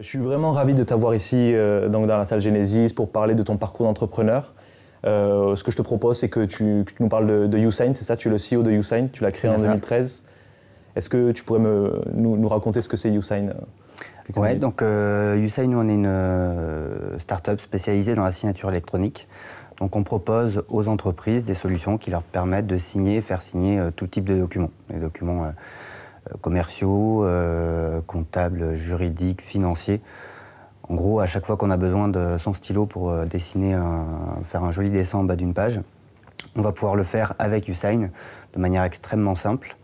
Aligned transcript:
Je 0.00 0.06
suis 0.06 0.18
vraiment 0.18 0.52
ravi 0.52 0.74
de 0.74 0.84
t'avoir 0.84 1.14
ici 1.14 1.36
euh, 1.36 1.88
donc 1.88 2.06
dans 2.06 2.16
la 2.16 2.24
salle 2.24 2.40
Genesis 2.40 2.92
pour 2.92 3.10
parler 3.10 3.34
de 3.34 3.42
ton 3.42 3.56
parcours 3.56 3.86
d'entrepreneur. 3.86 4.54
Euh, 5.04 5.56
ce 5.56 5.64
que 5.64 5.72
je 5.72 5.76
te 5.76 5.82
propose, 5.82 6.20
c'est 6.20 6.28
que 6.28 6.44
tu, 6.44 6.84
nous 7.00 7.08
parles 7.08 7.26
de, 7.26 7.46
de 7.48 7.58
Usain, 7.58 7.92
c'est 7.94 8.04
ça? 8.04 8.16
Tu 8.16 8.28
es 8.28 8.30
le 8.30 8.36
CEO 8.36 8.62
de 8.62 8.70
Usain, 8.70 9.08
tu 9.12 9.24
l'as 9.24 9.32
créé 9.32 9.50
en 9.50 9.56
2013. 9.56 10.24
Est-ce 10.94 11.08
que 11.08 11.32
tu 11.32 11.42
pourrais 11.42 11.60
me, 11.60 12.00
nous, 12.14 12.48
raconter 12.48 12.80
ce 12.80 12.88
que 12.88 12.96
c'est 12.96 13.10
Usain 13.10 13.48
euh, 13.48 13.54
Oui, 14.36 14.56
donc 14.56 14.82
Usain, 14.82 15.66
nous, 15.66 15.78
on 15.78 15.88
est 15.88 15.94
une 15.94 17.18
start-up 17.18 17.60
spécialisée 17.60 18.14
dans 18.14 18.24
la 18.24 18.32
signature 18.32 18.70
électronique. 18.70 19.26
Donc 19.80 19.94
on 19.94 20.02
propose 20.02 20.62
aux 20.68 20.88
entreprises 20.88 21.44
des 21.44 21.54
solutions 21.54 21.98
qui 21.98 22.10
leur 22.10 22.22
permettent 22.22 22.66
de 22.66 22.78
signer, 22.78 23.20
faire 23.20 23.42
signer 23.42 23.80
tout 23.94 24.08
type 24.08 24.24
de 24.24 24.36
documents. 24.36 24.70
Les 24.90 24.98
documents 24.98 25.44
euh, 25.44 25.50
commerciaux, 26.40 27.24
euh, 27.24 28.00
comptables, 28.06 28.74
juridiques, 28.74 29.42
financiers. 29.42 30.00
En 30.88 30.94
gros, 30.94 31.20
à 31.20 31.26
chaque 31.26 31.46
fois 31.46 31.56
qu'on 31.56 31.70
a 31.70 31.76
besoin 31.76 32.08
de 32.08 32.36
son 32.38 32.54
stylo 32.54 32.86
pour 32.86 33.10
euh, 33.10 33.24
dessiner, 33.26 33.78
faire 34.44 34.64
un 34.64 34.70
joli 34.70 34.90
dessin 34.90 35.18
en 35.18 35.24
bas 35.24 35.36
d'une 35.36 35.54
page, 35.54 35.80
on 36.56 36.62
va 36.62 36.72
pouvoir 36.72 36.96
le 36.96 37.02
faire 37.02 37.34
avec 37.38 37.68
Usain 37.68 38.10
de 38.54 38.58
manière 38.60 38.82
extrêmement 38.84 39.34
simple, 39.34 39.76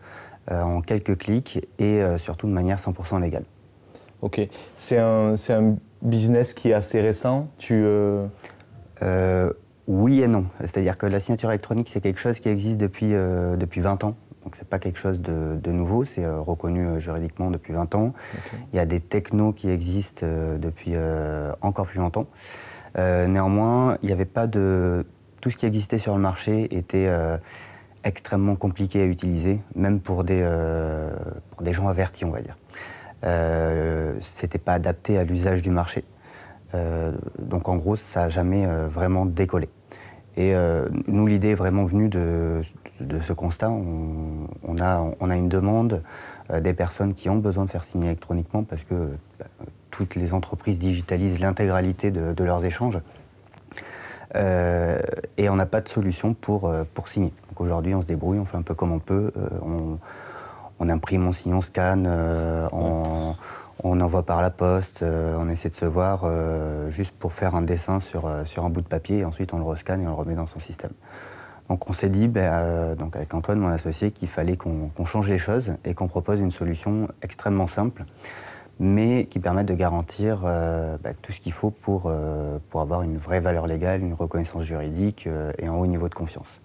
en 0.51 0.83
quelques 0.83 1.19
clics 1.19 1.67
et 1.79 2.03
surtout 2.19 2.47
de 2.47 2.53
manière 2.53 2.79
100% 2.79 3.21
légale. 3.21 3.45
Ok. 4.23 4.41
C'est 4.75 4.99
un, 4.99 5.35
un, 5.49 5.77
business 6.03 6.53
qui 6.53 6.71
est 6.71 6.75
assez 6.75 7.01
récent 7.01 7.49
tu, 7.59 7.85
Oui 9.87 10.23
et 10.23 10.27
non. 10.27 10.47
C'est-à-dire 10.61 10.97
que 10.97 11.07
la 11.07 11.21
signature 11.21 11.51
électronique, 11.51 11.89
c'est 11.91 12.01
quelque 12.01 12.21
chose 12.21 12.41
qui 12.41 12.49
existe 12.49 12.79
depuis, 12.79 13.11
depuis 13.11 13.81
20 13.81 14.05
ans 14.05 14.15
donc 14.45 14.57
c'est 14.57 14.69
pas 14.69 14.79
quelque 14.79 14.99
chose 14.99 15.21
de, 15.21 15.73
nouveau, 15.73 16.05
c'est 16.05 16.25
euh, 16.25 16.39
reconnu 16.39 16.87
euh, 16.87 17.01
juridiquement 17.01 17.51
depuis 17.51 17.73
20 17.73 17.95
ans. 17.95 18.13
Il 18.73 18.77
y 18.77 18.79
a 18.79 18.85
des 18.85 19.01
technos 19.01 19.53
qui 19.53 19.71
existent 19.71 20.21
euh, 20.25 20.59
depuis 20.59 20.95
encore 21.63 21.87
plus 21.87 21.99
longtemps. 21.99 22.27
néanmoins, 22.97 23.99
il 24.03 24.07
n'y 24.07 24.13
avait 24.13 24.27
pas 24.27 24.47
de 24.47 25.07
tout 25.41 25.51
ce 25.51 25.57
qui 25.57 25.67
existait 25.67 25.99
sur 25.99 26.15
le 26.15 26.21
marché 26.21 26.77
était 26.77 27.09
extrêmement 28.03 28.57
compliqué 28.57 29.03
à 29.03 29.05
utiliser, 29.05 29.61
même 29.75 30.01
pour 30.01 30.25
des, 30.25 30.43
pour 31.51 31.63
des 31.63 31.73
gens 31.73 31.89
avertis, 31.89 32.25
on 32.25 32.31
va 32.31 32.41
dire. 32.41 32.57
Euh, 33.25 34.15
C'était 34.21 34.59
pas 34.59 34.73
adapté 34.75 35.19
à 35.19 35.25
l'usage 35.25 35.61
du 35.63 35.71
marché. 35.71 36.05
donc 37.39 37.69
en 37.69 37.77
gros, 37.77 37.97
ça 37.97 38.21
n'a 38.21 38.29
jamais 38.29 38.67
vraiment 38.89 39.27
décollé. 39.27 39.69
Et 40.37 40.55
nous, 41.07 41.27
l'idée 41.27 41.51
est 41.51 41.55
vraiment 41.55 41.85
venue 41.85 42.09
de, 42.09 42.63
de 43.01 43.21
ce 43.21 43.33
constat, 43.33 43.71
on, 43.71 44.79
a, 44.79 45.37
une 45.37 45.49
demande 45.49 46.03
euh, 46.51 46.61
des 46.61 46.75
personnes 46.75 47.15
qui 47.15 47.29
ont 47.29 47.37
besoin 47.37 47.65
de 47.65 47.71
faire 47.71 47.85
signer 47.85 48.07
électroniquement 48.07 48.63
parce 48.63 48.85
que 48.85 49.11
bah, 49.39 49.47
toutes 49.91 50.15
les 50.15 50.33
entreprises 50.33 50.79
digitalisent 50.79 51.41
l'intégralité 51.41 52.11
de, 52.11 52.45
leurs 52.45 52.65
échanges. 52.65 52.99
Euh, 54.37 55.01
et 55.37 55.49
on 55.49 55.57
n'a 55.57 55.67
pas 55.67 55.81
de 55.81 55.89
solution 55.89 56.35
pour, 56.35 56.69
euh, 56.69 56.85
pour 56.95 57.09
signer. 57.09 57.33
Donc 57.51 57.61
aujourd'hui, 57.61 57.95
on 57.95 58.03
se 58.03 58.07
débrouille, 58.07 58.39
on 58.39 58.45
fait 58.45 58.57
un 58.57 58.63
peu 58.63 58.75
comme 58.75 58.93
on 58.93 58.99
peut. 58.99 59.33
on, 59.63 60.89
imprime, 60.89 61.27
on 61.27 61.33
signe, 61.33 61.55
on 61.55 61.63
scanne, 61.63 62.07
on, 62.73 63.35
envoie 63.83 64.23
par 64.23 64.43
la 64.43 64.51
poste, 64.51 65.03
on 65.03 65.49
essaie 65.49 65.71
de 65.71 65.75
se 65.75 65.87
voir 65.87 66.29
juste 66.91 67.15
pour 67.15 67.33
faire 67.33 67.55
un 67.55 67.63
dessin 67.63 68.01
sur, 68.01 68.29
sur 68.45 68.65
un 68.67 68.71
bout 68.71 68.83
de 68.83 68.89
papier 68.89 69.21
et 69.21 69.25
ensuite 69.25 69.55
on 69.55 69.59
le 69.59 69.65
rescanne 69.65 70.03
et 70.03 70.07
on 70.07 70.11
le 70.11 70.17
remet 70.17 70.35
dans 70.35 70.47
son 70.47 70.59
système. 70.59 70.93
Donc 71.69 71.89
on 71.89 71.93
s'est 71.93 72.09
dit, 72.09 72.29
ben, 72.29 72.53
euh, 72.53 72.95
donc 72.95 73.17
avec 73.17 73.33
Antoine, 73.33 73.59
mon 73.59 73.69
associé, 73.69 74.11
qu'il 74.11 74.29
fallait 74.29 74.57
qu'on 74.57 75.05
change 75.05 75.31
les 75.31 75.39
choses 75.39 75.75
et 75.85 75.95
qu'on 75.95 76.09
propose 76.09 76.41
une 76.41 76.51
solution 76.51 77.09
extrêmement 77.23 77.67
simple, 77.67 78.05
mais 78.79 79.27
qui 79.27 79.39
permette 79.39 79.67
de 79.67 79.75
garantir 79.75 80.43
euh, 80.45 80.99
ben, 81.03 81.15
tout 81.23 81.33
ce 81.33 81.41
qu'il 81.41 81.53
faut 81.53 81.71
pour, 81.71 82.05
euh, 82.07 82.59
pour 82.71 82.81
avoir 82.81 83.03
une 83.03 83.17
vraie 83.17 83.41
valeur 83.41 83.67
légale, 83.67 84.03
une 84.03 84.15
reconnaissance 84.15 84.65
juridique 84.65 85.29
et 85.59 85.67
un 85.67 85.73
haut 85.73 85.87
niveau 85.87 86.09
de 86.09 86.15
confiance. 86.15 86.61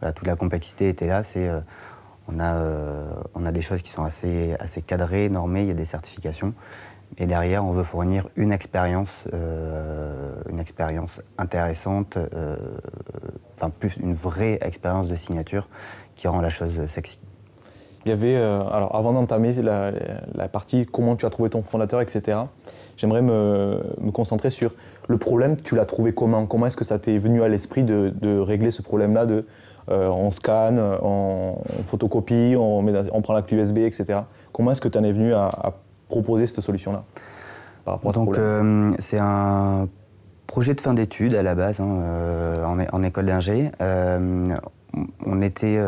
Voilà, 0.00 0.12
toute 0.12 0.28
la 0.28 0.36
complexité 0.36 0.88
était 0.88 1.08
là. 1.08 1.24
C'est, 1.24 1.50
on, 2.28 2.38
a, 2.38 2.62
on 3.34 3.44
a 3.44 3.50
des 3.50 3.62
choses 3.62 3.82
qui 3.82 3.90
sont 3.90 4.04
assez, 4.04 4.54
assez 4.60 4.80
cadrées, 4.80 5.28
normées, 5.28 5.62
il 5.62 5.68
y 5.68 5.72
a 5.72 5.74
des 5.74 5.86
certifications. 5.86 6.54
Et 7.18 7.26
derrière, 7.26 7.64
on 7.64 7.70
veut 7.70 7.84
fournir 7.84 8.28
une 8.36 8.52
expérience, 8.52 9.24
euh, 9.32 10.34
une 10.50 10.58
expérience 10.58 11.22
intéressante, 11.38 12.18
euh, 12.18 12.56
enfin 13.54 13.70
plus 13.70 13.96
une 13.96 14.12
vraie 14.12 14.58
expérience 14.60 15.08
de 15.08 15.16
signature 15.16 15.68
qui 16.14 16.28
rend 16.28 16.40
la 16.40 16.50
chose 16.50 16.84
sexy. 16.86 17.18
Il 18.04 18.10
y 18.10 18.12
avait, 18.12 18.36
euh, 18.36 18.60
alors 18.68 18.94
avant 18.94 19.12
d'entamer 19.14 19.52
la, 19.54 20.48
partie 20.48 20.86
comment 20.86 21.16
tu 21.16 21.26
as 21.26 21.30
trouvé 21.30 21.48
ton 21.50 21.62
fondateur, 21.62 22.02
etc., 22.02 22.38
j'aimerais 22.96 23.22
me, 23.22 23.80
concentrer 24.12 24.50
sur 24.50 24.72
le 25.08 25.16
problème, 25.16 25.56
tu 25.56 25.74
l'as 25.74 25.86
trouvé 25.86 26.12
comment? 26.12 26.46
Comment 26.46 26.66
est-ce 26.66 26.76
que 26.76 26.84
ça 26.84 26.98
t'est 26.98 27.18
venu 27.18 27.42
à 27.42 27.48
l'esprit 27.48 27.82
de, 27.82 28.38
régler 28.38 28.70
ce 28.70 28.82
problème-là 28.82 29.26
de 29.26 29.46
on 29.88 30.30
scanne, 30.32 30.80
on, 30.80 31.58
photocopie, 31.88 32.54
on, 32.58 32.84
on, 33.12 33.22
prend 33.22 33.32
la 33.32 33.42
clé 33.42 33.56
USB, 33.56 33.78
etc. 33.78 34.20
Comment 34.52 34.72
est-ce 34.72 34.80
que 34.80 34.88
tu 34.88 34.98
en 34.98 35.04
es 35.04 35.12
venu 35.12 35.32
à 35.32 35.74
proposer 36.08 36.46
cette 36.46 36.60
solution-là 36.60 37.04
Donc, 38.12 38.38
euh, 38.38 38.92
c'est 38.98 39.18
un 39.20 39.88
projet 40.46 40.74
de 40.74 40.80
fin 40.80 40.94
d'études 40.94 41.34
à 41.34 41.42
la 41.42 41.54
base, 41.54 41.80
hein, 41.80 41.98
euh, 42.00 42.64
en, 42.64 43.02
école 43.02 43.26
d'ingé. 43.26 43.70
Euh, 43.80 44.54
on 45.26 45.42
était 45.42 45.78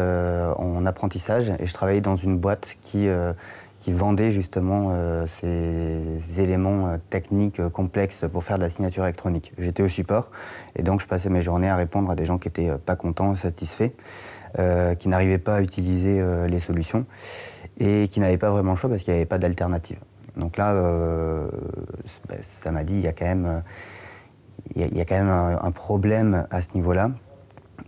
en 0.59 0.85
apprentissage 0.85 1.51
et 1.59 1.67
je 1.67 1.73
travaillais 1.73 2.03
dans 2.03 2.17
une 2.17 2.37
boîte 2.37 2.77
qui, 2.83 3.09
qui 3.81 3.93
vendait 3.93 4.31
justement 4.31 4.93
ces 5.25 6.41
éléments 6.41 6.99
techniques 7.09 7.67
complexes 7.69 8.27
pour 8.31 8.45
faire 8.45 8.59
de 8.59 8.65
la 8.65 8.69
signature 8.69 9.05
électronique. 9.05 9.55
J'étais 9.57 9.83
au 9.83 9.89
support 9.89 10.31
et 10.77 10.83
donc 10.83 11.01
je 11.01 11.07
passais 11.07 11.31
mes 11.31 11.41
journées 11.41 11.71
à 11.71 11.77
répondre 11.77 12.11
à 12.11 12.17
des 12.17 12.27
gens 12.27 12.37
qui 12.37 12.49
n'étaient 12.49 12.77
pas 12.77 12.97
contents, 12.97 13.35
satisfaits, 13.35 13.93
qui 14.99 15.09
n'arrivaient 15.09 15.39
pas 15.39 15.57
à 15.57 15.63
utiliser 15.63 16.23
les 16.47 16.61
solutions 16.61 17.07
et 17.79 18.09
qui 18.09 18.21
n'avaient 18.21 18.37
pas 18.37 18.51
vraiment 18.51 18.73
le 18.73 18.77
choix 18.77 18.91
parce 18.91 19.05
qu'il 19.05 19.15
n'y 19.15 19.21
avait 19.21 19.27
pas 19.27 19.39
d'alternative. 19.39 19.99
Donc 20.39 20.57
là, 20.57 20.73
euh, 20.73 21.49
bah, 22.29 22.37
ça 22.41 22.71
m'a 22.71 22.85
dit, 22.85 22.95
il 22.95 23.01
y 23.01 23.09
a 23.09 23.13
quand 23.13 23.27
même, 23.27 23.63
il 24.75 24.97
y 24.97 25.01
a, 25.01 25.05
quand 25.05 25.17
même 25.17 25.29
un, 25.29 25.71
problème 25.73 26.47
à 26.51 26.63
ce 26.63 26.69
niveau-là. 26.75 27.11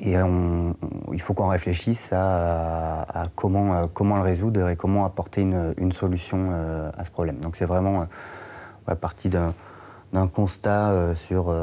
Et 0.00 0.14
il 0.14 1.20
faut 1.20 1.34
qu'on 1.34 1.48
réfléchisse 1.48 2.10
à, 2.12 3.24
comment, 3.34 3.86
comment 3.88 4.16
le 4.16 4.22
résoudre 4.22 4.68
et 4.68 4.76
comment 4.76 5.04
apporter 5.04 5.42
une, 5.42 5.92
solution 5.92 6.46
euh, 6.50 6.90
à 6.96 7.04
ce 7.04 7.10
problème. 7.10 7.36
Donc 7.36 7.56
c'est 7.56 7.66
vraiment 7.66 8.06
à 8.86 8.96
partir 8.96 9.52
d'un 10.12 10.26
constat 10.26 10.90
euh, 10.90 11.14
sur, 11.14 11.54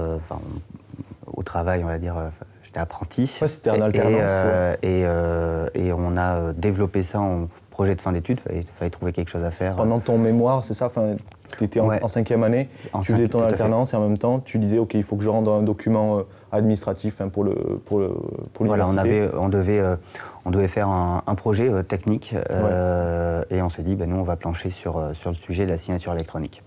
au 1.26 1.44
travail, 1.44 1.84
on 1.84 1.88
va 1.88 1.98
dire, 1.98 2.16
j'étais 2.64 2.80
apprenti. 2.80 3.38
Ouais, 3.42 3.48
c'était 3.48 3.72
un 3.72 3.82
alternance. 3.82 4.78
Et, 4.84 5.02
et, 5.02 5.92
on 5.94 6.16
a 6.16 6.54
développé 6.54 7.04
ça 7.04 7.20
en 7.20 7.48
projet 7.78 7.94
de 7.94 8.02
fin 8.02 8.12
d'études, 8.12 8.40
il 8.52 8.64
fallait, 8.64 8.90
trouver 8.90 9.14
quelque 9.14 9.30
chose 9.30 9.44
à 9.44 9.52
faire. 9.52 9.76
Pendant 9.76 10.00
ton 10.00 10.18
mémoire, 10.18 10.66
c'est 10.66 10.74
ça 10.74 10.88
enfin, 10.88 11.16
Tu 11.60 11.66
étais 11.66 11.80
en, 11.80 12.08
cinquième 12.08 12.44
année, 12.44 12.70
tu 13.04 13.14
faisais 13.14 13.28
ton 13.28 13.44
alternance 13.44 13.94
et 13.94 13.96
en 13.96 14.02
même 14.02 14.18
temps, 14.18 14.40
tu 14.40 14.58
disais, 14.58 14.80
OK, 14.80 14.96
il 14.96 15.04
faut 15.04 15.16
que 15.16 15.24
je 15.24 15.30
rende 15.30 15.48
un 15.48 15.62
document 15.62 16.18
euh, 16.18 16.22
administratif 16.52 17.22
hein, 17.22 17.30
pour 17.30 17.44
le 17.44 17.54
pour 17.86 18.00
le 18.00 18.16
pour 18.54 18.66
Voilà, 18.66 18.88
on, 18.90 18.98
avait, 18.98 19.30
on, 19.36 19.48
devait, 19.48 19.78
euh, 19.78 19.96
on 20.46 20.50
devait 20.50 20.68
faire 20.68 20.90
un, 20.90 21.36
projet 21.36 21.70
euh, 21.70 21.84
technique 21.84 22.34
et 23.52 23.62
on 23.62 23.70
s'est 23.70 23.84
dit, 23.84 23.94
ben, 23.94 24.10
nous, 24.10 24.18
on 24.18 24.24
va 24.24 24.38
plancher 24.38 24.72
sur, 24.72 25.12
sur 25.14 25.30
le 25.30 25.36
sujet 25.36 25.66
de 25.66 25.70
la 25.70 25.78
signature 25.78 26.14
électronique. 26.14 26.64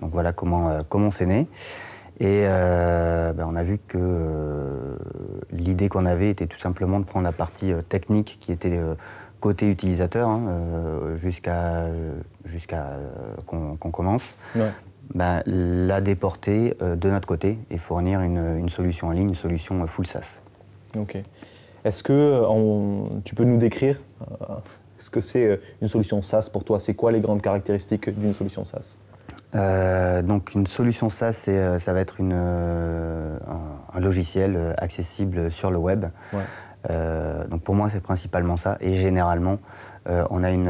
Donc 0.00 0.10
voilà 0.10 0.32
comment, 0.32 0.78
comment 0.88 1.10
c'est 1.10 1.26
né. 1.26 1.48
Et 2.18 2.46
ben, 2.46 3.46
on 3.46 3.56
a 3.56 3.62
vu 3.62 3.78
que 3.86 4.96
l'idée 5.50 5.90
qu'on 5.90 6.06
avait 6.06 6.30
était 6.30 6.46
tout 6.46 6.58
simplement 6.58 6.98
de 6.98 7.04
prendre 7.04 7.24
la 7.24 7.32
partie 7.32 7.74
technique 7.90 8.38
qui 8.40 8.52
était 8.52 8.80
côté 9.44 9.70
utilisateur, 9.70 10.26
hein, 10.26 10.46
euh, 10.48 11.16
jusqu'à 11.18 11.88
jusqu'à 12.46 12.92
euh, 12.92 13.76
qu'on 13.78 13.90
commence, 13.90 14.38
bah, 15.14 15.42
la 15.44 16.00
déporter 16.00 16.78
euh, 16.80 16.96
de 16.96 17.10
notre 17.10 17.28
côté 17.28 17.58
et 17.70 17.76
fournir 17.76 18.22
une, 18.22 18.70
solution 18.70 19.08
en 19.08 19.10
ligne, 19.10 19.28
une 19.28 19.34
solution 19.34 19.86
full 19.86 20.06
SaaS. 20.06 20.40
Ok. 20.98 21.18
Est-ce 21.84 22.02
que 22.02 22.42
tu 23.24 23.34
peux 23.34 23.44
nous 23.44 23.58
décrire 23.58 24.00
ce 24.96 25.10
que 25.10 25.20
c'est 25.20 25.60
une 25.82 25.88
solution 25.88 26.22
SaaS 26.22 26.48
pour 26.50 26.64
toi? 26.64 26.80
C'est 26.80 26.94
quoi 26.94 27.12
les 27.12 27.20
grandes 27.20 27.42
caractéristiques 27.42 28.08
d'une 28.18 28.32
solution 28.32 28.64
SaaS? 28.64 28.96
Donc 30.22 30.54
une 30.54 30.66
solution 30.66 31.10
SaaS, 31.10 31.50
ça 31.78 31.92
va 31.92 32.00
être 32.00 32.18
une, 32.18 32.32
un, 32.32 34.00
logiciel 34.00 34.74
accessible 34.78 35.50
sur 35.50 35.70
le 35.70 35.76
web. 35.76 36.06
Donc 36.88 37.62
pour 37.62 37.74
moi, 37.74 37.88
c'est 37.90 38.02
principalement 38.02 38.56
ça. 38.56 38.76
Et 38.80 38.94
généralement, 38.94 39.58
on 40.06 40.42
a 40.44 40.50
une, 40.50 40.68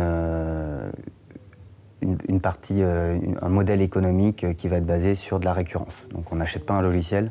une, 2.28 2.40
partie, 2.40 2.82
euh, 2.82 3.18
un 3.40 3.48
modèle 3.48 3.82
économique 3.82 4.56
qui 4.56 4.68
va 4.68 4.76
être 4.76 4.86
basé 4.86 5.14
sur 5.14 5.40
de 5.40 5.44
la 5.44 5.52
récurrence. 5.52 6.06
Donc 6.12 6.32
on 6.32 6.36
n'achète 6.36 6.66
pas 6.66 6.74
un 6.74 6.82
logiciel, 6.82 7.30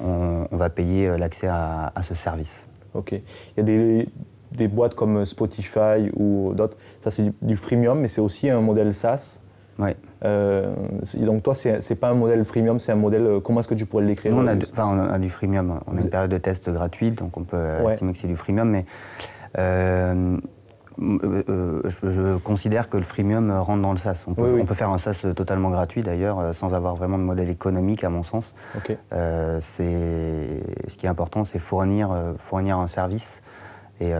on, 0.00 0.46
va 0.50 0.70
payer 0.70 1.08
euh, 1.08 1.18
l'accès 1.18 1.48
à, 1.48 1.92
ce 2.02 2.14
service. 2.14 2.68
Ok. 2.94 3.12
Il 3.12 3.22
y 3.56 3.60
a 3.60 3.62
des, 3.62 4.08
des 4.52 4.68
boîtes 4.68 4.94
comme 4.94 5.24
Spotify 5.24 6.10
ou 6.14 6.52
d'autres, 6.54 6.76
ça 7.02 7.10
c'est 7.10 7.32
du, 7.42 7.56
freemium, 7.56 7.98
mais 8.00 8.08
c'est 8.08 8.20
aussi 8.20 8.50
un 8.50 8.60
modèle 8.60 8.94
SaaS. 8.94 9.40
Oui. 9.78 9.90
Euh, 10.24 10.74
donc 11.16 11.42
toi, 11.42 11.54
c'est 11.54 12.00
pas 12.00 12.08
un 12.08 12.14
modèle 12.14 12.44
freemium, 12.44 12.78
c'est 12.80 12.92
un 12.92 12.96
modèle. 12.96 13.40
Comment 13.42 13.60
est-ce 13.60 13.68
que 13.68 13.74
tu 13.74 13.86
pourrais 13.86 14.04
Nous, 14.04 14.14
on 14.32 14.46
a, 14.46 14.54
du, 14.54 14.66
on 14.76 14.98
a 14.98 15.18
du 15.18 15.30
freemium. 15.30 15.80
On 15.86 15.96
a 15.96 16.00
une 16.00 16.10
période 16.10 16.30
de 16.30 16.38
test 16.38 16.70
gratuite, 16.70 17.18
donc 17.18 17.36
on 17.36 17.44
peut 17.44 17.66
estimer 17.90 18.12
que 18.12 18.18
c'est 18.18 18.28
du 18.28 18.36
freemium, 18.36 18.68
mais 18.68 18.84
euh, 19.58 20.36
euh, 21.02 21.82
je, 21.84 22.36
considère 22.38 22.88
que 22.88 22.96
le 22.96 23.02
freemium 23.02 23.50
rentre 23.50 23.82
dans 23.82 23.92
le 23.92 23.98
SaaS. 23.98 24.24
On 24.28 24.34
peut, 24.34 24.64
faire 24.74 24.90
un 24.90 24.98
SaaS 24.98 25.26
totalement 25.34 25.70
gratuit 25.70 26.02
d'ailleurs, 26.02 26.38
euh, 26.38 26.52
sans 26.52 26.72
avoir 26.72 26.94
vraiment 26.94 27.18
de 27.18 27.24
modèle 27.24 27.50
économique 27.50 28.04
à 28.04 28.10
mon 28.10 28.22
sens. 28.22 28.54
ce 29.10 29.82
qui 30.96 31.06
est 31.06 31.08
important, 31.08 31.44
c'est 31.44 31.58
fournir, 31.58 32.14
fournir 32.38 32.78
un 32.78 32.86
service 32.86 33.42
et, 34.00 34.12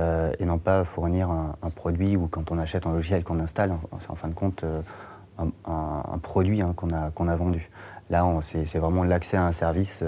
non 0.44 0.58
pas 0.58 0.84
fournir 0.84 1.30
un, 1.30 1.70
produit 1.70 2.16
ou 2.16 2.26
quand 2.26 2.50
on 2.50 2.58
achète 2.58 2.86
un 2.86 2.92
logiciel 2.92 3.22
qu'on 3.22 3.38
installe, 3.40 3.74
c'est 4.00 4.10
en 4.10 4.16
fin 4.16 4.28
de 4.28 4.34
compte 4.34 4.64
un, 5.66 6.18
produit 6.18 6.62
hein, 6.62 6.72
qu'on 6.76 6.90
a, 6.90 7.10
qu'on 7.10 7.28
a 7.28 7.36
vendu. 7.36 7.70
Là, 8.10 8.26
c'est 8.42 8.78
vraiment 8.78 9.02
l'accès 9.02 9.36
à 9.36 9.44
un 9.46 9.52
service 9.52 10.04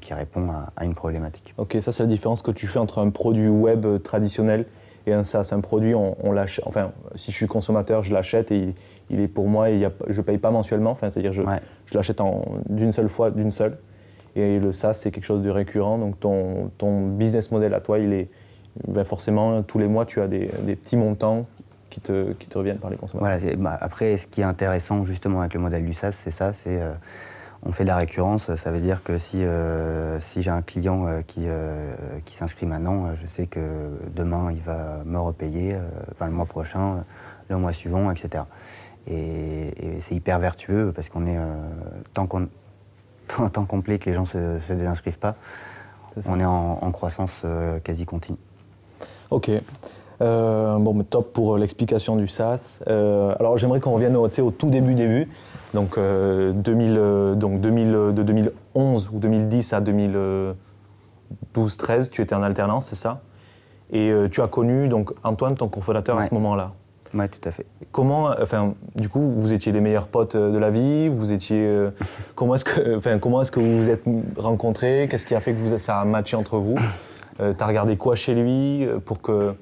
qui 0.00 0.12
répond 0.12 0.50
à, 0.50 0.72
à, 0.76 0.84
une 0.84 0.94
problématique. 0.94 1.54
Ok, 1.56 1.76
ça 1.80 1.92
c'est 1.92 2.02
la 2.02 2.08
différence 2.08 2.42
que 2.42 2.50
tu 2.50 2.66
fais 2.66 2.80
entre 2.80 2.98
un 2.98 3.10
produit 3.10 3.48
web 3.48 3.86
traditionnel 4.02 4.66
et 5.06 5.12
un 5.12 5.22
SaaS, 5.22 5.50
un 5.52 5.60
produit, 5.60 5.94
on, 5.94 6.32
l'achète. 6.32 6.66
Enfin, 6.66 6.90
si 7.14 7.30
je 7.30 7.36
suis 7.36 7.46
consommateur, 7.46 8.02
je 8.02 8.12
l'achète 8.12 8.50
et 8.50 8.74
il, 9.08 9.20
est 9.20 9.28
pour 9.28 9.48
moi 9.48 9.70
et 9.70 9.88
je 10.08 10.20
ne 10.20 10.24
paye 10.24 10.38
pas 10.38 10.50
mensuellement. 10.50 10.90
Enfin, 10.90 11.10
c'est-à-dire 11.10 11.32
je, 11.32 11.42
je 11.86 11.94
l'achète 11.94 12.20
d'une 12.68 12.92
seule 12.92 13.08
fois, 13.08 13.30
d'une 13.30 13.52
seule. 13.52 13.78
Et 14.34 14.58
le 14.58 14.72
SaaS, 14.72 14.94
c'est 14.94 15.12
quelque 15.12 15.24
chose 15.24 15.42
de 15.42 15.50
récurrent. 15.50 15.98
Donc 15.98 16.18
ton, 16.18 16.70
ton 16.76 17.06
business 17.06 17.52
model 17.52 17.72
à 17.72 17.80
toi, 17.80 17.98
il 17.98 18.12
est 18.12 18.28
ben 18.88 19.04
forcément 19.04 19.62
tous 19.62 19.78
les 19.78 19.86
mois, 19.86 20.04
tu 20.04 20.20
as 20.20 20.26
des, 20.26 20.50
des 20.62 20.76
petits 20.76 20.96
montants 20.96 21.46
qui 21.90 22.00
te, 22.00 22.32
qui 22.32 22.48
te, 22.48 22.58
reviennent 22.58 22.78
par 22.78 22.90
les 22.90 22.96
consommateurs. 22.96 23.38
Voilà, 23.38 23.56
bah, 23.56 23.78
après, 23.80 24.16
ce 24.18 24.26
qui 24.26 24.40
est 24.40 24.44
intéressant 24.44 25.04
justement 25.04 25.40
avec 25.40 25.54
le 25.54 25.60
modèle 25.60 25.84
du 25.84 25.94
SaaS, 25.94 26.12
c'est 26.12 26.30
ça, 26.30 26.52
c'est 26.52 26.80
euh, 26.80 26.92
on 27.62 27.72
fait 27.72 27.84
de 27.84 27.88
la 27.88 27.96
récurrence, 27.96 28.54
ça 28.54 28.70
veut 28.70 28.80
dire 28.80 29.02
que 29.02 29.18
si, 29.18 29.42
euh, 29.42 30.20
si 30.20 30.42
j'ai 30.42 30.50
un 30.50 30.62
client 30.62 31.06
euh, 31.06 31.22
qui, 31.22 31.46
qui 32.24 32.34
s'inscrit 32.34 32.66
maintenant, 32.66 33.14
je 33.14 33.26
sais 33.26 33.46
que 33.46 33.90
demain 34.14 34.52
il 34.52 34.60
va 34.60 35.02
me 35.04 35.18
repayer, 35.18 35.76
enfin 36.12 36.26
le 36.26 36.32
mois 36.32 36.46
prochain, 36.46 37.04
le 37.48 37.56
mois 37.56 37.72
suivant, 37.72 38.10
etc. 38.10 38.44
Et, 39.06 39.72
c'est 40.00 40.14
hyper 40.14 40.38
vertueux 40.38 40.92
parce 40.94 41.08
qu'on 41.08 41.26
est, 41.26 41.38
tant 42.14 42.26
qu'on 42.26 42.48
tant 43.52 43.64
complet 43.64 43.98
que 43.98 44.08
les 44.08 44.14
gens 44.14 44.22
ne 44.34 44.58
se, 44.58 44.72
désinscrivent 44.72 45.18
pas, 45.18 45.36
on 46.26 46.38
est 46.38 46.44
en, 46.44 46.78
en 46.80 46.90
croissance 46.92 47.44
quasi 47.82 48.06
continue. 48.06 48.38
Ok. 49.30 49.50
Euh, 50.22 50.78
bon, 50.78 51.02
top 51.02 51.32
pour 51.32 51.58
l'explication 51.58 52.16
du 52.16 52.28
SaaS. 52.28 52.80
Euh, 52.88 53.34
alors 53.38 53.58
j'aimerais 53.58 53.80
qu'on 53.80 53.92
revienne 53.92 54.16
au, 54.16 54.26
au, 54.26 54.50
tout 54.50 54.68
début 54.68 54.94
début. 54.94 55.28
Donc, 55.74 55.98
2000, 55.98 56.94
euh, 56.96 57.34
donc 57.34 57.60
2000, 57.60 57.92
de 58.14 58.22
2011 58.22 59.10
ou 59.12 59.18
2010 59.18 59.72
à 59.74 59.80
2012-13, 59.80 62.10
tu 62.10 62.22
étais 62.22 62.34
en 62.34 62.42
alternance, 62.42 62.86
c'est 62.86 62.96
ça? 62.96 63.20
Et 63.92 64.12
tu 64.32 64.40
as 64.40 64.48
connu 64.48 64.88
donc 64.88 65.12
Antoine, 65.22 65.54
ton 65.54 65.68
cofondateur, 65.68 66.18
à 66.18 66.24
ce 66.24 66.34
moment-là. 66.34 66.72
Oui, 67.14 67.28
tout 67.28 67.48
à 67.48 67.52
fait. 67.52 67.66
Comment, 67.92 68.32
enfin, 68.42 68.74
du 68.96 69.08
coup, 69.08 69.20
vous 69.20 69.52
étiez 69.52 69.70
les 69.70 69.80
meilleurs 69.80 70.08
potes 70.08 70.36
de 70.36 70.58
la 70.58 70.70
vie? 70.70 71.06
Vous 71.06 71.32
étiez, 71.32 71.86
comment 72.34 72.56
est-ce 72.56 72.64
que, 72.64 72.96
enfin, 72.96 73.18
comment 73.18 73.42
est-ce 73.42 73.52
que 73.52 73.60
vous 73.60 73.78
vous 73.78 73.88
êtes 73.88 74.02
rencontrés? 74.36 75.06
Qu'est-ce 75.08 75.24
qui 75.24 75.36
a 75.36 75.40
fait 75.40 75.52
que 75.52 75.58
vous, 75.58 75.78
ça 75.78 76.00
a 76.00 76.04
matché 76.04 76.36
entre 76.36 76.56
vous? 76.56 76.74
Tu 77.38 77.44
as 77.44 77.66
regardé 77.66 77.96
quoi 77.96 78.16
chez 78.16 78.34
lui 78.34 78.88
pour 79.04 79.20
que 79.20 79.54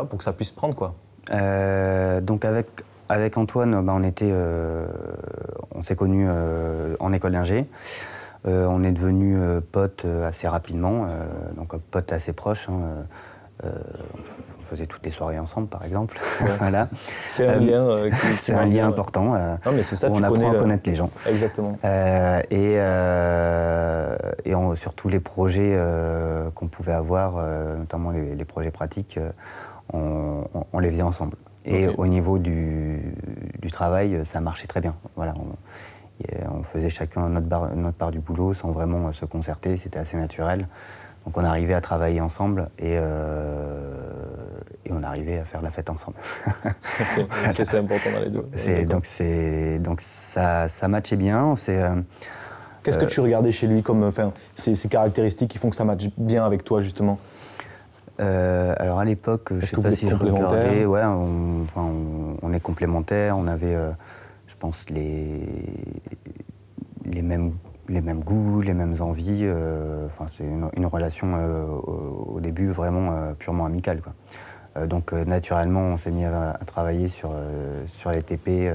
pour 0.00 0.18
que 0.18 0.24
ça 0.24 0.32
puisse 0.32 0.50
prendre 0.50 0.74
quoi. 0.74 0.94
Euh, 1.30 2.20
donc 2.20 2.44
avec, 2.44 2.66
avec 3.08 3.36
Antoine, 3.36 3.84
bah, 3.84 3.92
on 3.94 4.02
était, 4.02 4.30
euh, 4.30 4.86
on 5.74 5.82
s'est 5.82 5.96
connus 5.96 6.26
euh, 6.28 6.96
en 7.00 7.12
école 7.12 7.32
d'ingé. 7.32 7.66
on 8.44 8.82
est 8.82 8.92
devenus 8.92 9.38
potes 9.70 10.04
assez 10.26 10.48
rapidement, 10.48 11.06
donc 11.56 11.76
potes 11.90 12.12
assez 12.12 12.32
proches. 12.32 12.68
Hein, 12.68 13.06
on 13.64 14.62
faisait 14.64 14.86
toutes 14.86 15.04
les 15.04 15.12
soirées 15.12 15.38
ensemble, 15.38 15.68
par 15.68 15.84
exemple. 15.84 16.18
voilà. 16.58 16.88
C'est 17.28 17.46
un 17.46 17.60
lien, 17.60 17.96
c'est 18.36 18.54
un 18.54 18.64
lien 18.64 18.88
important. 18.88 19.34
non, 19.64 19.72
mais 19.72 19.84
c'est 19.84 19.94
ça, 19.94 20.08
où 20.08 20.14
on 20.16 20.22
apprend 20.22 20.50
à 20.50 20.56
connaître 20.56 20.88
les 20.88 20.96
gens. 20.96 21.10
Exactement. 21.26 21.78
et 22.50 22.78
et 24.44 24.54
sur 24.74 24.94
tous 24.94 25.08
les 25.08 25.20
projets 25.20 25.78
qu'on 26.56 26.66
pouvait 26.66 26.92
avoir, 26.92 27.34
notamment 27.78 28.10
les, 28.10 28.34
les 28.34 28.44
projets 28.44 28.72
pratiques 28.72 29.20
on, 29.92 30.78
les 30.78 30.90
faisait 30.90 31.02
ensemble. 31.02 31.36
Et 31.64 31.88
au 31.88 32.06
niveau 32.06 32.38
du, 32.38 33.14
travail, 33.70 34.24
ça 34.24 34.40
marchait 34.40 34.66
très 34.66 34.80
bien. 34.80 34.94
Voilà, 35.16 35.34
on, 36.50 36.62
faisait 36.62 36.90
chacun 36.90 37.28
notre, 37.28 37.96
part 37.96 38.10
du 38.10 38.20
boulot 38.20 38.54
sans 38.54 38.70
vraiment 38.70 39.12
se 39.12 39.24
concerter, 39.24 39.76
c'était 39.76 39.98
assez 39.98 40.16
naturel. 40.16 40.68
Donc 41.24 41.36
on 41.36 41.44
arrivait 41.44 41.74
à 41.74 41.80
travailler 41.80 42.20
ensemble 42.20 42.68
et, 42.78 42.96
euh, 42.96 43.96
et 44.84 44.92
on 44.92 45.02
arrivait 45.02 45.38
à 45.38 45.44
faire 45.44 45.62
la 45.62 45.70
fête 45.70 45.88
ensemble. 45.88 46.16
c'est 47.54 47.78
important 47.78 48.10
dans 48.12 48.20
les 48.20 48.30
deux. 48.30 48.84
Donc, 48.86 49.06
donc 49.80 50.00
ça, 50.00 50.68
ça 50.68 50.88
matchait 50.88 51.16
bien. 51.16 51.54
Euh, 51.68 52.02
Qu'est-ce 52.82 52.98
que 52.98 53.04
tu 53.04 53.20
regardais 53.20 53.52
chez 53.52 53.68
lui 53.68 53.82
comme 53.82 54.02
enfin, 54.02 54.32
ces, 54.56 54.74
ces 54.74 54.88
caractéristiques 54.88 55.50
qui 55.50 55.58
font 55.58 55.70
que 55.70 55.76
ça 55.76 55.84
matche 55.84 56.08
bien 56.16 56.44
avec 56.44 56.64
toi 56.64 56.82
justement? 56.82 57.18
Euh, 58.20 58.74
alors 58.78 58.98
à 58.98 59.04
l'époque, 59.04 59.48
je 59.50 59.54
ne 59.54 59.60
sais 59.60 59.76
pas 59.76 59.92
si 59.92 60.08
je 60.08 60.14
regardais, 60.14 60.84
ouais, 60.84 61.02
on, 61.04 62.52
est 62.52 62.60
complémentaires, 62.60 63.36
on 63.38 63.46
avait, 63.46 63.74
euh, 63.74 63.90
je 64.46 64.54
pense, 64.56 64.88
les, 64.90 65.40
les, 67.04 67.22
mêmes, 67.22 67.52
les 67.88 68.00
mêmes 68.00 68.20
goûts, 68.20 68.60
les 68.60 68.74
mêmes 68.74 68.96
envies. 69.00 69.42
Euh, 69.42 70.06
enfin, 70.06 70.26
c'est 70.28 70.44
une, 70.44 70.86
relation 70.86 71.34
au, 71.84 72.40
début 72.40 72.70
vraiment 72.70 73.32
purement 73.38 73.66
amicale. 73.66 74.00
Quoi. 74.02 74.12
Euh, 74.76 74.86
donc 74.86 75.12
euh, 75.12 75.24
naturellement, 75.24 75.80
on 75.80 75.96
s'est 75.96 76.10
mis 76.10 76.24
à, 76.24 76.58
travailler 76.66 77.08
sur, 77.08 77.30
euh, 77.32 77.84
sur 77.86 78.10
les 78.10 78.22
TP 78.22 78.70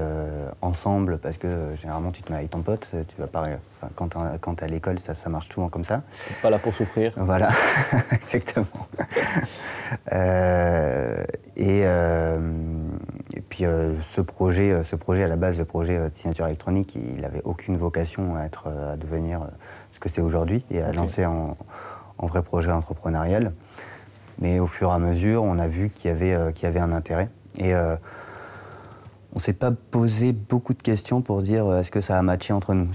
ensemble 0.61 1.17
parce 1.17 1.37
que 1.37 1.75
généralement, 1.75 2.11
tu 2.11 2.21
te 2.21 2.31
mets 2.31 2.37
avec 2.37 2.51
ton 2.51 2.61
pote. 2.61 2.89
Tu 2.91 3.15
vas 3.19 3.27
pas, 3.27 3.47
quand 3.95 4.09
tu 4.09 4.17
es 4.17 4.63
à 4.63 4.67
l'école, 4.67 4.99
ça, 4.99 5.13
ça 5.13 5.29
marche 5.29 5.49
souvent 5.49 5.69
comme 5.69 5.83
ça. 5.83 6.03
Pas 6.41 6.49
là 6.49 6.59
pour 6.59 6.73
souffrir. 6.73 7.13
Voilà, 7.17 7.49
exactement. 8.11 8.65
et, 11.55 11.81
et, 11.81 13.41
puis 13.49 13.65
ce 14.01 14.21
projet, 14.21 14.83
ce 14.83 14.95
projet 14.95 15.23
à 15.23 15.27
la 15.27 15.35
base, 15.35 15.57
le 15.57 15.65
projet 15.65 15.97
de 15.97 16.15
signature 16.15 16.45
électronique, 16.45 16.95
il 16.95 17.21
n'avait 17.21 17.41
aucune 17.43 17.77
vocation 17.77 18.35
à, 18.35 18.45
être, 18.45 18.67
à 18.67 18.97
devenir 18.97 19.41
ce 19.91 19.99
que 19.99 20.09
c'est 20.09 20.21
aujourd'hui 20.21 20.65
et 20.71 20.81
à 20.81 20.91
lancer 20.91 21.25
en, 21.25 21.57
en, 22.17 22.25
vrai 22.25 22.41
projet 22.41 22.71
entrepreneurial. 22.71 23.53
Mais 24.39 24.59
au 24.59 24.67
fur 24.67 24.89
et 24.89 24.93
à 24.93 24.99
mesure, 24.99 25.43
on 25.43 25.57
a 25.57 25.67
vu 25.67 25.89
qu'il 25.89 26.09
y, 26.09 26.13
avait, 26.13 26.33
euh, 26.33 26.51
y 26.61 26.65
avait 26.65 26.79
un 26.79 26.91
intérêt. 26.91 27.29
Et 27.57 27.73
euh, 27.73 27.95
on 29.33 29.37
ne 29.37 29.41
s'est 29.41 29.53
pas 29.53 29.71
posé 29.71 30.31
beaucoup 30.31 30.73
de 30.73 30.81
questions 30.81 31.21
pour 31.21 31.41
dire 31.41 31.65
euh, 31.65 31.79
est-ce 31.79 31.91
que 31.91 32.01
ça 32.01 32.17
a 32.17 32.21
matché 32.21 32.53
entre 32.53 32.73
nous? 32.73 32.89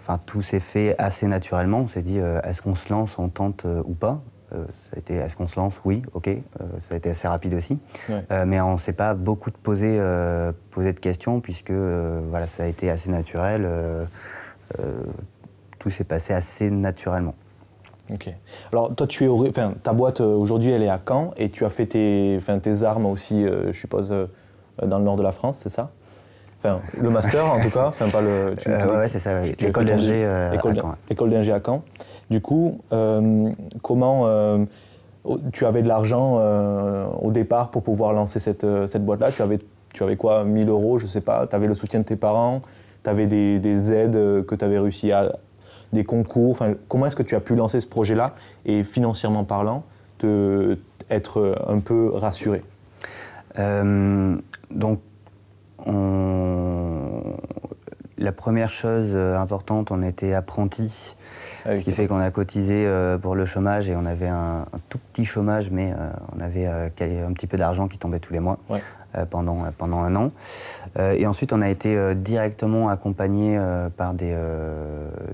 Enfin, 0.00 0.20
tout 0.26 0.42
s'est 0.42 0.60
fait 0.60 0.94
assez 0.98 1.26
naturellement. 1.26 1.80
On 1.80 1.88
s'est 1.88 2.02
dit 2.02 2.18
est-ce 2.18 2.62
qu'on 2.62 2.74
se 2.74 2.92
lance, 2.92 3.18
on 3.18 3.28
tente 3.28 3.66
ou 3.84 3.94
pas? 3.94 4.20
Ça 4.52 4.58
a 4.94 4.98
été 4.98 5.14
est-ce 5.14 5.36
qu'on 5.36 5.48
se 5.48 5.58
lance? 5.58 5.74
Oui, 5.84 6.02
ok. 6.14 6.30
ça 6.78 6.94
a 6.94 6.96
été 6.96 7.10
assez 7.10 7.26
rapide 7.26 7.54
aussi. 7.54 7.78
mais 8.30 8.60
on 8.60 8.72
ne 8.72 8.78
s'est 8.78 8.92
pas 8.92 9.14
beaucoup 9.14 9.50
de 9.50 9.56
poser, 9.56 10.00
poser 10.70 10.92
de 10.92 11.00
questions 11.00 11.40
puisque 11.40 11.72
voilà, 11.72 12.46
ça 12.46 12.62
a 12.62 12.66
été 12.66 12.88
assez 12.88 13.10
naturel. 13.10 13.68
tout 15.78 15.90
s'est 15.90 16.04
passé 16.04 16.32
assez 16.32 16.70
naturellement. 16.70 17.34
Ok. 18.12 18.30
Alors 18.72 18.94
toi, 18.94 19.06
tu 19.06 19.24
es, 19.24 19.28
enfin, 19.28 19.74
ta 19.82 19.92
boîte 19.92 20.20
euh, 20.20 20.34
aujourd'hui, 20.34 20.70
elle 20.70 20.82
est 20.82 20.88
à 20.88 21.00
Caen 21.06 21.32
et 21.36 21.50
tu 21.50 21.64
as 21.64 21.70
fait 21.70 21.86
tes, 21.86 22.36
enfin, 22.38 22.58
tes 22.58 22.82
armes 22.82 23.06
aussi, 23.06 23.44
euh, 23.44 23.72
je 23.72 23.78
suppose, 23.78 24.12
euh, 24.12 24.26
dans 24.84 24.98
le 24.98 25.04
nord 25.04 25.16
de 25.16 25.22
la 25.22 25.32
France, 25.32 25.58
c'est 25.62 25.68
ça? 25.68 25.90
Enfin, 26.58 26.80
le 26.98 27.10
master 27.10 27.44
en 27.44 27.60
tout 27.60 27.70
cas, 27.70 27.88
enfin 27.88 28.08
pas 28.08 28.20
le. 28.20 28.54
Tu, 28.58 28.70
ouais, 28.70 29.08
c'est 29.08 29.18
ça. 29.18 29.40
L'école 29.42 29.84
d'ingé 29.84 30.24
à 30.24 30.52
Caen. 30.60 30.94
L'école 31.10 31.30
d'ingé 31.30 31.52
à 31.52 31.60
Caen. 31.64 31.82
Du 32.30 32.40
coup, 32.40 32.80
comment 33.82 34.66
tu 35.52 35.66
avais 35.66 35.82
de 35.82 35.88
l'argent 35.88 36.40
au 37.20 37.30
départ 37.30 37.70
pour 37.70 37.82
pouvoir 37.82 38.12
lancer 38.14 38.40
cette, 38.40 38.66
cette 38.86 39.04
boîte-là? 39.04 39.32
Tu 39.32 39.42
avais, 39.42 39.58
tu 39.92 40.02
avais 40.02 40.16
quoi? 40.16 40.44
1000 40.44 40.68
euros, 40.68 40.98
je 40.98 41.06
sais 41.06 41.20
pas? 41.20 41.46
Tu 41.46 41.54
avais 41.54 41.66
le 41.66 41.74
soutien 41.74 42.00
de 42.00 42.04
tes 42.04 42.16
parents? 42.16 42.62
Tu 43.04 43.10
avais 43.10 43.26
des, 43.26 43.58
des, 43.58 43.92
aides 43.92 44.46
que 44.46 44.54
tu 44.54 44.64
avais 44.64 44.78
réussi 44.78 45.12
à. 45.12 45.36
Des 45.92 46.04
concours. 46.04 46.52
Enfin, 46.52 46.74
comment 46.88 47.06
est-ce 47.06 47.16
que 47.16 47.22
tu 47.22 47.34
as 47.34 47.40
pu 47.40 47.54
lancer 47.54 47.80
ce 47.80 47.86
projet-là 47.86 48.34
et 48.64 48.84
financièrement 48.84 49.44
parlant, 49.44 49.84
te, 50.18 50.78
être 51.10 51.56
un 51.66 51.80
peu 51.80 52.10
rassuré? 52.12 52.62
Donc, 53.56 55.00
la 58.18 58.32
première 58.32 58.70
chose 58.70 59.12
euh, 59.14 59.38
importante, 59.38 59.90
on 59.90 60.02
était 60.02 60.32
apprenti, 60.32 61.15
ah 61.66 61.76
ce 61.76 61.82
qui 61.82 61.92
fait 61.92 62.06
qu'on 62.06 62.20
a 62.20 62.30
cotisé 62.30 62.86
euh, 62.86 63.18
pour 63.18 63.34
le 63.34 63.44
chômage 63.44 63.88
et 63.88 63.96
on 63.96 64.04
avait 64.06 64.28
un, 64.28 64.66
tout 64.88 64.98
petit 65.12 65.24
chômage, 65.24 65.70
mais 65.70 65.92
euh, 65.92 66.10
on 66.36 66.40
avait 66.40 66.66
un 66.66 67.32
petit 67.32 67.46
peu 67.46 67.56
d'argent 67.56 67.88
qui 67.88 67.98
tombait 67.98 68.20
tous 68.20 68.32
les 68.32 68.40
mois. 68.40 68.58
pendant, 69.30 69.60
pendant 69.78 70.00
un 70.00 70.14
an. 70.14 70.28
et 70.98 71.26
ensuite, 71.26 71.54
on 71.54 71.62
a 71.62 71.70
été 71.70 72.14
directement 72.14 72.90
accompagné 72.90 73.58
par 73.96 74.12
des, 74.12 74.36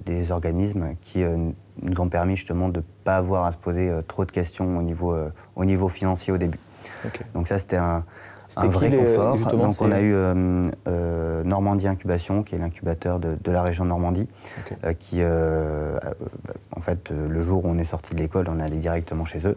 des 0.07 0.31
organismes 0.31 0.95
qui 1.01 1.25
nous 1.25 2.01
ont 2.01 2.09
permis 2.09 2.37
justement 2.37 2.69
de 2.69 2.79
ne 2.79 2.85
pas 3.03 3.17
avoir 3.17 3.45
à 3.45 3.51
se 3.51 3.57
poser 3.57 3.91
trop 4.07 4.25
de 4.25 4.31
questions 4.31 4.79
au 4.79 4.83
niveau, 4.83 5.17
au 5.57 5.65
niveau 5.65 5.89
financier 5.89 6.33
au 6.33 6.39
début. 6.39 6.61
Donc 7.35 7.49
ça, 7.49 7.59
c'était 7.59 7.77
un, 7.77 8.05
un 8.57 8.67
vrai 8.67 8.91
confort. 8.91 9.37
Donc 9.57 9.81
on 9.81 9.93
a 9.93 10.01
eu 10.01 10.15
euh, 10.15 10.71
euh, 10.89 11.45
Normandie 11.45 11.89
Incubation, 11.89 12.43
qui 12.43 12.55
est 12.55 12.59
l'incubateur 12.59 13.19
de, 13.19 13.51
la 13.51 13.63
région 13.63 13.85
de 13.85 13.91
Normandie, 13.91 14.29
euh, 14.85 14.93
qui, 14.93 15.23
en 15.25 16.81
fait, 16.81 17.11
le 17.11 17.43
jour 17.43 17.65
où 17.65 17.69
on 17.69 17.79
est 17.79 17.85
sorti 17.85 18.15
de 18.15 18.21
l'école, 18.21 18.49
on 18.49 18.61
allait 18.61 18.77
directement 18.77 19.25
chez 19.25 19.47
eux. 19.47 19.57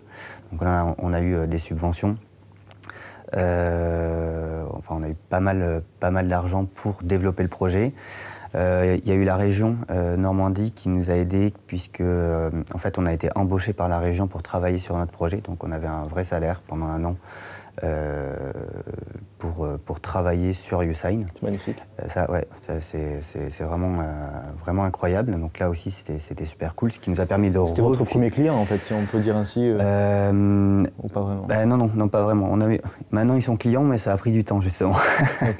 Donc 0.51 0.61
on 0.61 1.13
a, 1.13 1.21
eu 1.21 1.47
des 1.47 1.57
subventions. 1.57 2.17
enfin, 3.33 4.89
on 4.89 5.03
a 5.03 5.09
eu 5.09 5.15
pas 5.29 5.39
mal, 5.39 5.81
pas 5.99 6.11
mal 6.11 6.27
d'argent 6.27 6.65
pour 6.65 6.99
développer 7.03 7.43
le 7.43 7.49
projet. 7.49 7.93
Il 8.53 9.05
y 9.05 9.11
a 9.11 9.15
eu 9.15 9.25
la 9.25 9.35
région 9.35 9.75
Normandie 10.17 10.71
qui 10.71 10.87
nous 10.87 11.11
a 11.11 11.15
aidés 11.15 11.51
puisque 11.67 12.01
en 12.01 12.77
fait 12.77 12.97
on 12.97 13.05
a 13.05 13.11
été 13.11 13.27
embauché 13.35 13.73
par 13.73 13.89
la 13.89 13.99
région 13.99 14.27
pour 14.27 14.43
travailler 14.43 14.77
sur 14.77 14.95
notre 14.95 15.11
projet. 15.11 15.37
Donc 15.37 15.63
on 15.65 15.71
avait 15.71 15.87
un 15.87 16.03
vrai 16.03 16.23
salaire 16.23 16.61
pendant 16.65 16.85
un 16.85 17.03
an 17.03 17.17
euh, 17.83 18.33
pour, 19.37 19.65
euh, 19.65 19.77
pour 19.83 19.99
travailler 19.99 20.53
sur 20.53 20.81
Usain. 20.81 21.19
C'est 21.33 21.43
magnifique. 21.43 21.83
Euh, 22.01 22.07
ça, 22.07 22.31
ouais, 22.31 22.47
c'est 22.79 23.63
vraiment, 23.63 23.97
vraiment 24.61 24.85
incroyable. 24.85 25.37
Donc 25.37 25.59
là 25.59 25.69
aussi, 25.69 25.91
c'était 25.91 26.45
super 26.45 26.73
cool, 26.75 26.93
ce 26.93 26.99
qui 26.99 27.09
nous 27.09 27.19
a 27.19 27.25
permis 27.25 27.49
de... 27.49 27.59
C'était 27.67 27.81
votre 27.81 28.05
premier 28.05 28.31
client, 28.31 28.55
en 28.55 28.63
fait, 28.63 28.77
si 28.77 28.93
on 28.93 29.05
peut 29.05 29.19
dire 29.19 29.35
ainsi 29.35 29.71
Ou 29.71 31.07
pas 31.09 31.21
vraiment 31.21 31.45
ben 31.47 31.65
Non, 31.65 31.77
non, 31.77 31.91
non, 31.93 32.07
pas 32.07 32.23
vraiment. 32.23 32.47
On 32.49 32.61
avait... 32.61 32.81
Maintenant, 33.11 33.35
ils 33.35 33.43
sont 33.43 33.57
clients, 33.57 33.83
mais 33.83 33.97
ça 33.97 34.13
a 34.13 34.17
pris 34.17 34.31
du 34.31 34.45
temps, 34.45 34.61
justement. 34.61 34.95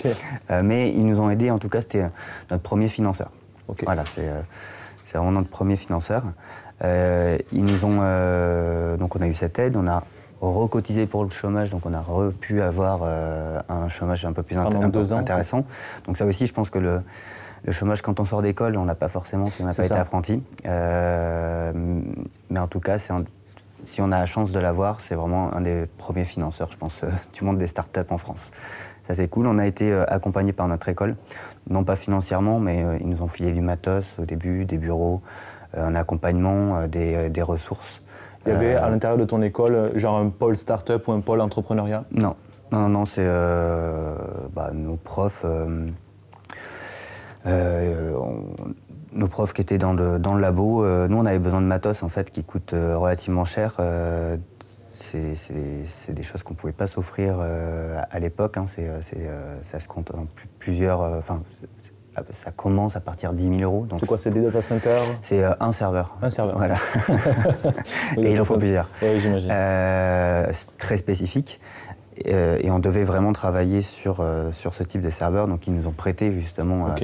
mais 0.64 0.92
ils 0.92 1.06
nous 1.06 1.20
ont 1.20 1.30
aidés, 1.30 1.52
en 1.52 1.60
tout 1.60 1.70
cas, 1.70 1.82
c'était 1.82 2.10
notre 2.50 2.64
premier 2.64 2.88
financeur. 2.88 3.30
Voilà, 3.84 4.06
c'est 4.06 4.30
vraiment 5.14 5.32
notre 5.32 5.50
premier 5.50 5.76
financeur. 5.76 6.24
ils 6.82 7.66
nous 7.66 7.84
ont... 7.84 8.00
donc 8.98 9.18
on 9.18 9.22
a 9.22 9.28
eu 9.28 9.34
cette 9.34 9.60
aide, 9.60 9.76
on 9.76 9.88
a 9.88 10.04
recotisé 10.54 11.06
pour 11.06 11.24
le 11.24 11.30
chômage, 11.30 11.70
donc 11.70 11.86
on 11.86 11.94
a 11.94 12.04
pu 12.40 12.62
avoir 12.62 13.02
euh, 13.04 13.60
un 13.70 13.90
chômage 13.90 14.26
un 14.26 14.34
peu 14.34 14.44
plus 14.44 14.58
intéressant. 14.58 15.66
Donc 16.06 16.18
ça 16.18 16.26
aussi, 16.26 16.48
je 16.48 16.54
pense 16.54 16.70
que 16.70 16.80
le, 16.80 17.02
chômage, 17.72 18.02
quand 18.02 18.20
on 18.20 18.26
sort 18.26 18.42
d'école, 18.42 18.78
on 18.78 18.86
n'a 18.86 18.96
pas 18.96 19.10
forcément 19.10 19.48
si 19.48 19.62
on 19.62 19.66
n'a 19.66 19.74
pas 19.74 19.86
été 19.86 19.96
apprenti. 19.96 20.44
Euh, 20.66 21.72
mais 22.50 22.60
en 22.60 22.68
tout 22.68 22.80
cas, 22.80 22.98
si 22.98 24.02
on 24.02 24.12
a 24.12 24.20
la 24.20 24.26
chance 24.26 24.52
de 24.52 24.60
l'avoir, 24.60 25.02
c'est 25.02 25.16
vraiment 25.16 25.54
un 25.54 25.62
des 25.62 25.86
premiers 25.98 26.26
financeurs, 26.26 26.72
je 26.72 26.78
pense, 26.78 27.02
du 27.34 27.44
monde 27.44 27.58
des 27.58 27.68
startups 27.68 28.00
en 28.10 28.18
France. 28.18 28.52
Ça 29.08 29.14
c'est 29.14 29.28
cool. 29.28 29.48
On 29.48 29.60
a 29.60 29.68
été 29.68 29.92
euh, 29.92 30.04
accompagné 30.08 30.54
par 30.54 30.68
notre 30.68 30.90
école, 30.90 31.16
non 31.70 31.84
pas 31.84 31.96
financièrement, 31.96 32.60
mais 32.60 32.84
ils 33.00 33.08
nous 33.08 33.22
ont 33.22 33.28
filé 33.28 33.52
du 33.52 33.62
matos 33.62 34.16
au 34.20 34.26
début, 34.26 34.66
des 34.66 34.78
bureaux, 34.78 35.22
un 35.76 35.96
accompagnement, 35.96 36.88
des 36.88 37.42
ressources. 37.42 38.02
Il 38.46 38.52
y 38.52 38.56
avait 38.56 38.76
à 38.76 38.90
l'intérieur 38.90 39.18
de 39.18 39.26
ton 39.26 39.42
école, 39.42 39.92
genre 39.96 40.18
un 40.18 40.30
pôle 40.30 40.58
start-up 40.58 41.08
ou 41.08 41.12
un 41.12 41.22
pôle 41.22 41.42
entrepreneuriat? 41.42 42.04
Non, 42.12 42.36
non, 42.72 42.90
non, 42.90 43.06
c'est 43.06 43.24
euh, 43.26 44.16
bah, 44.54 44.72
nos 44.74 44.98
profs. 44.98 45.44
Euh, 45.46 45.88
euh, 47.46 48.14
nos 49.14 49.28
profs 49.28 49.54
qui 49.54 49.62
étaient 49.62 49.78
dans 49.78 49.94
le, 49.94 50.20
dans 50.20 50.34
le 50.34 50.42
labo, 50.42 50.84
nous 51.08 51.18
on 51.18 51.26
avait 51.26 51.40
besoin 51.40 51.62
de 51.62 51.68
matos 51.68 52.04
en 52.04 52.10
fait 52.10 52.32
qui 52.32 52.44
coûte 52.44 52.72
relativement 52.74 53.46
cher. 53.46 53.76
c'est 54.90 56.14
des 56.14 56.24
choses 56.24 56.44
qu'on 56.44 56.54
ne 56.54 56.60
pouvait 56.60 56.74
pas 56.74 56.88
s'offrir 56.88 57.40
à 57.40 58.20
l'époque. 58.20 58.58
Hein. 58.58 58.66
ça 59.62 59.80
se 59.80 59.88
compte 59.88 60.12
en 60.12 60.28
plusieurs. 60.60 61.00
Enfin, 61.02 61.44
ça 62.32 62.52
commence 62.52 62.96
à 62.96 63.00
partir 63.00 63.32
de 63.34 63.38
10 63.38 63.60
000 63.60 63.62
euros. 63.62 63.88
C'est 64.00 64.06
quoi, 64.06 64.18
c'est 64.18 64.30
des 64.30 64.42
data 64.42 64.62
centers? 64.62 65.02
C'est 65.22 65.44
euh, 65.44 65.54
un 65.60 65.72
serveur. 65.72 66.16
Un 66.22 66.30
serveur. 66.30 66.58
Voilà. 66.58 66.76
et 68.18 68.32
il 68.32 68.40
en 68.40 68.46
faut 68.46 68.58
plusieurs. 68.58 68.90
Oui, 69.02 69.20
j'imagine. 69.20 69.50
Euh, 69.52 70.52
très 70.78 70.98
spécifique. 70.98 71.60
Euh, 72.28 72.58
et 72.62 72.72
on 72.72 72.80
devait 72.80 73.04
vraiment 73.04 73.34
travailler 73.34 73.82
sur, 73.82 74.26
sur 74.54 74.74
ce 74.74 74.84
type 74.84 75.02
de 75.02 75.10
serveur. 75.10 75.48
Donc 75.48 75.68
ils 75.68 75.74
nous 75.74 75.88
ont 75.88 75.92
prêté 75.92 76.32
justement 76.32 76.96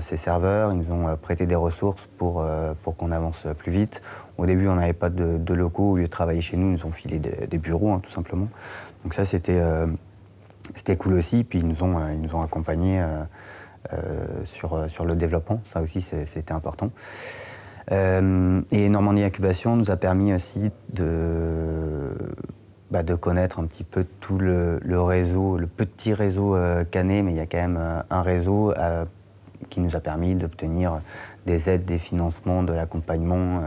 ces 0.00 0.18
serveurs, 0.18 0.72
ils 0.72 0.78
nous 0.78 0.94
ont 0.94 1.16
prêté 1.16 1.46
des 1.46 1.54
ressources 1.54 2.06
pour, 2.18 2.44
pour 2.82 2.96
qu'on 2.96 3.12
avance 3.12 3.46
plus 3.56 3.72
vite. 3.72 4.02
Au 4.36 4.44
début, 4.44 4.68
on 4.68 4.74
n'avait 4.74 4.92
pas 4.92 5.08
de, 5.08 5.54
locaux. 5.54 5.92
Au 5.92 5.96
lieu 5.96 6.04
de 6.04 6.08
travailler 6.08 6.42
chez 6.42 6.58
nous, 6.58 6.68
ils 6.68 6.78
nous 6.78 6.86
ont 6.86 6.92
filé 6.92 7.18
des, 7.18 7.58
bureaux, 7.58 7.92
hein, 7.92 8.00
tout 8.02 8.10
simplement. 8.10 8.48
Donc 9.04 9.14
ça, 9.14 9.24
c'était 9.24 9.56
cool 10.98 11.14
aussi. 11.14 11.44
Puis 11.44 11.60
ils 11.60 11.66
nous 11.66 11.82
ont, 11.82 12.06
ils 12.10 12.20
nous 12.20 12.34
ont 12.34 12.42
accompagnés 12.42 13.02
sur, 14.44 14.74
euh, 14.74 14.88
sur 14.88 15.04
le 15.04 15.14
développement. 15.14 15.60
Ça 15.64 15.82
aussi, 15.82 16.00
c'était 16.00 16.52
important. 16.52 16.90
Euh, 17.90 18.60
et 18.70 18.88
Normandie 18.88 19.24
Incubation 19.24 19.76
nous 19.76 19.90
a 19.90 19.96
permis 19.96 20.32
aussi 20.32 20.70
de, 20.92 22.10
bah, 22.90 23.02
de 23.02 23.14
connaître 23.14 23.58
un 23.58 23.64
petit 23.64 23.84
peu 23.84 24.06
tout 24.20 24.38
le, 24.38 24.80
réseau, 25.00 25.56
le 25.56 25.66
petit 25.66 26.14
réseau 26.14 26.56
canet, 26.90 27.24
mais 27.24 27.32
il 27.32 27.36
y 27.36 27.40
a 27.40 27.46
quand 27.46 27.58
même 27.58 28.04
un 28.08 28.22
réseau 28.22 28.72
qui 29.68 29.80
nous 29.80 29.96
a 29.96 30.00
permis 30.00 30.34
d'obtenir 30.34 31.00
des 31.46 31.68
aides, 31.68 31.84
des 31.84 31.98
financements, 31.98 32.62
de 32.62 32.72
l'accompagnement. 32.72 33.62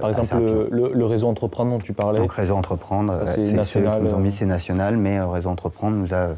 Par 0.00 0.08
exemple, 0.08 0.68
le, 0.70 1.04
réseau 1.04 1.28
Entreprendre 1.28 1.72
dont 1.72 1.78
tu 1.78 1.92
parlais 1.92 2.18
Donc, 2.18 2.32
réseau 2.32 2.56
Entreprendre, 2.56 3.24
c'est 3.26 3.52
national. 3.52 4.08
c'est 4.30 4.46
national, 4.46 4.96
mais 4.96 5.20
réseau 5.20 5.50
Entreprendre 5.50 5.96
nous 5.96 6.14
a 6.14 6.16
euh, 6.16 6.34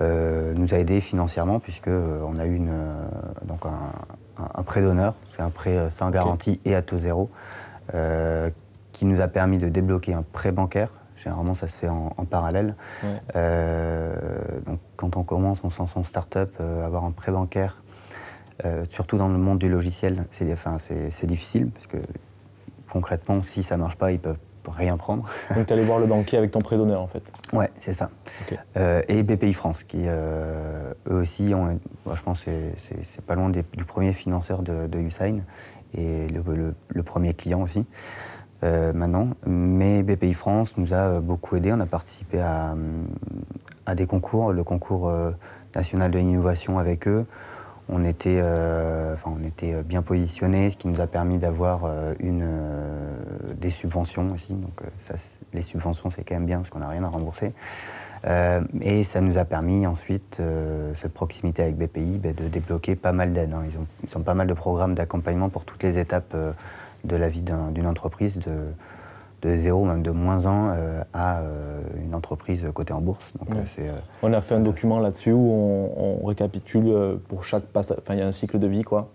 nous 0.00 0.74
a 0.74 0.78
aidé 0.78 1.00
financièrement 1.00 1.60
puisqu'on 1.60 1.90
euh, 1.90 2.40
a 2.40 2.46
eu 2.46 2.54
une, 2.54 2.70
euh, 2.70 3.04
donc 3.44 3.64
un, 3.66 4.62
prêt 4.62 4.82
d'honneur, 4.82 5.14
c'est 5.34 5.42
un 5.42 5.50
prêt 5.50 5.90
sans 5.90 6.10
garantie 6.10 6.60
et 6.64 6.74
à 6.74 6.82
taux 6.82 6.98
zéro, 6.98 7.30
qui 8.92 9.04
nous 9.04 9.20
a 9.20 9.28
permis 9.28 9.58
de 9.58 9.68
débloquer 9.68 10.14
un 10.14 10.22
prêt 10.22 10.52
bancaire. 10.52 10.90
Généralement, 11.16 11.52
ça 11.52 11.68
se 11.68 11.76
fait 11.76 11.88
en, 11.88 12.24
parallèle. 12.24 12.74
donc, 13.34 14.78
quand 14.96 15.16
on 15.16 15.24
commence, 15.24 15.62
on 15.64 15.68
se 15.68 15.78
lance 15.78 15.96
en 15.96 16.02
start-up, 16.02 16.58
avoir 16.60 17.04
un 17.04 17.10
prêt 17.10 17.32
bancaire, 17.32 17.82
surtout 18.88 19.18
dans 19.18 19.28
le 19.28 19.36
monde 19.36 19.58
du 19.58 19.68
logiciel, 19.68 20.24
c'est 20.30 20.50
enfin, 20.52 20.78
difficile 21.24 21.68
parce 21.68 21.86
que 21.86 21.98
concrètement, 22.90 23.42
si 23.42 23.62
ça 23.62 23.76
ne 23.76 23.82
marche 23.82 23.96
pas, 23.96 24.12
ils 24.12 24.20
peuvent 24.20 24.38
rien 24.68 24.96
prendre. 24.96 25.24
Donc 25.54 25.66
tu 25.66 25.72
allais 25.72 25.84
voir 25.84 25.98
le 25.98 26.06
banquier 26.06 26.38
avec 26.38 26.50
ton 26.50 26.60
prêt 26.60 26.76
d'honneur 26.76 27.00
en 27.00 27.06
fait 27.06 27.22
Ouais, 27.52 27.70
c'est 27.78 27.92
ça. 27.92 28.10
Euh, 28.76 29.02
et 29.08 29.22
BPI 29.22 29.52
France, 29.52 29.82
qui 29.82 30.02
euh, 30.04 30.92
eux 31.08 31.16
aussi, 31.16 31.52
ont, 31.54 31.78
je 32.12 32.22
pense 32.22 32.44
c'est 32.76 33.24
pas 33.26 33.34
loin 33.34 33.50
du 33.50 33.84
premier 33.84 34.12
financeur 34.12 34.62
de, 34.62 34.86
de 34.86 34.98
Usain 34.98 35.40
et 35.94 36.28
le, 36.28 37.02
premier 37.02 37.34
client 37.34 37.62
aussi. 37.62 37.84
Euh, 38.62 38.92
maintenant, 38.92 39.30
mais 39.46 40.02
BPI 40.02 40.34
France 40.34 40.76
nous 40.76 40.92
a 40.92 41.20
beaucoup 41.20 41.56
aidé. 41.56 41.72
On 41.72 41.80
a 41.80 41.86
participé 41.86 42.40
à, 42.40 42.76
à 43.86 43.94
des 43.94 44.06
concours, 44.06 44.52
le 44.52 44.64
concours 44.64 45.12
national 45.74 46.10
de 46.10 46.18
l'innovation 46.18 46.78
avec 46.78 47.08
eux 47.08 47.26
on 47.90 48.04
était, 48.04 48.38
euh, 48.40 49.16
on 49.26 49.42
était 49.44 49.82
bien 49.82 50.02
positionnés, 50.02 50.70
ce 50.70 50.76
qui 50.76 50.88
nous 50.88 51.00
a 51.00 51.06
permis 51.06 51.38
d'avoir 51.38 51.84
euh, 51.84 52.14
une, 52.20 52.42
euh, 52.44 53.54
des 53.60 53.70
subventions 53.70 54.28
aussi. 54.32 54.54
Donc, 54.54 54.80
les 55.52 55.62
subventions, 55.62 56.10
c'est 56.10 56.22
quand 56.22 56.34
même 56.34 56.46
bien 56.46 56.58
parce 56.58 56.70
qu'on 56.70 56.78
n'a 56.78 56.88
rien 56.88 57.04
à 57.04 57.08
rembourser. 57.08 57.52
et 58.80 59.02
ça 59.04 59.20
nous 59.20 59.38
a 59.38 59.44
permis 59.44 59.86
ensuite, 59.86 60.40
cette 60.94 61.12
proximité 61.12 61.62
avec 61.62 61.76
BPI, 61.76 62.18
ben, 62.18 62.34
de 62.34 62.48
débloquer 62.48 62.94
pas 62.94 63.12
mal 63.12 63.32
d'aides. 63.32 63.52
Hein. 63.52 63.64
Ils, 63.66 64.16
ont, 64.16 64.22
pas 64.22 64.34
mal 64.34 64.46
de 64.46 64.54
programmes 64.54 64.94
d'accompagnement 64.94 65.48
pour 65.48 65.64
toutes 65.64 65.82
les 65.82 65.98
étapes 65.98 66.36
de 67.04 67.16
la 67.16 67.28
vie 67.28 67.42
d'une 67.42 67.86
entreprise. 67.86 68.38
De 69.42 69.56
zéro, 69.56 69.84
même 69.84 70.02
de 70.02 70.10
moins 70.10 70.46
1 70.46 70.50
euh, 70.50 71.02
à 71.12 71.40
euh, 71.40 71.80
une 72.02 72.14
entreprise 72.14 72.66
cotée 72.74 72.92
en 72.92 73.00
bourse. 73.00 73.32
Donc, 73.38 73.56
euh, 73.56 73.96
on 74.22 74.32
a 74.32 74.40
fait 74.40 74.54
un 74.54 74.60
document 74.60 74.98
là-dessus 74.98 75.32
où 75.32 75.50
on, 75.96 76.26
récapitule 76.26 77.18
pour 77.28 77.42
chaque 77.44 77.64
passage, 77.64 77.96
enfin 78.00 78.14
il 78.14 78.20
y 78.20 78.22
a 78.22 78.26
un 78.26 78.32
cycle 78.32 78.58
de 78.58 78.66
vie 78.66 78.82
quoi. 78.82 79.10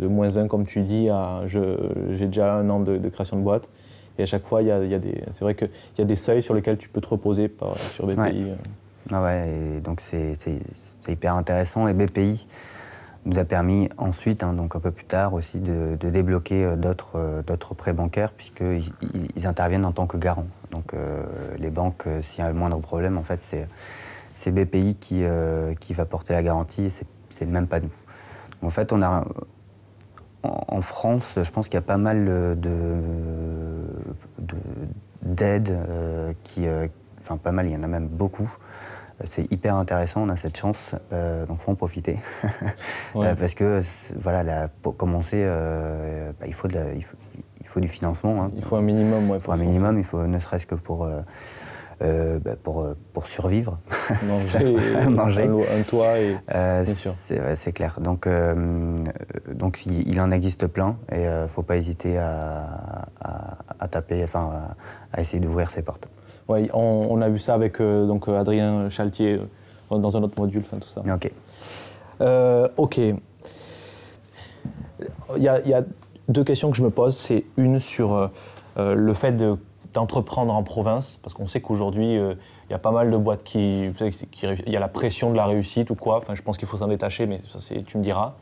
de 0.00 0.08
moins 0.08 0.36
1 0.36 0.48
comme 0.48 0.66
tu 0.66 0.80
dis 0.80 1.08
à 1.08 1.42
j'ai 1.46 2.26
déjà 2.26 2.54
un 2.54 2.68
an 2.70 2.80
de, 2.80 3.08
création 3.10 3.36
de 3.36 3.42
boîte 3.42 3.68
Et 4.18 4.22
à 4.22 4.26
chaque 4.26 4.44
fois, 4.44 4.62
il 4.62 4.68
y 4.68 4.72
a, 4.72 4.98
des, 4.98 5.22
c'est 5.32 5.42
vrai 5.42 5.54
qu'il 5.54 5.68
y 5.98 6.02
a 6.02 6.04
des 6.04 6.16
seuils 6.16 6.42
sur 6.42 6.54
lesquels 6.54 6.78
tu 6.78 6.88
peux 6.88 7.00
te 7.00 7.08
reposer 7.08 7.54
sur 7.92 8.06
BPI. 8.06 8.16
Ouais. 8.16 8.56
Ah 9.12 9.22
ouais, 9.22 9.76
et 9.76 9.80
donc 9.80 10.00
c'est, 10.00 10.34
hyper 11.06 11.36
intéressant. 11.36 11.86
Et 11.86 11.92
BPI 11.92 12.48
nous 13.26 13.38
a 13.38 13.44
permis 13.44 13.90
ensuite, 13.98 14.42
hein, 14.42 14.54
donc 14.54 14.76
un 14.76 14.80
peu 14.80 14.90
plus 14.90 15.04
tard 15.04 15.34
aussi, 15.34 15.58
de, 15.58 15.96
débloquer 15.96 16.64
euh, 16.64 16.76
d'autres, 16.76 17.42
d'autres 17.46 17.74
prêts 17.74 17.92
bancaires, 17.92 18.32
puisqu'ils 18.32 18.92
ils 19.36 19.46
interviennent 19.46 19.84
en 19.84 19.92
tant 19.92 20.06
que 20.06 20.16
garants. 20.16 20.46
Donc 20.70 20.94
les 21.58 21.70
banques, 21.70 22.04
s'il 22.22 22.42
y 22.42 22.46
a 22.46 22.48
le 22.48 22.54
moindre 22.54 22.78
problème, 22.80 23.18
en 23.18 23.22
fait, 23.22 23.40
c'est, 24.34 24.50
BPI 24.50 24.96
qui, 24.96 25.22
va 25.22 26.04
porter 26.04 26.32
la 26.32 26.42
garantie, 26.42 26.90
c'est, 26.90 27.06
c'est 27.30 27.46
même 27.46 27.66
pas 27.66 27.80
nous. 27.80 27.90
En 28.62 28.70
fait, 28.70 28.92
on 28.92 29.00
a, 29.02 29.24
en 30.42 30.80
France, 30.80 31.38
je 31.42 31.50
pense 31.50 31.66
qu'il 31.66 31.74
y 31.74 31.78
a 31.78 31.82
pas 31.82 31.98
mal 31.98 32.56
d'aides 35.22 35.70
euh, 35.70 36.32
qui, 36.44 36.66
euh, 36.66 36.86
enfin 37.20 37.36
pas 37.36 37.52
mal, 37.52 37.66
il 37.66 37.72
y 37.72 37.76
en 37.76 37.82
a 37.82 37.86
même 37.86 38.08
beaucoup. 38.08 38.50
C'est 39.24 39.50
hyper 39.50 39.74
intéressant, 39.76 40.22
on 40.22 40.28
a 40.28 40.36
cette 40.36 40.56
chance, 40.56 40.94
euh, 41.12 41.46
donc 41.46 41.60
faut 41.60 41.70
en 41.70 41.74
profiter. 41.74 42.18
parce 43.14 43.54
que 43.54 43.80
voilà, 44.16 44.68
pour 44.82 44.96
commencer, 44.96 45.44
bah, 46.38 46.46
il, 46.46 46.54
faut 46.54 46.68
il, 46.68 47.66
faut, 47.66 47.80
du 47.80 47.88
financement. 47.88 48.42
Hein. 48.42 48.50
Il 48.56 48.64
faut 48.64 48.76
un 48.76 48.82
minimum, 48.82 49.30
ouais, 49.30 49.38
pour 49.38 49.54
un 49.54 49.56
minimum, 49.58 49.98
il 49.98 50.04
faut 50.04 50.26
ne 50.26 50.38
serait-ce 50.38 50.66
que 50.66 50.74
pour 50.74 51.08
euh, 52.02 52.38
bah, 52.38 52.56
pour, 52.62 52.82
euh, 52.82 52.94
pour 53.14 53.26
survivre. 53.26 53.78
Manger, 54.28 55.08
Manger. 55.08 55.44
Un, 55.44 55.82
toit, 55.82 56.18
et, 56.18 56.36
euh, 56.54 56.84
bien 56.84 56.94
sûr. 56.94 57.14
C'est 57.14 57.72
clair. 57.72 57.98
Donc, 58.00 58.28
donc 59.50 59.86
il, 59.86 60.20
en 60.20 60.30
existe 60.30 60.66
plein 60.66 60.98
et 61.10 61.22
il 61.22 61.42
ne 61.42 61.46
faut 61.46 61.62
pas 61.62 61.76
hésiter 61.76 62.18
à, 62.18 63.06
à, 63.78 63.88
taper, 63.88 64.22
enfin, 64.24 64.74
à, 65.12 65.20
essayer 65.22 65.40
d'ouvrir 65.40 65.70
ses 65.70 65.80
portes. 65.80 66.08
Oui, 66.48 66.68
on, 66.72 67.20
a 67.20 67.28
vu 67.28 67.38
ça 67.38 67.54
avec 67.54 67.80
donc, 67.80 68.28
Adrien 68.28 68.88
Chaltier 68.88 69.40
dans 69.90 70.16
un 70.16 70.22
autre 70.22 70.40
module, 70.40 70.62
enfin, 70.64 70.78
tout 70.78 70.88
ça. 70.88 71.02
Ok. 71.12 71.30
ok. 72.76 72.98
Il 75.36 75.42
y, 75.42 75.48
a, 75.48 75.60
il 75.60 75.68
y, 75.68 75.74
a, 75.74 75.82
deux 76.28 76.44
questions 76.44 76.70
que 76.70 76.76
je 76.76 76.84
me 76.84 76.90
pose. 76.90 77.16
C'est 77.16 77.44
une 77.56 77.80
sur 77.80 78.30
le 78.76 79.14
fait 79.14 79.32
de 79.32 79.56
d'entreprendre 79.96 80.54
en 80.54 80.62
province, 80.62 81.18
parce 81.22 81.32
qu'on 81.32 81.46
sait 81.46 81.62
qu'aujourd'hui, 81.62 82.18
euh, 82.18 82.34
il 82.68 82.72
y 82.72 82.74
a 82.74 82.78
pas 82.78 82.90
mal 82.90 83.10
de 83.10 83.16
boîtes 83.16 83.42
qui, 83.42 83.86
Il 83.86 84.72
y 84.72 84.76
a 84.76 84.80
la 84.80 84.88
pression 84.88 85.30
de 85.30 85.36
la 85.36 85.46
réussite 85.46 85.88
ou 85.88 85.94
quoi, 85.94 86.18
enfin 86.18 86.34
je 86.34 86.42
pense 86.42 86.58
qu'il 86.58 86.68
faut 86.68 86.76
s'en 86.76 86.88
détacher, 86.88 87.26
mais 87.26 87.40
ça 87.48 87.58
tu 87.86 87.96
me 87.96 88.02
diras. 88.02 88.34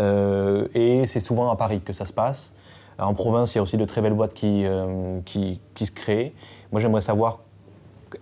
Euh, 0.00 0.66
et 0.74 1.06
c'est 1.06 1.20
souvent 1.20 1.50
à 1.50 1.56
Paris 1.56 1.80
que 1.84 1.92
ça 1.92 2.04
se 2.04 2.12
passe. 2.12 2.52
En 2.98 3.14
province, 3.14 3.54
il 3.54 3.58
y 3.58 3.60
a 3.60 3.62
aussi 3.62 3.76
de 3.76 3.84
très 3.84 4.00
belles 4.00 4.14
boîtes 4.14 4.34
qui, 4.34 4.64
euh, 4.64 5.20
qui, 5.24 5.60
se 5.78 5.90
créent. 5.90 6.32
Moi 6.72 6.80
j'aimerais 6.80 7.02
savoir, 7.02 7.40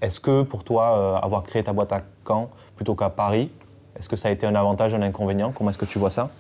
est-ce 0.02 0.21
que 0.21 0.42
pour 0.42 0.64
toi, 0.64 1.18
avoir 1.23 1.42
créé 1.45 1.64
ta 1.64 1.73
boîte 1.73 1.92
à 1.92 2.02
Caen 2.26 2.50
plutôt 2.76 2.95
qu'à 2.95 3.09
Paris, 3.09 3.50
est-ce 3.99 4.09
que 4.09 4.16
ça 4.16 4.28
a 4.28 4.30
été 4.30 4.47
un 4.47 4.54
avantage, 4.54 4.95
un 4.95 5.02
inconvénient? 5.02 5.52
Comment 5.52 5.71
est-ce 5.71 5.78
que 5.78 5.87
tu 5.87 5.99
vois 5.99 6.11
ça? 6.11 6.30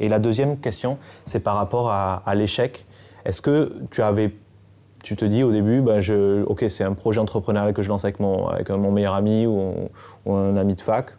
Et 0.00 0.08
la 0.08 0.18
deuxième 0.18 0.58
question, 0.58 0.98
c'est 1.26 1.40
par 1.40 1.56
rapport 1.56 1.90
à, 1.90 2.34
l'échec. 2.34 2.84
Est-ce 3.24 3.42
que 3.42 3.72
tu 3.90 4.02
avais 4.02 4.32
tu 5.02 5.16
te 5.16 5.24
dis 5.24 5.42
au 5.42 5.50
début, 5.50 5.82
je, 5.98 6.44
ok, 6.44 6.64
c'est 6.68 6.84
un 6.84 6.94
projet 6.94 7.18
entrepreneurial 7.18 7.74
que 7.74 7.82
je 7.82 7.88
lance 7.88 8.04
avec 8.04 8.20
mon, 8.20 8.46
avec 8.46 8.70
mon 8.70 8.92
meilleur 8.92 9.14
ami 9.14 9.46
ou, 9.46 9.90
un 10.26 10.56
ami 10.56 10.74
de 10.74 10.80
fac. 10.80 11.10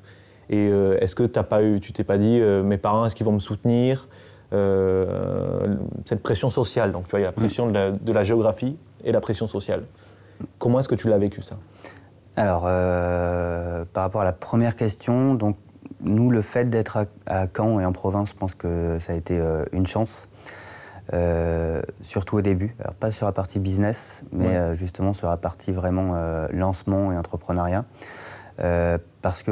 Et 0.49 0.69
euh, 0.69 0.97
est-ce 1.01 1.15
que 1.15 1.29
as 1.37 1.43
pas 1.43 1.63
eu, 1.63 1.81
tu 1.81 1.91
t'es 1.91 2.05
pas 2.05 2.17
dit, 2.17 2.39
euh, 2.39 2.63
mes 2.63 2.77
parents, 2.77 3.05
est-ce 3.05 3.13
qu'ils 3.13 3.25
vont 3.25 3.33
me 3.33 3.39
soutenir? 3.39 4.07
Euh, 4.53 5.75
Cette 6.05 6.21
pression 6.21 6.49
sociale, 6.49 6.91
donc 6.91 7.05
tu 7.05 7.11
vois, 7.11 7.19
il 7.19 7.23
y 7.23 7.25
a 7.25 7.29
la 7.29 7.33
pression 7.33 7.67
de 7.67 8.11
la, 8.11 8.23
géographie 8.23 8.77
et 9.03 9.11
la 9.11 9.21
pression 9.21 9.47
sociale. 9.47 9.83
Comment 10.59 10.79
est-ce 10.79 10.87
que 10.87 10.95
tu 10.95 11.09
l'as 11.09 11.17
vécu 11.17 11.41
ça? 11.41 11.55
Alors, 12.35 12.63
par 12.63 14.03
rapport 14.03 14.21
à 14.21 14.25
la 14.25 14.33
première 14.33 14.75
question, 14.75 15.35
donc 15.35 15.57
nous, 16.01 16.29
le 16.29 16.41
fait 16.41 16.69
d'être 16.69 16.97
à, 16.97 17.05
à, 17.27 17.47
Caen 17.55 17.79
et 17.79 17.85
en 17.85 17.91
province, 17.91 18.29
je 18.29 18.35
pense 18.35 18.55
que 18.55 18.97
ça 18.99 19.13
a 19.13 19.15
été 19.15 19.39
une 19.71 19.85
chance. 19.85 20.27
Euh, 21.11 21.81
surtout 22.01 22.37
au 22.37 22.41
début. 22.41 22.75
Alors, 22.79 22.93
pas 22.93 23.11
sur 23.11 23.25
la 23.25 23.33
partie 23.33 23.59
business, 23.59 24.23
mais 24.31 24.55
euh, 24.55 24.73
justement 24.73 25.11
sur 25.11 25.27
la 25.27 25.35
partie 25.35 25.73
vraiment 25.73 26.13
euh, 26.15 26.47
lancement 26.51 27.11
et 27.11 27.17
entrepreneuriat. 27.17 27.83
parce 29.21 29.43
que 29.43 29.51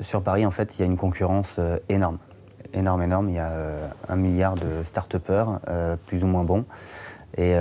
sur 0.00 0.22
Paris, 0.22 0.46
en 0.46 0.50
fait, 0.50 0.76
il 0.76 0.80
y 0.80 0.82
a 0.82 0.86
une 0.86 0.96
concurrence 0.96 1.58
énorme. 1.88 2.18
Énorme, 2.74 3.02
énorme. 3.02 3.28
Il 3.30 3.36
y 3.36 3.38
a 3.38 3.52
un 4.08 4.16
milliard 4.16 4.54
de 4.56 4.82
start-upers, 4.84 5.60
plus 6.06 6.22
ou 6.24 6.26
moins 6.26 6.44
bons. 6.44 6.64
Et 7.36 7.54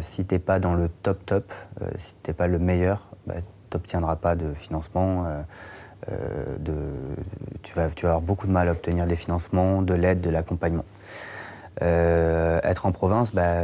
si 0.00 0.24
tu 0.24 0.34
n'es 0.34 0.38
pas 0.38 0.60
dans 0.60 0.74
le 0.74 0.88
top 0.88 1.26
top, 1.26 1.52
si 1.98 2.14
tu 2.22 2.30
n'es 2.30 2.34
pas 2.34 2.46
le 2.46 2.58
meilleur, 2.58 3.08
bah, 3.26 3.34
tu 3.70 3.76
n'obtiendras 3.76 4.16
pas 4.16 4.36
de 4.36 4.54
financement. 4.54 5.26
de, 6.08 6.74
tu, 7.62 7.74
vas, 7.74 7.88
tu 7.88 8.04
vas 8.06 8.12
avoir 8.12 8.22
beaucoup 8.22 8.46
de 8.46 8.52
mal 8.52 8.68
à 8.68 8.72
obtenir 8.72 9.06
des 9.06 9.16
financements, 9.16 9.82
de 9.82 9.94
l'aide, 9.94 10.20
de 10.20 10.30
l'accompagnement. 10.30 10.84
Euh, 11.82 12.60
être 12.62 12.86
en 12.86 12.92
province, 12.92 13.32
bah, 13.32 13.62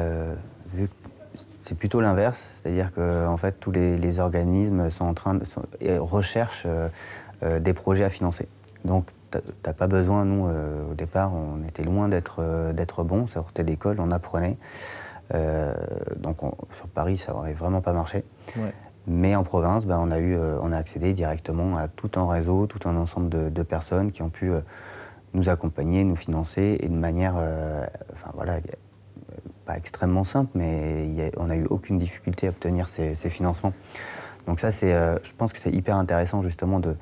c'est 1.61 1.77
plutôt 1.77 2.01
l'inverse, 2.01 2.51
c'est-à-dire 2.57 2.93
que 2.93 3.27
en 3.27 3.37
fait 3.37 3.59
tous 3.59 3.73
les, 3.73 4.19
organismes 4.19 4.91
sont 4.91 5.07
en 5.07 5.15
train 5.15 5.35
de, 5.35 5.45
recherchent 5.99 6.65
euh, 6.67 6.89
euh, 7.43 7.59
des 7.59 7.73
projets 7.73 8.05
à 8.05 8.11
financer. 8.11 8.49
Donc 8.85 9.07
t'as 9.63 9.73
pas 9.73 9.87
besoin, 9.87 10.25
nous 10.25 10.49
au 10.91 10.95
départ 10.95 11.33
on 11.35 11.67
était 11.67 11.83
loin 11.83 12.09
d'être 12.09 12.73
d'être 12.73 13.05
bon, 13.05 13.27
ça 13.27 13.35
sortait 13.35 13.65
d'école, 13.65 13.97
on 14.01 14.11
apprenait. 14.11 14.57
donc 16.17 16.39
sur 16.77 16.87
Paris 16.89 17.17
ça 17.17 17.33
n'aurait 17.33 17.53
vraiment 17.53 17.81
pas 17.81 17.93
marché. 17.93 18.25
Mais 19.07 19.37
en 19.37 19.43
province, 19.43 19.85
bah, 19.85 19.99
on, 20.01 20.11
a 20.11 20.19
eu, 20.19 20.35
on 20.37 20.73
a 20.73 20.79
accédé 20.79 21.13
directement 21.13 21.77
à 21.77 21.89
tout 21.89 22.11
un 22.17 22.27
réseau, 22.27 22.67
tout 22.67 22.89
un 22.89 22.97
ensemble 22.97 23.29
de, 23.29 23.51
de 23.51 23.63
personnes 23.63 24.13
qui 24.13 24.23
ont 24.23 24.31
pu 24.31 24.51
nous 25.35 25.49
accompagner, 25.49 26.05
nous 26.05 26.17
financer, 26.17 26.79
et 26.81 26.89
de 26.89 26.95
manière, 26.95 27.35
euh, 27.37 27.85
enfin 28.13 28.31
voilà, 28.35 28.61
pas 29.67 29.77
extrêmement 29.77 30.25
simple, 30.25 30.51
mais 30.55 31.33
on 31.37 31.47
n'a 31.47 31.57
eu 31.57 31.67
aucune 31.67 31.99
difficulté 31.99 32.47
à 32.47 32.51
obtenir 32.51 32.89
ces, 32.89 33.15
financements. 33.15 33.73
Donc 34.47 34.61
ça, 34.61 34.71
c'est, 34.71 34.95
euh, 34.95 35.19
je 35.23 35.33
pense 35.33 35.53
que 35.53 35.59
c'est 35.59 35.73
hyper 35.73 35.97
intéressant 35.97 36.43
justement 36.43 36.81
de, 36.81 36.91
euh, 36.91 36.95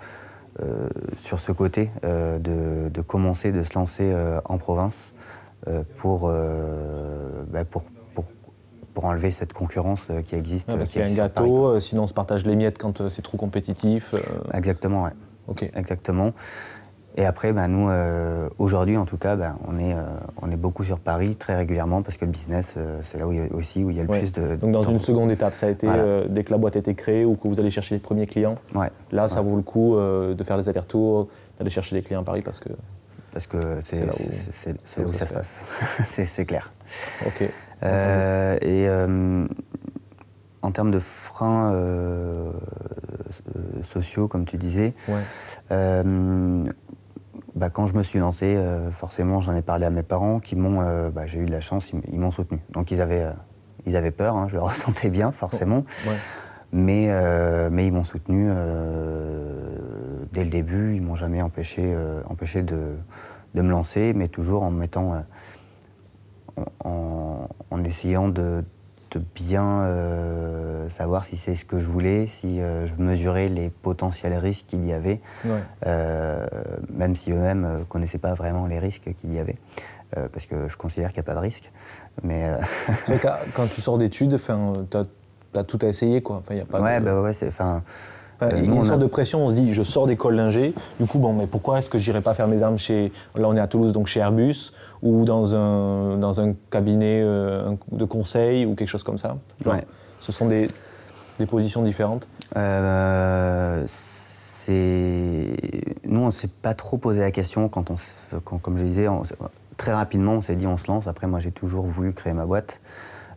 sur 1.19 1.39
ce 1.39 1.53
côté, 1.53 1.91
de, 2.03 3.01
commencer, 3.01 3.53
de 3.53 3.63
se 3.63 3.75
lancer 3.75 4.15
en 4.45 4.59
province 4.59 5.15
pour, 5.97 6.31
bah, 6.31 7.65
pour, 7.65 7.85
pour, 8.15 8.25
pour, 8.95 9.05
enlever 9.05 9.31
cette 9.31 9.53
concurrence 9.53 10.09
qui 10.27 10.35
existe. 10.35 10.77
parce 10.77 10.91
qu'il 10.91 11.01
y 11.01 11.05
a 11.05 11.09
un 11.09 11.15
gâteau, 11.15 11.81
sinon 11.81 12.03
on 12.05 12.07
se 12.07 12.15
partage 12.15 12.45
les 12.45 12.57
miettes 12.57 12.79
quand 12.79 13.09
c'est 13.09 13.23
trop 13.23 13.39
compétitif. 13.39 14.15
Exactement, 14.53 15.05
ouais. 15.05 15.13
Ok. 15.49 15.69
Exactement. 15.75 16.33
Et 17.17 17.27
après, 17.27 17.53
ben, 17.53 17.69
nous, 17.69 17.91
euh, 17.91 18.49
aujourd'hui 18.59 18.97
en 18.97 19.05
tout 19.05 19.19
cas, 19.19 19.37
ben, 19.37 19.57
on, 19.69 19.79
est, 19.79 19.93
euh, 19.93 20.03
on 20.41 20.51
est 20.51 20.57
beaucoup 20.57 20.83
sur 20.85 20.99
Paris 20.99 21.37
très 21.37 21.55
régulièrement 21.55 22.03
parce 22.03 22.17
que 22.17 22.25
le 22.25 22.31
business, 22.31 22.75
euh, 22.77 22.99
c'est 23.03 23.19
là 23.19 23.27
où 23.27 23.33
il 23.33 23.39
y 23.39 23.43
a 23.43 23.55
aussi 23.55 23.85
où 23.85 23.91
il 23.91 23.97
y 23.97 24.01
a 24.01 24.05
le 24.05 24.09
plus 24.09 24.33
de. 24.33 24.57
Donc 24.57 24.73
dans 24.73 24.83
une 24.83 24.99
seconde 24.99 25.31
étape, 25.31 25.55
ça 25.55 25.67
a 25.67 25.71
été 25.71 25.87
dès 26.29 26.45
que 26.45 26.51
la 26.51 26.59
boîte 26.59 26.77
a 26.77 26.79
été 26.79 26.95
créée 26.95 27.25
ou 27.25 27.37
que 27.37 27.49
vous 27.49 27.61
allez 27.61 27.71
chercher 27.71 27.97
les 27.97 28.01
premiers 28.01 28.27
clients. 28.27 28.57
Ouais. 28.75 28.91
Là, 29.11 29.29
ça 29.29 29.43
vaut 29.43 29.57
le 29.57 29.63
coup 29.63 29.97
de 29.97 30.45
faire 30.45 30.57
des 30.57 30.69
allers-retours, 30.69 31.29
d'aller 31.59 31.71
chercher 31.71 31.97
des 31.97 32.03
clients 32.03 32.23
à 32.23 32.25
Paris 32.25 32.43
parce 32.43 32.59
que. 32.59 32.71
Parce 33.33 33.47
que 33.47 33.59
c'est 33.83 34.05
là 34.05 34.13
où, 34.13 35.09
ça, 35.15 35.27
se 35.27 35.33
passe. 35.33 35.63
c'est 36.07 36.45
clair. 36.45 36.71
Ok. 37.27 37.49
et 37.83 38.89
en 40.63 40.71
termes 40.71 40.91
de 40.91 40.99
freins 40.99 41.75
sociaux, 43.83 44.29
comme 44.29 44.47
tu 44.47 44.57
disais, 44.57 44.95
bah, 47.55 47.69
quand 47.71 47.87
je 47.87 47.95
me 47.95 48.03
suis 48.03 48.19
lancé, 48.19 48.57
euh, 48.57 48.91
forcément, 48.91 49.41
j'en 49.41 49.55
ai 49.55 49.63
parlé 49.63 49.85
à 49.85 49.91
mes 49.91 50.03
parents 50.03 50.41
qui 50.41 50.57
m'ont. 50.57 50.81
Euh, 50.81 51.11
bah, 51.11 51.27
j'ai 51.27 51.41
eu 51.41 51.45
de 51.45 51.53
la 51.53 51.61
chance, 51.61 51.93
ils, 52.11 52.19
m'ont 52.19 52.31
soutenu. 52.31 52.61
Donc 52.71 52.91
ils 52.91 53.01
avaient, 53.01 53.25
euh, 53.25 53.33
ils 53.85 53.97
avaient 53.97 54.11
peur, 54.11 54.37
hein, 54.37 54.47
je 54.49 54.55
le 54.55 54.63
ressentais 54.63 55.11
bien, 55.11 55.33
forcément. 55.33 55.85
Mais, 56.75 57.09
mais 57.71 57.87
ils 57.87 57.93
m'ont 57.93 58.05
soutenu 58.05 58.49
dès 60.33 60.43
le 60.43 60.49
début. 60.49 60.97
Ils 60.97 61.03
m'ont 61.03 61.17
jamais 61.17 61.43
empêché, 61.43 61.95
empêché 62.31 62.63
de, 62.63 62.97
de, 63.55 63.61
me 63.61 63.71
lancer, 63.71 64.15
mais 64.15 64.29
toujours 64.29 64.63
en 64.63 64.71
mettant. 64.71 65.23
en, 66.83 67.49
en 67.71 67.85
essayant 67.85 68.29
de, 68.29 68.65
de 69.13 69.23
bien 69.35 69.83
euh, 69.83 70.89
savoir 70.89 71.25
si 71.25 71.37
c'est 71.37 71.55
ce 71.55 71.65
que 71.65 71.81
je 71.81 71.87
voulais, 71.87 72.27
si 72.27 72.61
euh, 72.61 72.87
je 72.87 72.95
mesurais 72.97 73.49
les 73.49 73.69
potentiels 73.69 74.35
risques 74.35 74.67
qu'il 74.67 74.85
y 74.87 74.93
avait, 74.93 75.21
euh, 75.87 76.47
même 76.93 77.15
si 77.17 77.31
eux-mêmes 77.33 77.79
ne 77.81 77.85
connaissaient 77.85 78.19
pas 78.19 78.35
vraiment 78.35 78.67
les 78.67 78.79
risques 78.79 79.11
qu'il 79.21 79.33
y 79.35 79.39
avait, 79.39 79.57
parce 80.33 80.47
que 80.47 80.69
je 80.69 80.77
considère 80.77 81.11
qu'il 81.11 81.19
n'y 81.19 81.27
a 81.27 81.31
pas 81.33 81.35
de 81.35 81.41
risque. 81.41 81.71
Mais 82.23 82.51
quand 83.55 83.67
tu 83.67 83.81
sors 83.81 83.99
d'études, 83.99 84.39
tu 84.91 84.97
as, 85.59 85.65
tout 85.65 85.79
à 85.83 85.87
essayer, 85.87 86.23
quoi. 86.23 86.37
Enfin, 86.37 86.55
y 86.55 86.61
a 86.61 86.65
pas 86.65 86.81
ouais, 86.81 87.01
bah 87.01 87.21
ouais, 87.21 87.33
c'est, 87.33 87.51
il 88.51 88.57
y 88.57 88.61
a 88.61 88.65
une 88.65 88.73
on 88.73 88.85
sorte 88.85 89.01
a- 89.01 89.03
de 89.05 89.07
pression, 89.07 89.47
on 89.47 89.51
se 89.51 89.55
dit 89.55 89.73
je 89.73 89.83
sors 89.83 90.07
d'école 90.07 90.37
d'ingé, 90.37 90.75
du 90.99 91.07
coup 91.07 91.19
bon 91.19 91.33
mais 91.33 91.47
pourquoi 91.47 91.79
est-ce 91.79 91.89
que 91.89 91.99
j'irai 91.99 92.21
pas 92.21 92.35
faire 92.35 92.49
mes 92.49 92.63
armes 92.63 92.79
chez, 92.79 93.13
là 93.37 93.49
on 93.49 93.55
est 93.57 93.61
à 93.61 93.69
Toulouse 93.69 93.93
donc 93.93 94.09
chez 94.09 94.21
Airbus 94.21 94.73
ou 95.03 95.25
dans 95.25 95.55
un, 95.55 96.17
dans 96.19 96.41
un 96.41 96.55
cabinet 96.71 97.21
euh, 97.23 97.73
de 97.91 98.05
conseil 98.05 98.65
ou 98.67 98.75
quelque 98.75 98.89
chose 98.89 99.03
comme 99.03 99.19
ça 99.19 99.37
Genre, 99.65 99.75
Ouais. 99.75 99.85
Ce 100.21 100.31
sont 100.33 100.47
des, 100.47 100.69
des 101.39 101.47
positions 101.47 101.83
différentes 101.83 102.27
Euh. 102.57 103.85
Nous, 104.69 106.21
on 106.21 106.27
ne 106.27 106.31
s'est 106.31 106.49
pas 106.49 106.75
trop 106.75 106.97
posé 106.99 107.21
la 107.21 107.31
question 107.33 107.69
quand 107.69 107.91
on, 107.91 107.97
quand- 108.45 108.59
comme 108.59 108.79
je 108.79 108.85
disais, 108.85 109.09
on 109.09 109.23
très 109.77 109.93
rapidement, 109.93 110.35
on 110.35 110.41
s'est 110.41 110.55
dit 110.55 110.67
on 110.69 110.77
se 110.77 110.87
lance. 110.87 111.09
Après, 111.09 111.27
moi, 111.27 111.41
j'ai 111.41 111.51
toujours 111.51 111.85
voulu 111.85 112.13
créer 112.13 112.33
ma 112.33 112.47
boîte. 112.47 112.81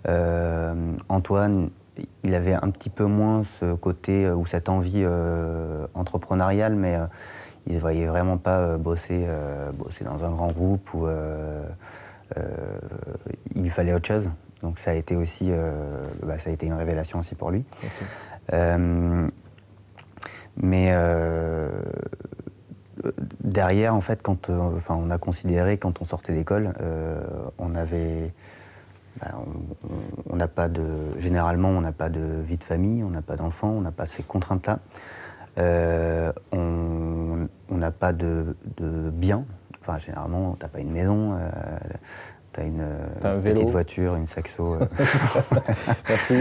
Euh, 0.07 0.75
Antoine, 1.09 1.69
il 2.23 2.35
avait 2.35 2.53
un 2.53 2.69
petit 2.69 2.89
peu 2.91 3.05
moins 3.05 3.43
ce 3.43 3.73
côté 3.73 4.25
euh, 4.25 4.35
ou 4.35 4.45
cette 4.45 4.69
envie 4.69 5.03
entrepreneuriale, 5.95 6.75
mais 6.75 6.99
euh, 7.67 7.71
il 7.71 7.75
ne 7.75 7.79
voyait 7.79 8.05
vraiment 8.05 8.37
pas 8.37 8.59
euh, 8.59 8.77
bosser, 8.77 9.25
euh, 9.27 9.71
bosser 9.71 10.03
dans 10.03 10.23
un 10.23 10.29
grand 10.29 10.51
groupe 10.51 10.93
où 10.93 11.07
euh, 11.07 11.63
il 13.55 13.63
lui 13.63 13.69
fallait 13.69 13.93
autre 13.93 14.07
chose. 14.07 14.29
Donc 14.61 14.79
ça 14.79 14.91
a 14.91 14.93
été 14.93 15.15
aussi, 15.15 15.51
bah, 16.23 16.39
ça 16.39 16.49
a 16.49 16.53
été 16.53 16.65
une 16.65 16.73
révélation 16.73 17.19
aussi 17.19 17.35
pour 17.35 17.51
lui. 17.51 17.63
Mais 20.57 20.91
derrière, 23.43 23.93
en 23.93 24.01
fait, 24.01 24.21
quand 24.23 24.49
enfin, 24.49 24.95
on 24.95 25.11
a 25.11 25.17
considéré, 25.19 25.77
quand 25.77 26.01
on 26.01 26.05
sortait 26.05 26.33
d'école, 26.33 26.73
on 27.59 27.75
avait. 27.75 28.33
bah, 29.21 29.35
on 30.29 30.35
n'a 30.35 30.47
pas 30.47 30.67
de. 30.67 30.83
Généralement, 31.19 31.69
on 31.69 31.81
n'a 31.81 31.91
pas 31.91 32.09
de 32.09 32.41
vie 32.47 32.57
de 32.57 32.63
famille, 32.63 33.03
on 33.03 33.11
n'a 33.11 33.21
pas 33.21 33.35
d'enfants, 33.35 33.69
on 33.69 33.81
n'a 33.81 33.91
pas 33.91 34.07
ces 34.07 34.23
contraintes-là. 34.23 34.79
Euh, 35.57 36.31
on 36.53 37.47
n'a 37.77 37.91
pas 37.91 38.13
de, 38.13 38.55
de 38.77 39.09
biens. 39.09 39.45
Enfin, 39.81 39.97
généralement, 39.99 40.55
tu 40.59 40.63
n'as 40.65 40.69
pas 40.69 40.79
une 40.79 40.91
maison, 40.91 41.37
tu 42.53 42.59
as 42.59 42.63
une 42.63 42.81
euh, 42.81 43.05
T'as 43.21 43.31
un 43.33 43.37
vélo. 43.37 43.55
petite 43.61 43.69
voiture, 43.71 44.15
une 44.15 44.27
saxo. 44.27 44.75
euh, 44.75 44.87
Merci. 46.09 46.33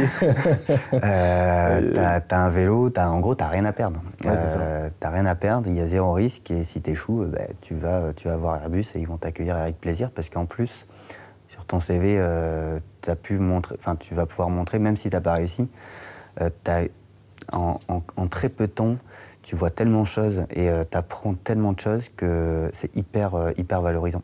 euh, 0.95 1.93
t'as, 1.95 2.21
t'as 2.21 2.39
un 2.39 2.51
vélo, 2.51 2.91
t'as, 2.91 3.09
en 3.09 3.21
gros, 3.21 3.35
t'as 3.35 3.49
rien 3.49 3.65
à 3.65 3.73
perdre. 3.73 4.01
Ouais, 4.25 4.31
Euh, 4.33 4.89
t'as 5.01 5.11
rien 5.11 5.27
à 5.27 5.35
perdre, 5.35 5.69
il 5.69 5.75
y 5.75 5.81
a 5.81 5.87
zéro 5.87 6.13
risque 6.13 6.51
et 6.51 6.65
si 6.65 6.81
t'échoues, 6.81 7.23
euh, 7.23 7.27
bah, 7.27 7.41
tu, 7.61 7.75
vas, 7.75 8.13
tu 8.15 8.29
vas 8.29 8.37
voir 8.37 8.63
Airbus 8.63 8.85
et 8.95 9.01
ils 9.01 9.07
vont 9.09 9.19
t'accueillir 9.19 9.57
avec 9.57 9.79
plaisir 9.81 10.11
parce 10.11 10.31
qu'en 10.31 10.47
plus, 10.47 10.87
sur 11.49 11.65
ton 11.67 11.81
CV, 11.81 12.17
euh, 12.19 12.79
t'as 13.03 13.17
pu 13.17 13.39
montrer, 13.39 13.77
tu 14.01 14.15
vas 14.15 14.27
pouvoir 14.27 14.49
montrer, 14.51 14.79
même 14.79 14.97
si 14.97 15.11
t'as 15.11 15.21
pas 15.21 15.35
réussi, 15.35 15.69
euh, 16.41 16.49
t'as- 16.65 16.85
en, 17.53 17.81
en- 17.89 18.03
en 18.17 18.27
très 18.29 18.49
peu 18.49 18.67
de 18.67 18.73
temps, 18.73 18.97
tu 19.43 19.57
vois 19.57 19.71
tellement 19.71 20.03
de 20.03 20.07
choses 20.07 20.45
et 20.51 20.69
euh, 20.71 20.85
t'apprends 20.85 21.35
tellement 21.35 21.73
de 21.73 21.81
choses 21.81 22.09
que 22.17 22.71
c'est 22.73 22.95
hyper, 22.97 23.35
euh, 23.35 23.51
hyper 23.59 23.83
valorisant 23.83 24.23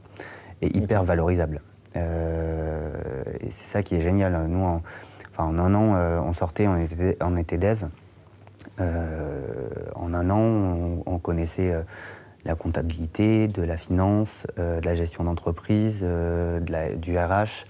et 0.63 0.75
hyper 0.77 1.05
valorisable. 1.05 1.61
Euh, 1.97 2.93
et 3.41 3.51
c'est 3.51 3.67
ça 3.67 3.83
qui 3.83 3.97
est 3.97 4.01
génial. 4.01 4.47
Nous, 4.49 4.65
en, 4.65 4.83
enfin, 5.31 5.45
en 5.45 5.59
un 5.59 5.75
an, 5.75 5.95
euh, 5.97 6.21
on 6.21 6.33
sortait, 6.33 6.67
on 6.69 6.77
était, 6.79 7.17
on 7.21 7.37
était 7.37 7.59
dev. 7.59 7.85
En 9.95 10.15
un 10.15 10.31
an, 10.31 10.39
on, 10.39 11.03
on 11.05 11.19
connaissait 11.19 11.75
la 12.47 12.55
comptabilité, 12.55 13.47
de 13.49 13.63
la 13.63 13.77
finance, 13.77 14.47
de 14.57 14.81
la 14.85 14.95
gestion 14.95 15.25
d'entreprise, 15.25 16.01
de 16.03 16.63
la- 16.71 16.95
du 16.95 17.19
RH, 17.19 17.67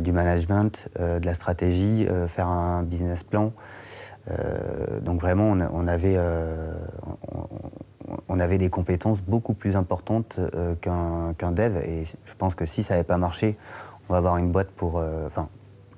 du 0.00 0.12
management, 0.12 0.88
de 0.98 1.24
la 1.24 1.32
stratégie, 1.34 2.06
faire 2.28 2.48
un 2.48 2.82
business 2.82 3.22
plan. 3.22 3.52
Euh, 4.30 5.00
donc 5.00 5.20
vraiment, 5.20 5.56
on, 5.72 5.88
avait, 5.88 6.14
euh, 6.16 6.72
on, 8.28 8.38
avait 8.38 8.58
des 8.58 8.70
compétences 8.70 9.20
beaucoup 9.20 9.54
plus 9.54 9.76
importantes 9.76 10.38
euh, 10.54 10.74
qu'un 10.76 11.52
dev. 11.52 11.76
Et 11.84 12.04
je 12.04 12.34
pense 12.34 12.54
que 12.54 12.66
si 12.66 12.82
ça 12.82 12.94
n'avait 12.94 13.04
pas 13.04 13.18
marché, 13.18 13.56
on 14.08 14.12
va 14.12 14.18
avoir 14.18 14.36
une 14.36 14.52
boîte 14.52 14.70
pour... 14.70 15.02
Enfin, 15.26 15.48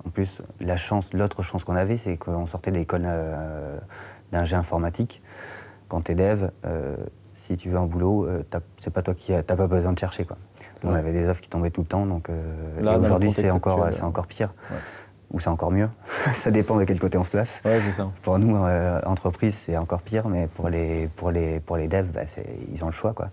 en 0.07 0.11
plus, 0.11 0.43
la 0.61 0.77
chance, 0.77 1.13
l'autre 1.15 1.43
chance 1.43 1.65
qu'on 1.65 1.77
avait, 1.77 1.97
c'est 1.97 2.17
qu'on 2.19 2.47
sortait 2.47 2.71
de 2.71 2.77
l'école 2.77 3.05
euh, 3.07 3.79
d'ingé 4.33 4.55
informatique. 4.55 5.23
Quand 5.89 6.03
tu 6.03 6.13
es 6.13 6.15
dev, 6.15 6.49
si 7.35 7.57
tu 7.57 7.69
veux 7.69 7.79
un 7.79 7.87
boulot, 7.87 8.29
c'est 8.79 8.93
pas 8.93 9.03
toi 9.03 9.15
qui... 9.15 9.33
T'as 9.47 9.57
pas 9.57 9.67
besoin 9.67 9.93
de 9.93 9.99
chercher, 9.99 10.25
quoi. 10.25 10.37
On 10.83 10.91
vrai. 10.91 10.99
avait 10.99 11.13
des 11.13 11.27
offres 11.29 11.41
qui 11.41 11.49
tombaient 11.49 11.71
tout 11.71 11.83
le 11.83 11.87
temps, 11.87 12.05
donc... 12.05 12.29
euh, 12.29 12.99
aujourd'hui, 12.99 13.31
c'est 13.31 13.51
encore, 13.51 13.89
c'est 13.91 14.03
encore 14.03 14.27
pire. 14.27 14.53
ouais. 14.71 14.77
Ou 15.33 15.41
c'est 15.41 15.49
encore 15.49 15.73
mieux. 15.73 15.89
ça 16.35 16.51
dépend 16.51 16.77
de 16.77 16.85
quel 16.85 17.01
côté 17.01 17.19
on 17.19 17.25
se 17.25 17.31
place. 17.31 17.61
Ouais, 17.65 17.81
c'est 17.85 17.93
ça. 17.93 18.11
Pour 18.23 18.39
nous, 18.39 18.57
euh, 18.57 19.01
entreprise, 19.05 19.57
c'est 19.67 19.77
encore 19.77 20.03
pire, 20.03 20.29
mais 20.29 20.47
pour 20.47 20.69
les, 20.69 21.09
pour 21.17 21.31
les, 21.31 21.61
pour 21.61 21.77
les 21.77 21.89
devs, 21.89 22.11
bah, 22.13 22.23
ils 22.73 22.83
ont 22.85 22.89
le 22.89 22.93
choix. 22.93 23.13
Quoi. 23.13 23.31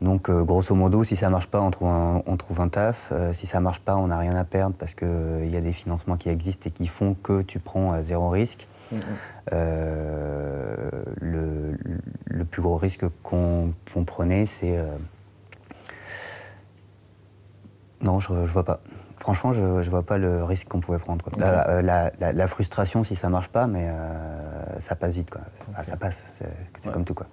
Donc, 0.00 0.30
euh, 0.30 0.44
grosso 0.44 0.74
modo, 0.74 1.04
si 1.04 1.14
ça 1.14 1.28
marche 1.28 1.46
pas, 1.46 1.60
on 1.60 1.70
trouve 1.70 1.88
un, 1.88 2.22
on 2.24 2.36
trouve 2.38 2.60
un 2.60 2.68
taf. 2.68 3.10
Euh, 3.12 3.34
si 3.34 3.46
ça 3.46 3.60
marche 3.60 3.80
pas, 3.80 3.96
on 3.96 4.06
n'a 4.06 4.18
rien 4.18 4.34
à 4.34 4.44
perdre 4.44 4.74
parce 4.78 4.94
qu'il 4.94 5.50
y 5.50 5.56
a 5.56 5.60
des 5.60 5.72
financements 5.72 6.16
qui 6.16 6.30
existent 6.30 6.68
et 6.68 6.70
qui 6.70 6.86
font 6.86 7.14
que 7.14 7.42
tu 7.42 7.58
prends 7.58 8.02
zéro 8.02 8.30
risque. 8.30 8.66
Mhm. 8.92 9.00
Euh, 9.52 10.90
le, 11.20 11.78
le 12.24 12.44
plus 12.44 12.62
gros 12.62 12.76
risque 12.76 13.04
qu'on 13.22 13.74
prenait, 14.06 14.46
c'est. 14.46 14.82
Non, 18.00 18.18
je, 18.18 18.46
je 18.46 18.52
vois 18.52 18.64
pas. 18.64 18.80
Franchement, 19.20 19.52
je, 19.52 19.82
je 19.82 19.90
vois 19.90 20.02
pas 20.02 20.16
le 20.18 20.42
risque 20.44 20.68
qu'on 20.68 20.80
pouvait 20.80 20.98
prendre. 20.98 21.24
La, 21.38 21.68
euh, 21.68 21.82
la- 21.82 22.10
la- 22.20 22.32
la 22.32 22.46
frustration 22.46 23.04
si 23.04 23.14
ça 23.16 23.28
marche 23.28 23.48
pas, 23.48 23.66
mais 23.66 23.86
euh, 23.88 24.78
ça 24.78 24.96
passe 24.96 25.14
vite. 25.14 25.30
Quoi. 25.30 25.42
Ah, 25.76 25.84
ça 25.84 25.96
passe, 25.98 26.30
c'est 26.32 26.46
Ouais. 26.86 26.92
comme 26.92 27.04
tout. 27.04 27.12
Quoi. 27.12 27.26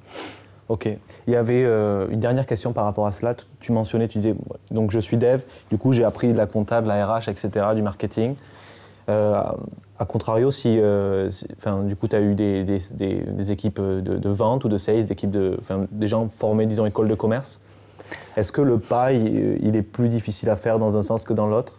Ok. 0.67 0.85
Il 1.27 1.33
y 1.33 1.37
avait 1.37 1.63
euh, 1.63 2.07
une 2.09 2.19
dernière 2.19 2.45
question 2.45 2.73
par 2.73 2.83
rapport 2.83 3.07
à 3.07 3.13
cela. 3.13 3.33
Tu, 3.35 3.45
tu 3.61 3.71
mentionnais, 3.71 4.09
tu 4.09 4.17
disais, 4.17 4.35
donc 4.69 4.91
je 4.91 4.99
suis 4.99 5.15
dev, 5.15 5.39
du 5.71 5.77
coup 5.77 5.93
j'ai 5.93 6.03
appris 6.03 6.33
de 6.33 6.37
la 6.37 6.45
comptable, 6.45 6.87
la 6.87 7.05
RH, 7.07 7.29
etc., 7.29 7.49
du 7.73 7.81
marketing. 7.81 8.35
Euh, 9.09 9.41
à 9.97 10.05
contrario, 10.05 10.51
si, 10.51 10.77
euh, 10.81 11.31
du 11.85 11.95
coup 11.95 12.09
tu 12.09 12.15
as 12.17 12.19
eu 12.19 12.35
des, 12.35 12.65
des- 12.65 12.81
des- 12.91 13.21
des 13.21 13.51
équipes 13.51 13.79
de, 13.79 14.01
de 14.17 14.29
vente 14.29 14.65
ou 14.65 14.67
de 14.69 14.77
sales, 14.77 15.05
de, 15.05 15.57
des 15.91 16.07
gens 16.09 16.27
formés, 16.37 16.65
disons, 16.65 16.85
école 16.85 17.07
de 17.07 17.15
commerce, 17.15 17.61
est-ce 18.35 18.51
que 18.51 18.61
le 18.61 18.77
pas, 18.77 19.13
il, 19.13 19.57
il 19.65 19.75
est 19.77 19.81
plus 19.81 20.09
difficile 20.09 20.49
à 20.49 20.57
faire 20.57 20.79
dans 20.79 20.97
un 20.97 21.01
sens 21.01 21.23
que 21.23 21.31
dans 21.33 21.47
l'autre? 21.47 21.76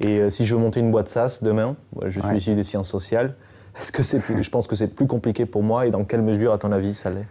Et 0.00 0.18
euh, 0.18 0.30
si 0.30 0.46
je 0.46 0.54
veux 0.54 0.60
monter 0.60 0.80
une 0.80 0.90
boîte 0.90 1.08
SaaS 1.08 1.40
demain, 1.42 1.74
moi, 1.94 2.04
je 2.08 2.20
suis 2.20 2.28
Ouais. 2.30 2.36
issu 2.36 2.54
des 2.54 2.62
sciences 2.64 2.88
sociales, 2.88 3.34
est-ce 3.80 3.92
que 3.92 4.02
c'est 4.02 4.20
plus, 4.20 4.42
je 4.42 4.50
pense 4.50 4.66
que 4.66 4.74
c'est 4.76 4.88
plus 4.88 5.06
compliqué 5.06 5.46
pour 5.46 5.62
moi 5.62 5.86
et 5.86 5.90
dans 5.90 6.04
quelle 6.04 6.22
mesure, 6.22 6.52
à 6.52 6.58
ton 6.58 6.72
avis, 6.72 6.94
ça 6.94 7.10
l'est? 7.10 7.26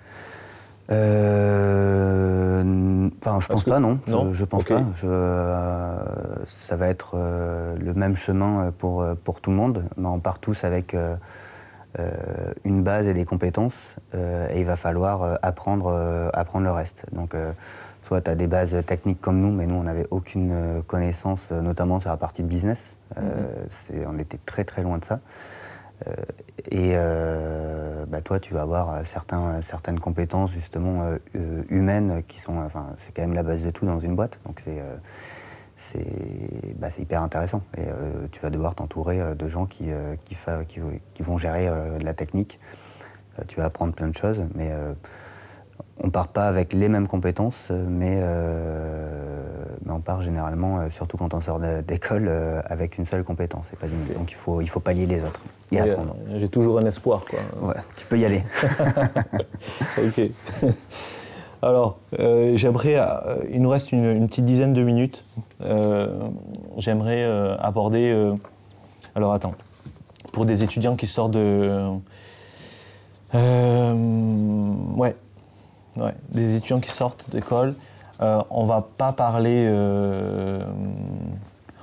Euh, 0.89 2.63
Enfin, 3.25 3.39
je 3.41 3.47
pense 3.47 3.63
que- 3.63 3.69
pas, 3.69 3.79
non. 3.79 3.99
non? 4.07 4.29
Je, 4.31 4.33
je 4.33 4.45
pense 4.45 4.63
pas. 4.63 4.83
Je, 4.93 5.05
euh, 5.07 5.97
ça 6.45 6.75
va 6.77 6.87
être 6.87 7.11
euh, 7.15 7.75
le 7.77 7.93
même 7.93 8.15
chemin 8.15 8.71
pour, 8.77 9.05
pour 9.23 9.41
tout 9.41 9.49
le 9.49 9.55
monde, 9.57 9.83
mais 9.97 10.07
on 10.07 10.19
part 10.19 10.39
tous 10.39 10.63
avec 10.63 10.95
une 12.63 12.83
base 12.83 13.07
et 13.07 13.13
des 13.13 13.25
compétences, 13.25 13.95
et 14.13 14.59
il 14.59 14.65
va 14.65 14.75
falloir 14.75 15.39
apprendre, 15.41 16.29
apprendre 16.33 16.65
le 16.65 16.71
reste. 16.71 17.05
Donc, 17.11 17.33
soit 18.07 18.21
tu 18.21 18.31
as 18.31 18.35
des 18.35 18.47
bases 18.47 18.73
techniques 18.85 19.19
comme 19.19 19.41
nous, 19.41 19.51
mais 19.51 19.65
nous, 19.65 19.75
on 19.75 19.83
n'avait 19.83 20.07
aucune 20.11 20.51
euh, 20.53 20.81
connaissance, 20.81 21.49
euh, 21.51 21.59
notamment 21.59 21.99
sur 21.99 22.09
la 22.09 22.15
partie 22.15 22.41
business. 22.41 22.97
Euh, 23.17 23.21
c'est- 23.67 24.05
on 24.07 24.17
était 24.17 24.39
très, 24.45 24.63
très 24.63 24.81
loin 24.81 24.97
de 24.97 25.03
ça. 25.03 25.19
Euh, 26.07 26.13
et 26.71 26.91
euh, 26.93 28.05
bah, 28.07 28.21
toi, 28.21 28.39
tu 28.39 28.53
vas 28.53 28.61
avoir 28.61 29.05
certains, 29.05 29.61
certaines 29.61 29.99
compétences 29.99 30.51
justement 30.51 31.03
euh, 31.35 31.63
humaines 31.69 32.23
qui 32.29 32.39
sont, 32.39 32.57
enfin, 32.59 32.93
c'est 32.95 33.13
quand 33.13 33.23
même 33.23 33.33
la 33.33 33.43
base 33.43 33.61
de 33.61 33.71
tout 33.71 33.85
dans 33.85 33.99
une 33.99 34.15
boîte. 34.15 34.39
Donc 34.45 34.61
c'est, 34.63 34.81
c'est, 35.75 36.75
bah, 36.79 36.89
c'est 36.89 37.01
hyper 37.01 37.21
intéressant. 37.21 37.61
Et 37.77 37.87
tu 38.31 38.39
vas 38.39 38.49
devoir 38.49 38.73
t'entourer 38.73 39.19
de 39.35 39.47
gens 39.49 39.65
qui, 39.65 39.89
qui, 40.23 40.37
qui, 40.67 40.79
qui 41.13 41.23
vont 41.23 41.37
gérer 41.37 41.67
de 41.99 42.05
la 42.05 42.13
technique. 42.13 42.57
Tu 43.47 43.57
vas 43.57 43.65
apprendre 43.65 43.93
plein 43.93 44.07
de 44.07 44.15
choses, 44.15 44.43
mais 44.55 44.71
on 46.03 46.09
part 46.09 46.27
pas 46.27 46.47
avec 46.47 46.73
les 46.73 46.89
mêmes 46.89 47.07
compétences, 47.07 47.69
euh, 47.71 47.83
mais, 47.87 48.19
euh, 48.21 49.07
mais 49.85 49.91
on 49.91 49.99
part 49.99 50.21
généralement, 50.21 50.79
euh, 50.79 50.89
surtout 50.89 51.17
quand 51.17 51.33
on 51.33 51.41
sort 51.41 51.59
d'école, 51.59 52.27
euh, 52.27 52.61
avec 52.65 52.97
une 52.97 53.05
seule 53.05 53.23
compétence 53.23 53.71
et 53.73 53.75
pas 53.75 53.87
d'une. 53.87 54.05
Donc 54.13 54.31
il 54.31 54.35
faut, 54.35 54.61
il 54.61 54.67
faut 54.67 54.79
pallier 54.79 55.05
les 55.07 55.23
autres 55.23 55.41
et 55.71 55.81
Oui, 55.81 55.89
apprendre. 55.89 56.15
J'ai 56.35 56.49
toujours 56.49 56.77
un 56.79 56.85
espoir, 56.85 57.21
quoi. 57.25 57.39
Ouais, 57.61 57.75
tu 57.95 58.05
peux 58.05 58.17
y 58.17 58.25
aller. 58.25 58.43
ok. 59.97 60.21
Alors, 61.63 61.97
j'aimerais, 62.53 62.97
il 63.51 63.63
nous 63.63 63.69
reste 63.69 63.91
une, 63.91 64.05
une 64.05 64.27
petite 64.27 64.45
dizaine 64.45 64.73
de 64.73 64.83
minutes. 64.83 65.25
J'aimerais 66.77 67.25
aborder. 67.59 68.31
alors, 69.15 69.33
attends. 69.33 69.55
Pour 70.31 70.45
des 70.45 70.61
étudiants 70.61 70.95
qui 70.95 71.07
sortent 71.07 71.31
de. 71.31 71.89
ouais. 73.33 75.15
Ouais. 75.97 76.13
Des 76.29 76.55
étudiants 76.55 76.79
qui 76.79 76.91
sortent 76.91 77.29
d'école, 77.29 77.73
euh, 78.21 78.41
on 78.49 78.65
va 78.65 78.85
pas 78.97 79.11
parler. 79.13 79.65
euh, 79.67 80.61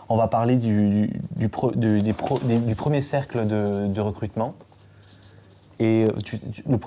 on 0.09 0.17
va 0.17 0.29
parler 0.29 0.57
du, 0.57 0.91
du, 1.09 1.21
du 1.37 1.49
pro- 1.49 1.73
du- 1.73 2.01
des 2.03 2.13
pro- 2.13 2.39
des- 2.41 2.59
du 2.59 2.75
premier 2.75 3.01
cercle 3.01 3.47
de, 3.47 3.87
de 3.89 4.01
recrutement. 4.01 4.55
Et 5.81 6.07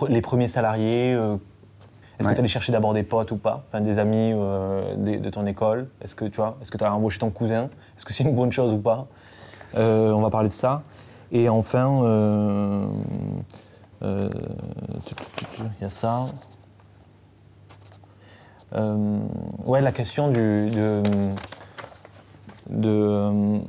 les 0.09 0.21
premiers 0.21 0.47
salariés, 0.47 1.11
est-ce 1.11 2.27
que 2.29 2.33
tu 2.33 2.39
allais 2.39 2.47
chercher 2.47 2.71
d'abord 2.71 2.93
des 2.93 3.03
potes 3.03 3.31
ou 3.31 3.37
pas? 3.37 3.65
Enfin, 3.67 3.81
Des 3.81 3.97
amis 3.99 4.31
de 4.31 5.29
ton 5.29 5.45
école? 5.45 5.89
Est-ce 6.01 6.15
que 6.15 6.25
tu 6.25 6.37
vois 6.37 6.57
Est-ce 6.61 6.71
que 6.71 6.77
tu 6.77 6.83
as 6.85 6.93
embauché 6.93 7.19
ton 7.19 7.29
cousin? 7.29 7.65
Est-ce 7.97 8.05
que 8.05 8.13
c'est 8.13 8.23
une 8.23 8.33
bonne 8.35 8.51
chose 8.51 8.71
ou 8.71 8.77
pas? 8.77 9.07
On 9.75 10.21
va 10.21 10.29
parler 10.29 10.47
de 10.47 10.53
ça. 10.53 10.83
Et 11.33 11.49
enfin, 11.49 12.87
il 14.01 14.29
y 15.81 15.85
a 15.85 15.89
ça. 15.89 16.25
Euh, 18.75 19.19
ouais, 19.65 19.81
la 19.81 19.91
question 19.91 20.27
du, 20.29 20.67
de, 20.69 21.01
de 22.69 23.61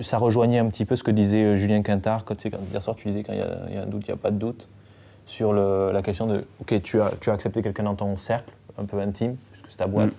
ça 0.00 0.18
rejoignait 0.18 0.58
un 0.58 0.68
petit 0.68 0.84
peu 0.84 0.96
ce 0.96 1.02
que 1.02 1.10
disait 1.10 1.42
euh, 1.44 1.56
Julien 1.56 1.82
Quintard 1.82 2.24
quand, 2.24 2.42
quand 2.44 2.58
hier 2.70 2.82
soir 2.82 2.96
tu 2.96 3.08
disais 3.08 3.24
quand 3.24 3.32
il 3.32 3.38
y, 3.38 3.76
a, 3.76 3.82
un 3.82 3.86
doute, 3.86 4.04
il 4.06 4.10
n'y 4.10 4.14
a 4.14 4.16
pas 4.16 4.30
de 4.30 4.38
doute 4.38 4.68
sur 5.26 5.52
le, 5.52 5.90
la 5.92 6.02
question 6.02 6.26
de 6.26 6.46
ok 6.60 6.80
tu 6.82 7.00
as, 7.00 7.12
tu 7.20 7.30
as 7.30 7.34
accepté 7.34 7.60
quelqu'un 7.60 7.82
dans 7.82 7.94
ton 7.94 8.16
cercle 8.16 8.52
un 8.78 8.84
peu 8.84 9.00
intime 9.00 9.36
puisque 9.52 9.70
c'est 9.70 9.78
ta 9.78 9.86
boîte. 9.86 10.12
Mm. 10.12 10.14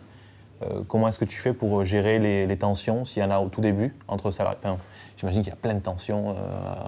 Euh, 0.64 0.82
comment 0.88 1.08
est-ce 1.08 1.18
que 1.18 1.26
tu 1.26 1.40
fais 1.40 1.54
pour 1.54 1.84
gérer 1.86 2.20
les, 2.20 2.46
les 2.46 2.58
tensions 2.58 3.04
s'il 3.04 3.24
y 3.24 3.26
en 3.26 3.32
a 3.32 3.40
au 3.40 3.48
tout 3.48 3.62
début 3.62 3.96
entre 4.08 4.30
salariés 4.30 4.60
enfin, 4.64 4.78
J'imagine 5.18 5.42
qu'il 5.42 5.50
y 5.50 5.54
a 5.54 5.60
plein 5.60 5.74
de 5.74 5.80
tensions. 5.80 6.36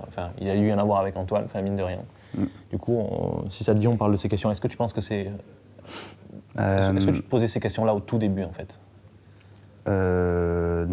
enfin, 0.08 0.30
il 0.40 0.46
y 0.46 0.50
a 0.52 0.56
eu 0.56 0.72
en 0.72 0.78
avoir 0.78 1.00
avec 1.00 1.18
Antoine, 1.18 1.46
enfin, 1.46 1.62
mine 1.62 1.76
de 1.76 1.82
rien. 1.82 2.00
Mm. 2.38 2.44
Du 2.70 2.78
coup, 2.78 3.02
si 3.50 3.64
ça 3.64 3.74
te 3.74 3.80
dit, 3.80 3.88
on 3.88 3.98
parle 3.98 4.12
de 4.12 4.18
ces 4.18 4.30
questions. 4.30 4.52
Est-ce 4.52 4.62
que 4.62 4.68
tu 4.68 4.78
penses 4.78 4.94
que 4.94 5.02
c'est 5.02 5.32
est-ce 6.58 7.06
que 7.06 7.12
tu 7.12 7.22
te 7.22 7.30
posais 7.30 7.48
ces 7.48 7.60
questions-là 7.60 7.94
au 7.94 8.00
tout 8.00 8.18
début, 8.18 8.44
en 8.44 8.52
fait 8.52 8.80
euh, 9.88 10.86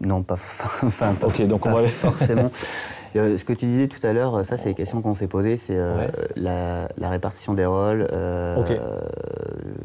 Non, 0.00 0.22
pas, 0.22 0.34
enfin, 0.82 1.14
ok, 1.22 1.46
donc 1.46 1.66
on 1.66 1.72
va... 1.72 1.86
forcément. 1.88 2.50
Euh, 3.16 3.36
ce 3.36 3.44
que 3.44 3.52
tu 3.52 3.66
disais 3.66 3.86
tout 3.86 4.04
à 4.04 4.12
l'heure, 4.12 4.44
ça, 4.44 4.56
c'est 4.56 4.70
les 4.70 4.74
questions 4.74 5.00
qu'on 5.00 5.14
s'est 5.14 5.28
posées, 5.28 5.56
c'est 5.56 5.76
euh, 5.76 6.08
la, 6.34 6.88
répartition 7.08 7.54
des 7.54 7.64
rôles. 7.64 8.08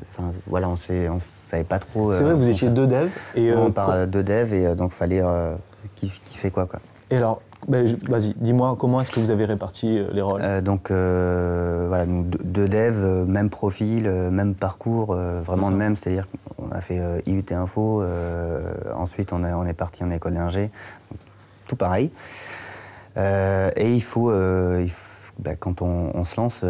Enfin, 0.10 0.34
voilà, 0.48 0.68
on 0.68 0.74
ne 0.74 1.20
savait 1.46 1.64
pas 1.64 1.78
trop. 1.78 2.12
C'est 2.12 2.24
vrai, 2.24 2.34
vous 2.34 2.50
étiez 2.50 2.70
deux 2.70 2.88
devs 2.88 3.12
et 3.36 3.54
on 3.54 3.72
part 3.72 4.08
deux 4.08 4.24
devs 4.24 4.54
et 4.54 4.76
donc 4.76 4.92
fallait 4.92 5.22
qui, 5.96 6.10
qui, 6.26 6.38
fait 6.38 6.50
quoi, 6.50 6.66
quoi. 6.66 6.80
Et 7.12 7.18
alors, 7.18 7.42
ben, 7.68 7.98
vas-y, 8.08 8.34
dis-moi 8.38 8.76
comment 8.80 9.02
est-ce 9.02 9.12
que 9.12 9.20
vous 9.20 9.32
avez 9.32 9.46
réparti 9.46 10.00
euh, 10.00 10.08
les 10.14 10.22
rôles 10.22 10.42
euh, 10.42 10.62
Donc 10.62 10.92
euh, 10.92 11.86
voilà, 11.88 12.06
nous, 12.06 12.24
deux 12.24 12.68
devs, 12.70 13.28
même 13.28 13.50
profil, 13.50 14.10
même 14.10 14.56
parcours, 14.56 15.14
vraiment 15.16 15.70
le 15.70 15.76
même, 15.76 15.96
c'est-à-dire 15.96 16.28
qu'on 16.56 16.72
a 16.72 16.82
fait 16.82 17.00
IUT 17.26 17.46
Info, 17.52 18.04
ensuite 18.96 19.34
on, 19.34 19.44
on 19.44 19.66
est 19.66 19.74
parti 19.74 20.04
en 20.04 20.12
école 20.12 20.36
d'ingé, 20.36 20.72
tout 21.68 21.76
pareil. 21.76 22.12
et 23.18 23.94
il 23.94 24.04
faut, 24.04 24.32
ben, 24.32 25.56
quand 25.60 25.82
on, 25.82 26.24
se 26.24 26.40
lance, 26.40 26.66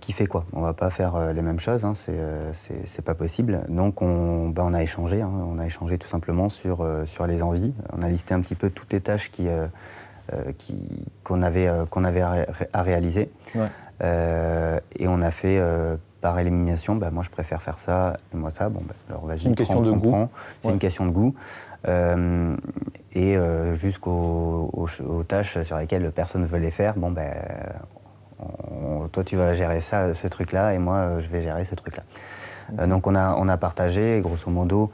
qui 0.00 0.12
fait 0.12 0.26
quoi? 0.26 0.44
On 0.52 0.60
va 0.60 0.72
pas 0.72 0.90
faire 0.90 1.32
les 1.32 1.42
mêmes 1.42 1.60
choses, 1.60 1.84
hein, 1.84 1.94
c'est 1.94 3.04
pas 3.04 3.14
possible. 3.14 3.62
Donc 3.68 4.02
on, 4.02 4.48
ben, 4.48 4.64
on 4.66 4.74
a 4.74 4.82
échangé, 4.82 5.22
hein, 5.22 5.30
on 5.46 5.58
a 5.58 5.66
échangé 5.66 5.98
tout 5.98 6.08
simplement 6.08 6.48
sur, 6.48 6.86
sur 7.06 7.26
les 7.26 7.42
envies. 7.42 7.72
On 7.92 8.02
a 8.02 8.08
listé 8.08 8.34
un 8.34 8.40
petit 8.40 8.56
peu 8.56 8.70
toutes 8.70 8.92
les 8.92 9.00
tâches 9.00 9.30
qui 9.30 9.46
euh, 10.32 10.52
qu'on 11.24 11.42
avait, 11.42 11.66
euh, 11.66 11.84
qu'on 11.84 12.04
avait 12.04 12.20
à, 12.20 12.82
réaliser. 12.82 13.28
Euh, 14.02 14.78
et 14.96 15.08
on 15.08 15.20
a 15.20 15.32
fait 15.32 15.60
par 16.20 16.38
élimination, 16.38 16.94
bah, 16.94 17.10
moi 17.10 17.24
je 17.24 17.30
préfère 17.30 17.60
faire 17.60 17.78
ça, 17.78 18.16
et 18.32 18.36
moi 18.36 18.52
ça, 18.52 18.68
bon, 18.68 18.82
bah, 18.86 18.94
alors 19.10 19.26
vas-y, 19.26 19.46
une 19.46 19.56
question 19.56 19.80
de 19.80 19.90
goût. 19.90 20.28
C'est 20.62 20.70
une 20.70 20.78
question 20.78 21.06
de 21.06 21.10
goût. 21.10 21.34
et 23.14 23.36
jusqu'aux 23.74 24.70
aux, 24.72 25.22
tâches 25.24 25.60
sur 25.62 25.76
lesquelles 25.76 26.10
personne 26.12 26.42
ne 26.42 26.46
veut 26.46 26.60
les 26.60 26.70
faire, 26.70 26.94
bon, 26.94 27.10
ben, 27.10 27.34
toi 29.10 29.24
tu 29.24 29.36
vas 29.36 29.54
gérer 29.54 29.80
ça, 29.80 30.14
ce 30.14 30.28
truc-là, 30.28 30.74
et 30.74 30.78
moi 30.78 31.18
je 31.18 31.28
vais 31.28 31.42
gérer 31.42 31.64
ce 31.64 31.74
truc-là. 31.74 32.86
donc 32.86 33.08
on 33.08 33.16
a, 33.16 33.34
on 33.36 33.48
a 33.48 33.56
partagé, 33.56 34.20
grosso 34.22 34.48
modo, 34.48 34.92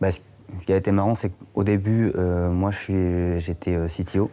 bah, 0.00 0.10
ce 0.12 0.20
qui 0.64 0.72
a 0.72 0.76
été 0.76 0.92
marrant, 0.92 1.16
c'est 1.16 1.30
qu'au 1.30 1.64
début, 1.64 2.12
moi 2.14 2.70
j'étais 2.70 3.76
CTO, 3.88 4.30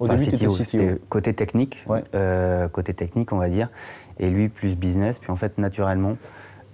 au 0.00 0.08
début, 0.08 0.24
c'était 0.24 0.98
côté 1.08 1.34
technique, 1.34 1.84
euh, 2.14 2.68
côté 2.68 2.94
technique, 2.94 3.32
on 3.32 3.38
va 3.38 3.48
dire, 3.48 3.68
et 4.18 4.30
lui 4.30 4.48
plus 4.48 4.76
business. 4.76 5.18
Puis 5.18 5.30
en 5.30 5.36
fait, 5.36 5.58
naturellement, 5.58 6.16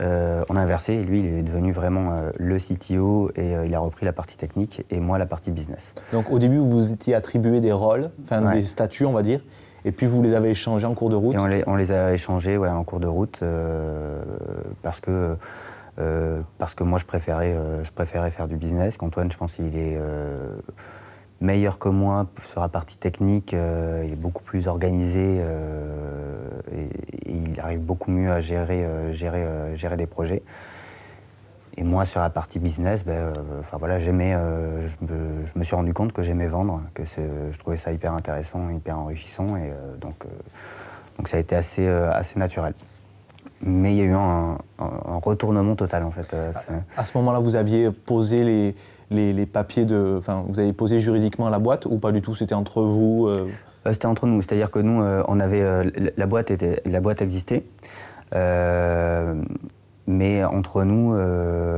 euh, 0.01 0.43
on 0.49 0.57
a 0.57 0.61
inversé. 0.61 0.95
Et 0.95 1.05
lui, 1.05 1.21
il 1.21 1.27
est 1.27 1.43
devenu 1.43 1.73
vraiment 1.73 2.13
euh, 2.13 2.31
le 2.37 2.57
CTO 2.59 3.31
et 3.37 3.55
il 3.67 3.75
a 3.75 3.81
repris 3.81 4.07
la 4.07 4.13
partie 4.13 4.37
technique 4.37 4.85
et 4.91 5.01
moi 5.01 5.19
la 5.19 5.27
partie 5.27 5.51
business. 5.51 5.95
Donc 6.13 6.31
au 6.31 6.39
début, 6.39 6.59
vous 6.59 6.71
vous 6.71 6.93
étiez 6.93 7.15
attribué 7.15 7.61
des 7.61 7.73
rôles, 7.73 8.11
enfin 8.25 8.55
des 8.55 8.63
statuts, 8.63 9.05
on 9.05 9.13
va 9.13 9.23
dire, 9.23 9.41
et 9.85 9.93
puis 9.93 10.07
vous 10.07 10.23
les 10.23 10.35
avez 10.35 10.51
échangés 10.51 10.87
en 10.87 10.95
cours 10.95 11.11
de 11.11 11.17
route. 11.17 11.35
Et 11.35 11.65
on 11.67 11.77
les, 11.77 11.93
a 11.93 12.13
échangés, 12.13 12.57
ouais, 12.57 12.69
en 12.69 12.85
cours 12.85 13.01
de 13.01 13.09
route, 13.09 13.43
parce 14.83 15.01
que. 15.01 15.37
parce 16.59 16.75
que 16.75 16.85
moi 16.85 16.99
je 16.99 17.05
préférais, 17.05 17.55
je 17.83 17.91
préférais 17.91 18.31
faire 18.31 18.49
du 18.49 18.57
business, 18.57 18.97
qu'Antoine 18.97 19.31
je 19.31 19.37
pense 19.37 19.53
qu'il 19.53 19.77
est 19.77 19.99
meilleur 21.41 21.79
que 21.79 21.89
moi 21.89 22.27
sur 22.51 22.61
la 22.61 22.69
partie 22.69 22.97
technique, 22.97 23.55
euh, 23.55 24.03
il 24.07 24.13
est 24.13 24.17
beaucoup 24.17 24.43
plus 24.43 24.69
organisé 24.69 25.39
euh, 25.41 26.49
et, 26.73 26.89
il 27.27 27.59
arrive 27.61 27.81
beaucoup 27.81 28.11
mieux 28.11 28.31
à 28.31 28.41
gérer, 28.41 28.85
euh, 28.85 29.13
gérer, 29.13 29.47
gérer 29.75 29.97
des 29.97 30.07
projets. 30.07 30.43
Et 31.77 31.85
moi, 31.85 32.05
sur 32.05 32.21
la 32.21 32.29
partie 32.29 32.59
business, 32.59 33.05
ben, 33.05 33.33
voilà, 33.79 33.99
j'aimais, 33.99 34.33
je, 34.35 35.59
me, 35.59 35.65
suis 35.65 35.75
rendu 35.75 35.95
compte 35.95 36.13
que 36.13 36.21
j'aimais 36.21 36.49
vendre, 36.49 36.83
que 36.93 37.05
je 37.05 37.59
trouvais 37.59 37.77
ça 37.77 37.93
hyper 37.93 38.13
intéressant, 38.13 38.69
hyper 38.71 38.99
enrichissant, 38.99 39.57
et 39.57 39.73
donc, 39.99 40.27
donc 41.17 41.29
ça 41.29 41.39
a 41.39 41.41
été 41.41 41.55
assez, 41.55 41.87
assez 41.87 42.39
naturel. 42.39 42.75
Mais 43.63 43.95
il 43.95 43.99
y 43.99 44.03
a 44.03 44.05
eu 44.05 44.15
un, 44.15 44.59
retournement 45.23 45.77
total 45.77 46.03
en 46.03 46.11
fait. 46.11 46.35
à 46.97 47.05
ce 47.07 47.17
moment-là, 47.17 47.39
vous 47.39 47.55
aviez 47.55 47.91
posé 47.91 48.43
les, 48.43 48.75
les, 49.11 49.47
papiers 49.47 49.85
de. 49.85 50.17
Enfin, 50.19 50.45
vous 50.49 50.61
avez 50.61 50.73
posé 50.73 51.01
juridiquement 51.01 51.49
la 51.49 51.59
boîte 51.59 51.87
ou 51.87 51.99
pas 51.99 52.13
du 52.13 52.23
tout? 52.23 52.35
C'était 52.35 52.55
entre 52.55 52.83
vous 52.83 53.27
euh? 53.29 53.49
Euh, 53.87 53.93
C'était 53.93 54.07
entre 54.07 54.27
nous, 54.27 54.43
c'est-à-dire 54.43 54.71
que 54.71 54.79
nous, 54.79 55.03
euh, 55.03 55.23
on 55.27 55.41
avait 55.41 55.65
la 56.17 56.27
boîte 56.27 56.51
était 56.51 56.83
la 56.85 57.01
boîte 57.01 57.23
existait, 57.23 57.65
mais 60.07 60.45
entre 60.45 60.85
nous, 60.85 61.15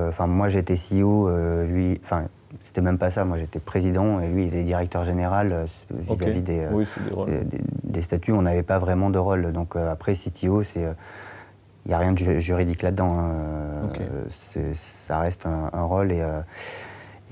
enfin 0.08 0.26
moi 0.26 0.48
j'étais 0.48 0.74
CEO, 0.74 1.30
lui, 1.64 2.00
enfin 2.02 2.24
c'était 2.60 2.80
même 2.82 2.98
pas 2.98 3.10
ça, 3.10 3.24
moi 3.24 3.38
j'étais 3.38 3.60
président 3.60 4.20
et 4.20 4.28
lui 4.28 4.46
il 4.46 4.54
est 4.54 4.62
directeur 4.62 5.04
général 5.04 5.64
vis-à-vis 5.90 6.42
des, 6.42 6.66
des, 7.84 8.02
statuts, 8.02 8.32
on 8.32 8.42
n'avait 8.42 8.62
pas 8.62 8.78
vraiment 8.78 9.10
de 9.10 9.18
rôle. 9.18 9.52
Donc 9.52 9.76
après 9.76 10.14
CTO, 10.14 10.62
c'est 10.62 10.86
il 11.84 11.88
n'y 11.88 11.94
a 11.94 11.98
rien 11.98 12.12
de 12.12 12.38
juridique 12.40 12.82
là-dedans. 12.82 13.14
Hein. 13.18 13.88
ça 14.74 15.18
reste 15.20 15.46
un, 15.46 15.70
un 15.72 15.82
rôle 15.82 16.12
et 16.12 16.22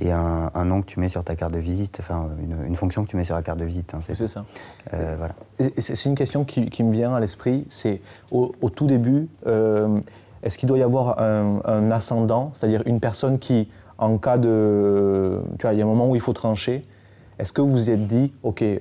et 0.01 0.13
un, 0.13 0.65
nom 0.65 0.81
que 0.81 0.87
tu 0.87 0.99
mets 0.99 1.11
sur 1.11 1.23
ta 1.23 1.37
carte 1.37 1.53
de 1.53 1.61
visite, 1.61 1.99
enfin 2.01 2.29
une, 2.67 2.75
fonction 2.75 3.05
que 3.05 3.11
tu 3.11 3.17
mets 3.17 3.25
sur 3.25 3.35
la 3.35 3.43
carte 3.43 3.59
de 3.59 3.67
visite. 3.67 3.95
Hein, 3.95 4.01
c'est 4.01 4.29
ça. 4.29 4.45
Euh, 4.95 5.15
voilà. 5.19 5.35
C'est 5.79 6.05
une 6.07 6.15
question 6.15 6.45
qui, 6.45 6.83
me 6.83 6.93
vient 6.93 7.15
à 7.15 7.21
l'esprit, 7.21 7.67
c'est 7.69 8.01
au, 8.31 8.53
tout 8.75 8.87
début, 8.87 9.29
euh, 9.47 10.01
est-ce 10.43 10.57
qu'il 10.57 10.69
doit 10.69 10.79
y 10.79 10.83
avoir 10.83 11.21
un, 11.21 11.91
ascendant, 11.91 12.51
c'est-à-dire 12.55 12.83
une 12.87 12.99
personne 12.99 13.39
qui, 13.39 13.69
en 13.99 14.17
cas 14.17 14.39
de... 14.39 15.41
Tu 15.59 15.67
vois, 15.67 15.75
il 15.75 15.79
y 15.79 15.83
a 15.83 15.85
un 15.85 15.89
moment 15.89 16.09
où 16.09 16.15
il 16.15 16.23
faut 16.23 16.33
trancher, 16.33 16.87
est-ce 17.39 17.53
que 17.53 17.61
vous 17.61 17.71
vous 17.71 17.91
êtes 17.91 18.07
dit, 18.07 18.33
OK, 18.43 18.63
euh, 18.63 18.79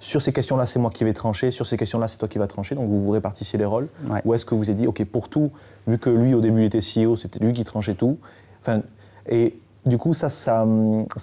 sur 0.00 0.22
ces 0.22 0.32
questions-là, 0.32 0.66
c'est 0.66 0.80
moi 0.80 0.90
qui 0.90 1.04
vais 1.04 1.12
trancher, 1.12 1.52
sur 1.52 1.66
ces 1.66 1.76
questions-là, 1.76 2.08
c'est 2.08 2.18
toi 2.18 2.28
qui 2.28 2.38
vas 2.38 2.48
trancher, 2.48 2.74
donc 2.74 2.88
vous 2.88 3.00
vous 3.00 3.10
répartissiez 3.10 3.58
les 3.58 3.64
rôles 3.64 3.88
Ou 4.24 4.34
est-ce 4.34 4.44
que 4.44 4.54
vous 4.54 4.58
vous 4.58 4.70
êtes 4.70 4.76
dit, 4.76 4.88
OK, 4.88 5.04
pour 5.04 5.28
tout, 5.28 5.52
vu 5.86 5.98
que 5.98 6.10
lui, 6.10 6.34
au 6.34 6.40
début, 6.40 6.64
était 6.64 6.80
CEO, 6.80 7.16
c'était 7.16 7.38
lui 7.38 7.52
qui 7.52 7.62
tranchait 7.62 7.94
tout, 7.94 8.18
enfin, 8.60 8.82
et 9.28 9.54
du 9.86 9.98
coup, 9.98 10.14
ça, 10.14 10.28
ça, 10.28 10.64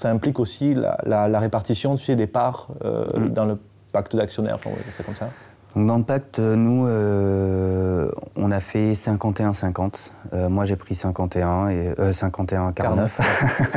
implique 0.04 0.39
aussi 0.39 0.76
la, 0.76 1.39
répartition 1.39 1.96
tu 1.96 2.06
sais, 2.06 2.15
des 2.15 2.28
parts 2.28 2.70
euh, 2.84 3.06
mm. 3.20 3.30
dans 3.30 3.46
le 3.46 3.60
pacte 3.91 4.15
d'actionnaires. 4.15 4.58
c'est 4.94 5.06
comme 5.06 5.15
ça 5.15 5.30
dans 5.76 5.98
le 5.98 6.04
pacte, 6.04 6.39
nous, 6.39 6.88
euh, 6.88 8.10
on 8.38 8.50
a 8.50 8.62
fait 8.62 8.94
51-50. 8.94 10.10
Euh, 10.34 10.48
moi, 10.48 10.63
j'ai 10.63 10.78
pris 10.78 10.96
51 10.96 11.68
et 11.68 11.91
51-49. 11.91 13.10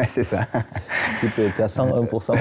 c'est 0.09 0.23
ça. 0.23 0.47
Tu 1.19 1.43
es 1.43 1.61
à 1.61 1.67
101%. 1.67 2.35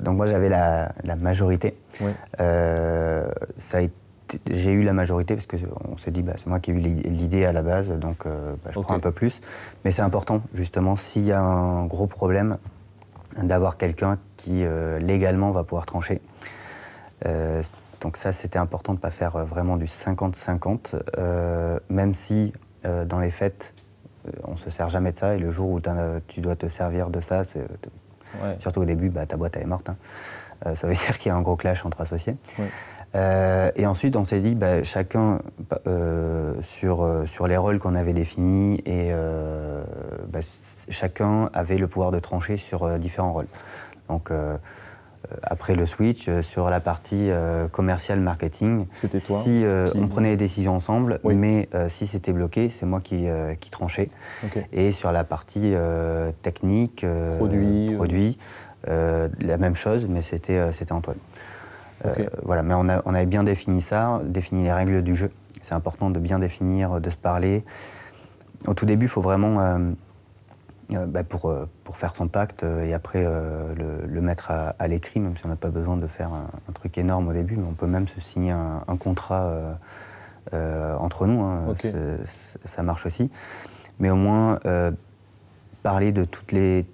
donc 0.04 0.16
moi, 0.16 0.26
j'avais 0.26 0.48
la, 0.48 0.92
majorité. 1.16 1.76
ça 2.36 3.78
a 3.78 3.80
été 3.80 3.94
j'ai 4.50 4.72
eu 4.72 4.82
la 4.82 4.92
majorité 4.92 5.36
parce 5.36 5.46
qu'on 5.46 5.96
s'est 5.98 6.10
dit, 6.10 6.22
bah, 6.22 6.34
c'est 6.36 6.46
moi 6.46 6.60
qui 6.60 6.70
ai 6.70 6.74
eu 6.74 6.78
l'idée 6.78 7.44
à 7.44 7.52
la 7.52 7.62
base, 7.62 7.90
donc 7.90 8.26
euh, 8.26 8.54
bah, 8.64 8.70
je 8.72 8.80
prends 8.80 8.94
un 8.94 9.00
peu 9.00 9.12
plus. 9.12 9.40
Mais 9.84 9.90
c'est 9.90 10.02
important, 10.02 10.42
justement, 10.54 10.96
s'il 10.96 11.24
y 11.24 11.32
a 11.32 11.40
un 11.40 11.84
gros 11.86 12.06
problème, 12.06 12.58
d'avoir 13.42 13.78
quelqu'un 13.78 14.18
qui 14.36 14.64
euh, 14.64 14.98
légalement 14.98 15.50
va 15.52 15.64
pouvoir 15.64 15.86
trancher. 15.86 16.20
Euh, 17.24 17.62
donc 18.00 18.16
ça, 18.16 18.32
c'était 18.32 18.58
important 18.58 18.92
de 18.92 18.98
ne 18.98 19.02
pas 19.02 19.10
faire 19.10 19.46
vraiment 19.46 19.76
du 19.76 19.86
50-50, 19.86 20.96
même 21.88 22.14
si 22.14 22.52
dans 22.84 23.20
les 23.20 23.30
faits, 23.30 23.74
on 24.42 24.52
ne 24.52 24.56
se 24.56 24.70
sert 24.70 24.88
jamais 24.88 25.12
de 25.12 25.18
ça, 25.18 25.36
et 25.36 25.38
le 25.38 25.50
jour 25.50 25.70
où 25.70 25.80
tu 26.26 26.40
dois 26.40 26.56
te 26.56 26.66
servir 26.66 27.10
de 27.10 27.20
ça, 27.20 27.44
surtout 28.58 28.80
au 28.80 28.84
début, 28.84 29.08
bah, 29.08 29.24
ta 29.24 29.36
boîte 29.36 29.56
elle 29.56 29.62
est 29.62 29.66
morte. 29.66 29.88
Hein. 29.88 30.74
ça 30.74 30.88
veut 30.88 30.94
dire 31.06 31.16
qu'il 31.16 31.30
y 31.30 31.32
a 31.32 31.36
un 31.36 31.42
gros 31.42 31.54
clash 31.54 31.86
entre 31.86 32.00
associés. 32.00 32.34
Et 33.14 33.86
ensuite, 33.86 34.16
on 34.16 34.24
s'est 34.24 34.40
dit, 34.40 34.54
bah, 34.54 34.82
chacun 34.82 35.40
sur, 36.62 37.22
sur 37.26 37.46
les 37.46 37.56
rôles 37.56 37.78
qu'on 37.78 37.94
avait 37.94 38.14
définis, 38.14 38.82
et 38.86 39.12
bah, 40.28 40.40
chacun 40.88 41.50
avait 41.52 41.78
le 41.78 41.88
pouvoir 41.88 42.10
de 42.10 42.18
trancher 42.18 42.56
sur 42.56 42.98
différents 42.98 43.32
rôles. 43.32 43.48
Donc, 44.08 44.30
euh, 45.32 45.36
après 45.42 45.74
le 45.74 45.86
switch 45.86 46.28
euh, 46.28 46.42
sur 46.42 46.68
la 46.68 46.80
partie 46.80 47.30
euh, 47.30 47.68
commercial 47.68 48.20
marketing. 48.20 48.86
Toi 49.08 49.20
Si 49.20 49.64
on 49.94 50.08
prenait 50.08 50.30
les 50.30 50.36
décisions 50.36 50.74
ensemble, 50.74 51.20
mais 51.24 51.68
si 51.88 52.06
c'était 52.06 52.32
bloqué, 52.32 52.68
c'est 52.68 52.86
moi 52.86 53.00
qui, 53.00 53.26
qui 53.60 53.70
tranchais. 53.70 54.08
Et 54.72 54.92
sur 54.92 55.12
la 55.12 55.24
partie 55.24 55.74
technique, 56.42 57.06
produit, 57.36 57.92
produit 57.94 58.38
la 58.86 59.58
même 59.58 59.76
chose, 59.76 60.06
mais 60.08 60.22
c'était 60.22 60.72
c'était 60.72 60.92
Antoine. 62.04 62.28
voilà, 62.42 62.62
mais 62.62 62.74
on, 62.74 62.88
a, 62.88 63.02
on, 63.04 63.14
avait 63.14 63.26
bien 63.26 63.44
défini 63.44 63.80
ça, 63.80 64.20
défini 64.24 64.62
les 64.64 64.72
règles 64.72 65.02
du 65.02 65.14
jeu. 65.14 65.30
C'est 65.62 65.74
important 65.74 66.10
de 66.10 66.18
bien 66.18 66.38
définir, 66.38 67.00
de 67.00 67.10
se 67.10 67.16
parler. 67.16 67.64
Au 68.66 68.74
tout 68.74 68.86
début, 68.86 69.06
il 69.06 69.08
faut 69.08 69.20
vraiment 69.20 69.60
euh, 70.94 71.06
bah, 71.06 71.24
pour, 71.24 71.46
euh, 71.46 71.68
pour, 71.84 71.96
faire 71.96 72.14
son 72.14 72.28
pacte 72.28 72.64
euh, 72.64 72.84
et 72.84 72.92
après 72.92 73.22
le, 73.22 74.20
mettre 74.20 74.50
à, 74.50 74.88
l'écrit, 74.88 75.20
même 75.20 75.36
si 75.36 75.46
on 75.46 75.48
n'a 75.48 75.56
pas 75.56 75.70
besoin 75.70 75.96
de 75.96 76.06
faire 76.06 76.32
un, 76.32 76.72
truc 76.72 76.96
énorme 76.98 77.28
au 77.28 77.32
début, 77.32 77.56
mais 77.56 77.66
on 77.68 77.74
peut 77.74 77.86
même 77.86 78.08
se 78.08 78.20
signer 78.20 78.52
un, 78.52 78.96
contrat 78.98 79.52
entre 80.52 81.26
nous, 81.26 81.42
hein. 81.42 81.74
ça 82.64 82.82
marche 82.82 83.06
aussi. 83.06 83.30
Mais 83.98 84.10
au 84.10 84.16
moins 84.16 84.58
parler 85.82 86.12
de 86.12 86.24
toutes 86.24 86.52
les. 86.52 86.86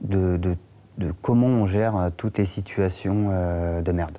De, 0.00 0.36
de, 0.36 0.56
de, 0.98 1.12
comment 1.22 1.46
on 1.46 1.66
gère 1.66 2.10
toutes 2.16 2.38
les 2.38 2.44
situations 2.44 3.28
de 3.82 3.92
merde. 3.92 4.18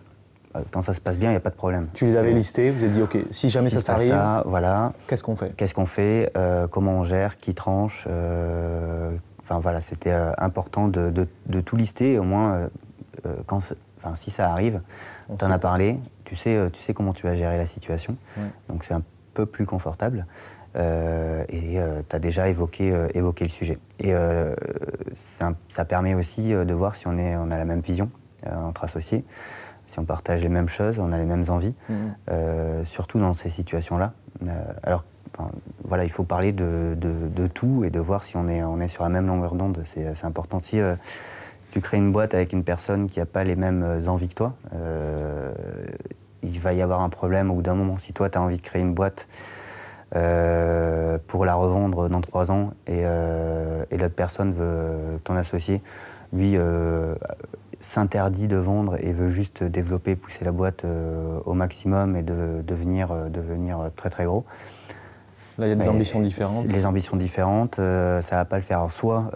Quand 0.71 0.81
ça 0.81 0.93
se 0.93 1.01
passe 1.01 1.17
bien, 1.17 1.29
il 1.29 1.33
n'y 1.33 1.37
a 1.37 1.41
pas 1.41 1.49
de 1.49 1.55
problème. 1.55 1.87
Tu 1.93 2.05
les 2.05 2.15
avais 2.15 2.31
listés, 2.31 2.69
vous 2.69 2.83
avez 2.83 2.93
dit, 2.93 3.01
OK, 3.01 3.17
si 3.31 3.49
jamais 3.49 3.69
ça 3.69 3.81
s'arrive, 3.81 4.15
voilà. 4.45 4.93
qu'est-ce 5.07 5.23
qu'on 5.23 5.35
fait? 5.35 5.55
Qu'est-ce 5.55 5.73
qu'on 5.73 5.87
fait 5.87 6.31
euh, 6.37 6.67
Comment 6.67 6.99
on 6.99 7.03
gère 7.03 7.37
Qui 7.37 7.55
tranche 7.55 8.07
euh, 8.07 9.11
Enfin 9.41 9.59
voilà, 9.59 9.81
c'était 9.81 10.11
euh, 10.11 10.31
important 10.37 10.87
de, 10.87 11.27
tout 11.65 11.75
lister, 11.75 12.19
au 12.19 12.23
moins, 12.23 12.69
quand, 13.47 13.59
enfin, 13.97 14.15
si 14.15 14.29
ça 14.29 14.51
arrive, 14.51 14.81
tu 15.39 15.43
en 15.43 15.51
as 15.51 15.59
parlé, 15.59 15.99
tu 16.23 16.35
sais, 16.35 16.69
tu 16.71 16.81
sais 16.81 16.93
comment 16.93 17.13
tu 17.13 17.25
vas 17.25 17.35
gérer 17.35 17.57
la 17.57 17.65
situation. 17.65 18.15
Donc 18.69 18.83
c'est 18.83 18.93
un 18.93 19.03
peu 19.33 19.45
plus 19.47 19.65
confortable. 19.65 20.27
Et 20.75 21.77
tu 22.09 22.15
as 22.15 22.19
déjà 22.19 22.49
évoqué, 22.49 23.07
évoqué 23.13 23.45
le 23.45 23.49
sujet. 23.49 23.77
Et 23.99 24.13
ça 25.13 25.85
permet 25.85 26.15
aussi 26.15 26.49
de 26.49 26.73
voir 26.73 26.95
si 26.95 27.07
on, 27.07 27.17
est, 27.17 27.35
on 27.35 27.51
a 27.51 27.57
la 27.57 27.65
même 27.65 27.81
vision 27.81 28.09
entre 28.45 28.83
associés 28.83 29.23
si 29.93 29.99
on 29.99 30.05
partage 30.05 30.41
les 30.41 30.49
mêmes 30.49 30.69
choses, 30.69 30.97
on 30.97 31.11
a 31.11 31.17
les 31.19 31.25
mêmes 31.25 31.45
envies, 31.49 31.75
euh, 32.31 32.83
surtout 32.83 33.19
dans 33.19 33.33
ces 33.33 33.49
situations-là. 33.49 34.13
Euh, 34.43 34.47
alors, 34.81 35.03
voilà, 35.83 36.03
il 36.03 36.09
faut 36.09 36.23
parler 36.23 36.51
de, 36.51 36.95
tout 37.53 37.83
et 37.85 37.91
de 37.91 37.99
voir 37.99 38.23
si 38.23 38.35
on 38.35 38.47
est, 38.47 38.63
on 38.63 38.79
est 38.79 38.87
sur 38.87 39.03
la 39.03 39.09
même 39.09 39.27
longueur 39.27 39.53
d'onde. 39.53 39.83
C'est 39.85 40.25
important. 40.25 40.57
Si 40.57 40.79
euh, 40.79 40.95
tu 41.71 41.79
crées 41.79 41.97
une 41.97 42.11
boîte 42.11 42.33
avec 42.33 42.53
une 42.53 42.63
personne 42.63 43.07
qui 43.07 43.19
n'a 43.19 43.27
pas 43.27 43.43
les 43.43 43.55
mêmes 43.55 44.01
envies 44.07 44.29
que 44.29 44.35
toi, 44.35 44.53
il 46.41 46.59
va 46.59 46.73
y 46.73 46.81
avoir 46.81 47.01
un 47.01 47.09
problème 47.09 47.51
au 47.51 47.55
bout 47.55 47.61
d'un 47.61 47.75
moment. 47.75 47.97
Si 47.97 48.13
toi, 48.13 48.29
tu 48.29 48.37
as 48.37 48.41
envie 48.41 48.57
de 48.57 48.61
créer 48.61 48.81
une 48.81 48.93
boîte 48.93 49.27
pour 50.13 51.45
la 51.45 51.55
revendre 51.55 52.07
dans 52.07 52.21
trois 52.21 52.51
ans 52.51 52.73
et, 52.87 53.01
et 53.01 53.97
l'autre 53.97 54.15
personne 54.15 54.53
veut 54.53 55.19
ton 55.23 55.35
associé, 55.35 55.81
lui 56.31 56.57
s'interdit 57.83 58.47
de 58.47 58.55
vendre 58.55 58.95
et 58.99 59.11
veut 59.11 59.27
juste 59.27 59.63
développer, 59.63 60.15
pousser 60.15 60.45
la 60.45 60.51
boîte 60.51 60.85
euh, 60.85 61.39
au 61.45 61.53
maximum 61.53 62.15
et 62.15 62.23
de, 62.23 62.63
devenir, 62.65 63.11
euh, 63.11 63.29
devenir 63.29 63.91
très 63.95 64.09
très 64.09 64.25
gros. 64.25 64.45
Là, 65.57 65.67
il 65.67 65.69
y 65.69 65.73
a 65.73 65.75
des 65.75 65.89
ambitions 65.89 66.21
différentes. 66.21 66.65
Les 66.65 66.85
ambitions 66.85 67.17
différentes, 67.17 67.77
euh, 67.77 68.21
ça 68.21 68.37
va 68.37 68.45
pas 68.45 68.55
le 68.55 68.63
faire. 68.63 68.89
soit 68.89 69.29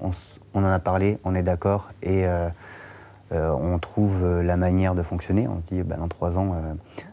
on, 0.00 0.10
en 0.54 0.64
a 0.64 0.78
parlé, 0.78 1.18
on 1.24 1.34
est 1.34 1.42
d'accord 1.42 1.90
et 2.02 2.24
on 3.34 3.78
trouve 3.78 4.40
la 4.42 4.56
manière 4.56 4.94
de 4.94 5.02
fonctionner. 5.02 5.48
On 5.48 5.60
dit, 5.70 5.82
bah, 5.82 5.96
dans 5.96 6.08
trois 6.08 6.38
ans, 6.38 6.54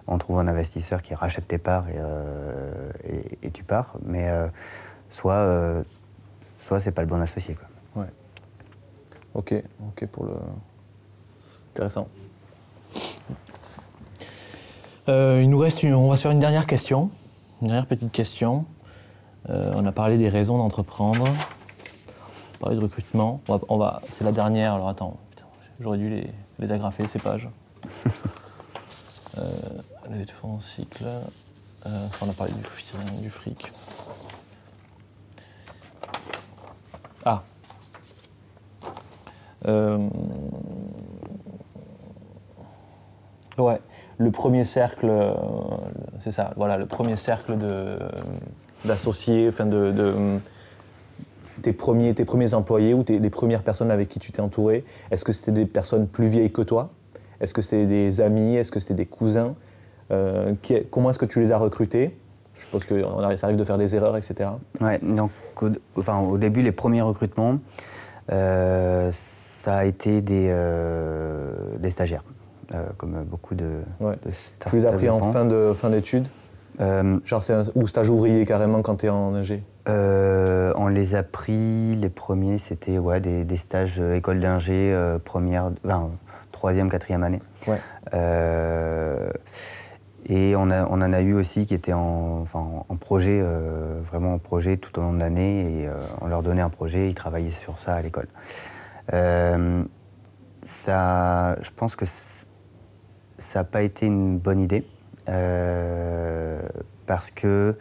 on 0.08 0.18
trouve 0.18 0.40
un 0.40 0.48
investisseur 0.48 1.02
qui 1.02 1.16
rachète 1.16 1.48
tes 1.48 1.58
parts 1.58 1.86
et, 1.90 3.50
tu 3.52 3.64
pars. 3.64 3.96
Mais 4.06 4.30
soit, 5.10 5.84
soit 6.66 6.80
c'est 6.80 6.92
pas 6.92 7.02
le 7.02 7.08
bon 7.08 7.22
associé. 7.22 7.56
Quoi. 7.56 7.68
Ok, 9.34 9.54
ok 9.88 10.06
pour 10.08 10.26
le. 10.26 10.34
Intéressant. 11.74 12.08
Euh, 15.08 15.40
il 15.42 15.50
nous 15.50 15.58
reste 15.58 15.84
on 15.84 16.10
va 16.10 16.18
se 16.18 16.24
faire 16.24 16.32
une 16.32 16.40
dernière 16.40 16.68
question, 16.68 17.10
une 17.62 17.70
dernière 17.70 17.86
petite 17.86 18.12
question. 18.12 18.66
Euh, 19.50 19.72
on 19.76 19.86
a 19.86 19.92
parlé 19.92 20.18
des 20.18 20.30
raisons 20.30 20.58
d'entreprendre, 20.58 21.24
on 21.24 22.56
a 22.56 22.58
parlé 22.60 22.76
de 22.76 22.82
recrutement. 22.82 23.42
On 23.48 23.78
va, 23.78 24.02
c'est 24.10 24.24
la 24.24 24.34
dernière. 24.34 24.74
Alors 24.74 24.90
attends, 24.90 25.18
j'aurais 25.82 25.98
dû 25.98 26.10
les, 26.10 26.30
les, 26.60 26.72
agrafer 26.72 27.08
ces 27.08 27.20
pages. 27.20 27.50
euh, 29.38 29.42
les 30.12 30.26
fonds 30.26 30.60
cycle. 30.60 31.06
Euh, 31.86 32.08
on 32.22 32.30
a 32.30 32.34
parlé 32.34 32.54
du, 32.54 33.22
du 33.22 33.30
fric. 33.30 33.72
Ah, 37.26 37.44
euh, 39.68 40.10
ouais, 43.58 43.80
le 44.18 44.32
premier 44.32 44.66
cercle, 44.66 45.08
euh, 45.08 45.34
c'est 46.20 46.32
ça, 46.32 46.54
voilà, 46.56 46.78
le 46.78 46.88
premier 46.88 47.16
cercle 47.16 47.58
d'associés, 48.86 49.50
enfin 49.50 49.66
de, 49.66 50.40
tes, 51.62 51.74
premiers, 51.74 52.14
tes 52.14 52.26
premiers 52.26 52.54
employés 52.54 52.94
ou 52.94 53.04
tes, 53.04 53.20
les 53.20 53.30
premières 53.30 53.64
personnes 53.64 53.92
avec 53.92 54.10
qui 54.10 54.20
tu 54.20 54.32
t'es 54.32 54.42
entouré, 54.42 54.84
est-ce 55.12 55.24
que 55.24 55.34
c'était 55.34 55.52
des 55.52 55.66
personnes 55.66 56.08
plus 56.08 56.28
vieilles 56.28 56.52
que 56.52 56.62
toi? 56.62 56.90
Est-ce 57.40 57.54
que 57.54 57.62
c'était 57.62 57.86
des 57.86 58.22
amis? 58.22 58.56
Est-ce 58.56 58.72
que 58.72 58.80
c'était 58.80 58.94
des 58.94 59.06
cousins? 59.06 59.56
Euh, 60.12 60.54
Comment 60.90 61.10
est-ce 61.10 61.20
que 61.20 61.26
tu 61.26 61.40
les 61.40 61.52
as 61.52 61.58
recrutés? 61.58 62.18
Je 62.56 62.62
suppose 62.66 62.86
que 62.86 63.02
ça 63.38 63.48
arrive 63.48 63.58
de 63.58 63.64
faire 63.64 63.78
des 63.78 63.96
erreurs, 63.96 64.18
etc. 64.18 64.52
Ouais, 64.80 65.00
donc 65.02 65.32
enfin, 65.96 66.20
au 66.20 66.38
début, 66.38 66.62
les 66.62 66.72
premiers 66.72 67.02
recrutements, 67.02 67.58
ça 68.30 69.78
a 69.78 69.86
été 69.86 70.22
des, 70.22 70.48
euh, 70.50 71.78
des 71.78 71.92
stagiaires, 71.92 72.24
euh, 72.74 72.86
comme 72.98 73.24
beaucoup 73.24 73.56
de, 73.56 73.82
ouais. 74.00 74.16
Tu 74.70 74.76
les 74.76 74.86
as 74.86 74.92
pris 74.92 75.10
en 75.10 75.32
fin, 75.32 75.46
de, 75.46 75.74
fin 75.74 75.90
d'études? 75.90 76.28
Euh, 76.80 77.20
Genre 77.26 77.44
c'est 77.44 77.54
un, 77.54 77.64
ou 77.76 77.88
stage 77.88 78.10
ouvrier 78.10 78.46
carrément 78.46 78.82
quand 78.82 78.96
tu 78.98 79.06
es 79.06 79.10
en 79.10 79.36
ingé 79.36 79.64
On 79.88 80.88
les 80.88 81.16
a 81.16 81.24
pris, 81.24 81.96
les 81.96 82.10
premiers 82.10 82.58
c'était 82.58 82.98
ouais, 82.98 83.20
des, 83.20 83.44
des 83.44 83.58
stages 83.58 84.00
école 84.00 84.40
d'ingé, 84.40 84.96
première, 85.26 85.72
enfin, 85.86 86.10
troisième, 86.52 86.90
quatrième 86.90 87.24
année. 87.24 87.40
Ouais. 87.68 87.80
et 90.26 90.56
on, 90.56 90.70
a, 90.70 90.86
on 90.86 91.02
en 91.02 91.14
a 91.14 91.22
eu 91.22 91.34
aussi 91.34 91.66
qui 91.66 91.74
étaient 91.74 91.94
en, 91.94 92.40
enfin, 92.42 92.84
en 92.88 92.96
projet, 92.96 93.44
vraiment 94.12 94.36
en 94.36 94.40
projet 94.40 94.78
tout 94.78 94.98
au 95.00 95.02
long 95.02 95.14
de 95.14 95.20
l'année. 95.20 95.84
Et 95.84 95.90
on 96.22 96.28
leur 96.28 96.44
donnait 96.44 96.62
un 96.62 96.70
projet, 96.70 97.10
ils 97.10 97.16
travaillaient 97.16 97.52
sur 97.52 97.80
ça 97.80 97.96
à 97.96 98.02
l'école. 98.02 98.28
Euh, 99.14 99.84
ça, 100.64 101.58
je 101.62 101.70
pense 101.76 101.96
que 101.96 102.06
ça 103.38 103.60
n'a 103.60 103.64
pas 103.64 103.82
été 103.82 104.06
une 104.06 104.38
bonne 104.38 104.60
idée. 104.60 104.86
Euh, 105.30 106.62
parce 107.06 107.32
que, 107.32 107.78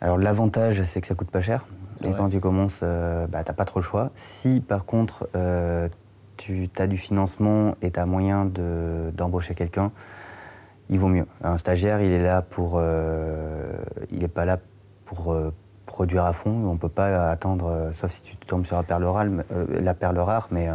alors 0.00 0.18
l'avantage, 0.18 0.82
c'est 0.82 1.00
que 1.00 1.06
ça 1.06 1.14
coûte 1.14 1.30
pas 1.30 1.40
cher. 1.40 1.66
Et 2.04 2.12
quand 2.12 2.30
tu 2.30 2.40
commences, 2.40 2.80
euh, 2.82 3.26
bah, 3.26 3.44
tu 3.44 3.50
n'as 3.50 3.54
pas 3.54 3.66
trop 3.66 3.80
le 3.80 3.84
choix. 3.84 4.10
Si 4.14 4.60
par 4.60 4.84
contre, 4.86 5.28
tu 6.36 6.70
as 6.78 6.86
du 6.86 6.96
financement 6.96 7.74
et 7.82 7.90
tu 7.90 8.00
as 8.00 8.06
moyen 8.06 8.50
d'embaucher 9.12 9.54
quelqu'un, 9.54 9.92
il 10.88 10.98
vaut 10.98 11.08
mieux. 11.08 11.26
Un 11.42 11.58
stagiaire, 11.58 12.00
il 12.00 12.10
est 12.10 12.22
là 12.22 12.42
pour. 12.42 12.82
il 14.10 14.18
n'est 14.18 14.28
pas 14.28 14.44
là 14.46 14.58
pour 15.04 15.34
produire 15.90 16.24
à 16.24 16.32
fond. 16.32 16.50
On 16.50 16.74
ne 16.74 16.78
peut 16.78 16.88
pas 16.88 17.30
attendre, 17.30 17.66
euh, 17.66 17.92
sauf 17.92 18.10
si 18.10 18.22
tu 18.22 18.36
tombes 18.36 18.64
sur 18.64 18.76
la 18.76 18.82
perle 18.82 19.04
rare, 19.04 19.26
euh, 19.52 19.66
la 19.80 19.94
perle 19.94 20.18
rare 20.18 20.48
mais 20.50 20.68
euh, 20.68 20.74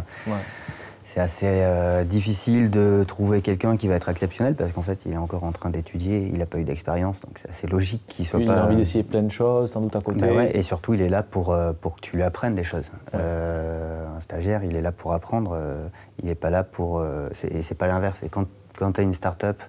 c'est 1.06 1.20
assez 1.20 1.64
difficile 2.04 2.68
de 2.68 3.04
trouver 3.06 3.40
quelqu'un 3.40 3.76
qui 3.76 3.86
va 3.86 3.94
être 3.94 4.08
exceptionnel 4.08 4.54
parce 4.54 4.72
qu'en 4.72 4.82
fait, 4.82 5.06
il 5.06 5.12
est 5.12 5.16
encore 5.16 5.44
en 5.44 5.52
train 5.52 5.70
d'étudier, 5.70 6.28
il 6.30 6.38
n'a 6.38 6.46
pas 6.46 6.58
eu 6.58 6.64
d'expérience, 6.64 7.20
donc 7.20 7.38
c'est 7.40 7.48
assez 7.48 7.66
logique 7.68 8.02
qu'il 8.08 8.26
soit 8.26 8.40
pas. 8.40 8.44
Il 8.44 8.50
a 8.50 8.66
envie 8.66 8.76
d'essayer 8.76 9.04
plein 9.04 9.22
de 9.22 9.30
choses, 9.30 9.70
sans 9.70 9.80
doute 9.80 9.94
à 9.94 10.00
côté. 10.00 10.20
Bah 10.20 10.44
et 10.52 10.62
surtout, 10.62 10.94
il 10.94 11.00
est 11.00 11.08
là 11.08 11.22
pour, 11.22 11.56
pour 11.80 11.94
que 11.94 12.00
tu 12.00 12.16
lui 12.16 12.24
apprennes 12.24 12.56
des 12.56 12.64
choses. 12.64 12.90
un 13.14 14.20
stagiaire, 14.20 14.64
il 14.64 14.74
est 14.74 14.82
là 14.82 14.90
pour 14.90 15.12
apprendre, 15.12 15.56
il 16.20 16.26
n'est 16.26 16.34
pas 16.34 16.50
là 16.50 16.64
pour. 16.64 17.04
et 17.04 17.62
c'est 17.62 17.76
pas 17.76 17.86
l'inverse. 17.86 18.22
Et 18.24 18.28
quand, 18.28 18.46
quand 18.76 18.92
tu 18.92 19.00
as 19.00 19.04
une 19.04 19.14
start-up 19.14 19.62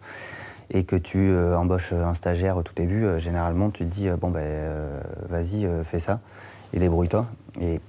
et 0.71 0.83
que 0.83 0.95
tu 0.95 1.29
euh, 1.29 1.57
embauches 1.57 1.93
un 1.93 2.13
stagiaire 2.13 2.57
au 2.57 2.63
tout 2.63 2.73
début, 2.75 3.05
euh, 3.05 3.19
généralement 3.19 3.69
tu 3.69 3.85
te 3.85 3.93
dis 3.93 4.09
bon 4.09 4.29
ben 4.29 4.41
vas-y 5.29 5.67
fais 5.83 5.99
ça 5.99 6.19
et 6.73 6.79
débrouille-toi 6.79 7.25
et 7.61 7.79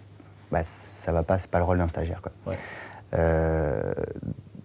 bah, 0.53 0.61
ça 0.63 1.13
va 1.13 1.23
pas, 1.23 1.39
c'est 1.39 1.51
pas 1.51 1.59
le 1.59 1.65
rôle 1.65 1.79
d'un 1.79 1.89
stagiaire 1.89 2.23
quoi. 2.23 2.55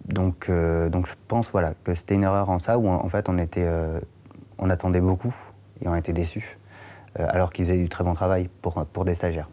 Donc, 0.08 0.52
donc 0.52 1.08
je 1.08 1.14
pense 1.28 1.52
voilà, 1.52 1.74
que 1.84 1.94
c'était 1.94 2.16
une 2.16 2.24
erreur 2.24 2.50
en 2.50 2.60
ça, 2.60 2.78
où 2.78 2.88
en, 2.88 3.08
fait 3.10 3.30
on, 3.30 3.38
était, 3.38 3.68
on 4.58 4.70
attendait 4.70 5.02
beaucoup 5.02 5.34
et 5.82 5.88
on 5.88 5.96
était 5.96 6.14
déçus, 6.14 6.58
alors 7.16 7.52
qu'ils 7.52 7.66
faisaient 7.66 7.78
du 7.78 7.90
très 7.90 8.04
bon 8.04 8.14
travail 8.14 8.50
pour, 8.62 8.86
pour 8.86 9.06
des 9.06 9.14
stagiaires. 9.14 9.50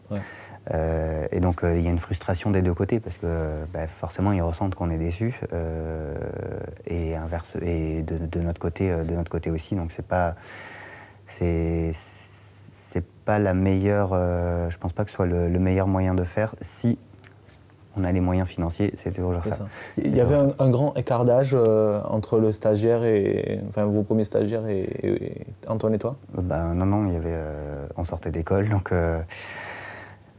Euh, 0.73 1.27
et 1.33 1.41
donc 1.41 1.65
euh, 1.65 1.79
il 1.79 1.85
y 1.85 1.89
a 1.89 1.91
une 1.91 1.99
frustration 1.99 2.51
des 2.51 2.61
deux 2.61 2.75
côtés 2.75 3.01
parce 3.01 3.17
que 3.17 3.65
bah, 3.73 3.87
forcément 3.87 4.33
ils 4.33 4.43
ressentent 4.43 4.75
qu'on 4.75 4.91
est 4.91 4.99
déçu 4.99 5.41
euh, 5.53 6.15
et 6.87 7.17
inverse 7.17 7.57
et 7.63 8.03
de, 8.03 8.41
notre 8.41 8.61
côté 8.61 8.91
de 8.91 9.15
notre 9.15 9.31
côté 9.31 9.51
aussi 9.51 9.75
donc 9.75 9.91
c'est 9.91 10.07
pas 10.07 10.35
c'est 11.27 11.93
c'est 11.95 13.05
pas 13.25 13.39
la 13.39 13.55
meilleure 13.55 14.11
je 14.69 14.77
pense 14.77 14.93
pas 14.93 15.05
que 15.05 15.11
ce 15.11 15.17
soit 15.17 15.27
le, 15.27 15.49
meilleur 15.59 15.89
moyen 15.89 16.15
de 16.15 16.25
faire 16.25 16.55
si 16.61 16.99
on 17.97 18.05
a 18.05 18.13
les 18.13 18.21
moyens 18.21 18.49
financiers, 18.49 18.93
c'est 18.97 19.13
toujours 19.13 19.45
ça. 19.45 19.59
Il 19.99 20.17
y 20.17 20.21
avait 20.21 20.39
un, 20.59 20.71
grand 20.71 20.95
écart 20.95 21.25
d'âge 21.25 21.55
entre 21.55 22.39
le 22.39 22.53
stagiaire 22.53 23.05
et 23.05 23.61
enfin 23.69 23.85
vos 23.85 24.03
premiers 24.03 24.25
stagiaires 24.25 24.67
et, 24.69 25.47
Antoine 25.67 25.95
et 25.95 25.99
toi? 25.99 26.17
Ben, 26.35 26.75
non 26.75 26.87
non, 26.87 27.07
il 27.07 27.15
y 27.15 27.17
avait 27.17 27.39
on 27.97 28.05
sortait 28.05 28.31
d'école 28.31 28.69
donc 28.69 28.93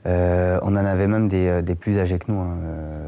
euh, 0.08 0.60
on 0.64 0.76
en 0.76 0.86
avait 0.86 1.08
même 1.08 1.28
des, 1.28 1.48
euh, 1.48 1.76
plus 1.76 2.00
âgés 2.00 2.18
que 2.18 2.32
nous, 2.32 2.40
hein, 2.40 2.58
euh, 2.64 3.08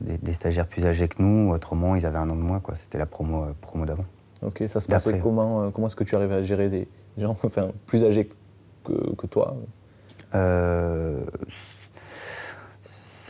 des, 0.00 0.32
stagiaires 0.32 0.66
plus 0.66 0.84
âgés 0.84 1.06
que 1.06 1.22
nous. 1.22 1.52
Autrement, 1.52 1.94
ils 1.94 2.04
avaient 2.04 2.18
un 2.18 2.28
an 2.30 2.36
de 2.36 2.40
moins. 2.40 2.60
C'était 2.74 2.98
la 2.98 3.06
promo, 3.06 3.46
promo 3.60 3.86
d'avant. 3.86 4.04
Ok, 4.42 4.64
ça 4.66 4.80
se 4.80 4.88
passait 4.88 5.18
comment 5.18 5.70
Comment 5.70 5.86
est-ce 5.86 5.96
que 5.96 6.04
tu 6.04 6.16
arrives 6.16 6.32
à 6.32 6.42
gérer 6.42 6.68
des 6.68 6.88
gens 7.18 7.36
enfin, 7.44 7.68
plus 7.86 8.02
âgés 8.04 8.28
que, 8.84 9.26
toi? 9.26 9.56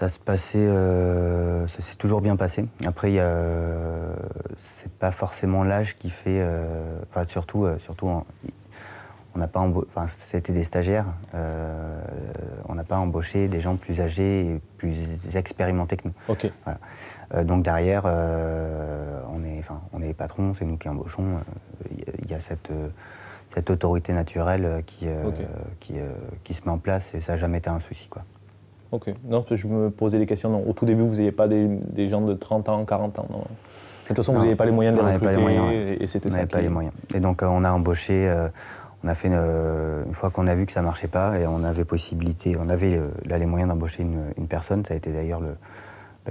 Ça 0.01 0.09
se 0.09 0.19
passait, 0.19 0.67
ça 1.69 1.83
s'est 1.83 1.97
toujours 1.97 2.23
bien 2.23 2.35
passé. 2.37 2.65
Après, 2.87 3.19
c'est 4.57 4.91
pas 4.93 5.11
forcément 5.11 5.63
l'âge 5.63 5.95
qui 5.95 6.09
fait, 6.09 6.43
enfin 7.11 7.25
surtout, 7.25 7.69
surtout 7.79 8.25
on 9.35 9.39
n'a 9.39 9.49
pas 9.49 9.61
enfin, 9.61 10.07
c'était 10.09 10.53
des 10.53 10.65
stagiaires. 10.65 11.07
Euh, 11.35 12.01
on 12.69 12.75
n'a 12.75 12.85
pas 12.85 12.97
embauché 12.97 13.49
des 13.49 13.61
gens 13.61 13.77
plus 13.77 14.01
âgés 14.01 14.47
et 14.47 14.61
plus 14.77 15.37
expérimentés 15.37 15.97
que 15.97 16.09
nous. 16.09 16.15
Ok. 16.29 16.51
Euh, 17.35 17.45
donc 17.45 17.63
derrière, 17.63 18.03
euh, 18.07 19.21
on 19.33 19.45
est, 19.45 19.59
enfin, 19.61 19.83
on 19.93 20.03
est 20.03 20.09
les 20.09 20.15
patrons, 20.15 20.53
c'est 20.55 20.65
nous 20.65 20.77
qui 20.77 20.89
embauchons. 20.89 21.41
Il 22.23 22.31
y 22.31 22.35
a 22.35 22.41
cette 22.41 22.73
cette 23.49 23.69
autorité 23.69 24.13
naturelle 24.13 24.85
qui, 24.87 25.09
qui, 25.81 25.95
qui, 26.45 26.55
se 26.55 26.63
met 26.65 26.71
en 26.71 26.79
place 26.79 27.13
et 27.15 27.21
ça 27.21 27.33
n'a 27.33 27.37
jamais 27.37 27.59
été 27.59 27.69
un 27.69 27.81
souci. 27.81 28.07
Quoi. 28.09 28.23
Ok. 28.93 29.13
Non, 29.25 29.45
je 29.51 29.67
me 29.67 29.91
posais 29.91 30.19
des 30.19 30.27
questions. 30.27 30.69
au 30.69 30.73
tout 30.73 30.85
début, 30.85 31.03
vous 31.03 31.15
n'aviez 31.15 31.33
pas 31.33 31.49
des, 31.49 31.67
des, 31.69 32.09
gens 32.09 32.21
de 32.21 32.35
30 32.35 32.69
ans, 32.69 32.85
40 32.85 33.19
ans. 33.19 33.27
Non. 33.31 33.39
De 33.39 33.45
toute 34.07 34.17
façon, 34.17 34.33
vous 34.33 34.41
n'aviez 34.41 34.57
pas 34.57 34.65
les 34.65 34.73
moyens 34.73 34.97
de 34.97 35.03
les 35.03 35.07
recruter. 35.07 35.27
Pas 35.27 35.39
les 35.39 35.43
moyens, 35.43 35.97
et 36.01 36.07
c'était 36.09 36.29
on 36.29 36.33
n'avait 36.33 36.47
pas 36.47 36.61
les 36.61 36.69
moyens. 36.69 36.93
Et 37.15 37.21
donc, 37.21 37.43
on 37.43 37.63
a 37.63 37.71
embauché 37.71 38.29
on 39.05 39.09
a 39.09 39.15
fait 39.15 39.29
une, 39.29 40.15
fois 40.15 40.31
qu'on 40.31 40.47
a 40.47 40.55
vu 40.55 40.67
que 40.67 40.73
ça 40.73 40.83
marchait 40.83 41.09
pas 41.09 41.39
et 41.39 41.47
on 41.47 41.65
avait 41.65 41.85
possibilité, 41.85 42.57
on 42.59 42.69
avait 42.69 42.97
euh, 42.97 43.09
là 43.25 43.39
les 43.39 43.47
moyens 43.47 43.71
d'embaucher 43.71 44.03
une, 44.03 44.47
personne. 44.47 44.85
Ça 44.85 44.95
a 44.95 44.97
été 44.97 45.11
d'ailleurs 45.11 45.41
le, 45.41 45.57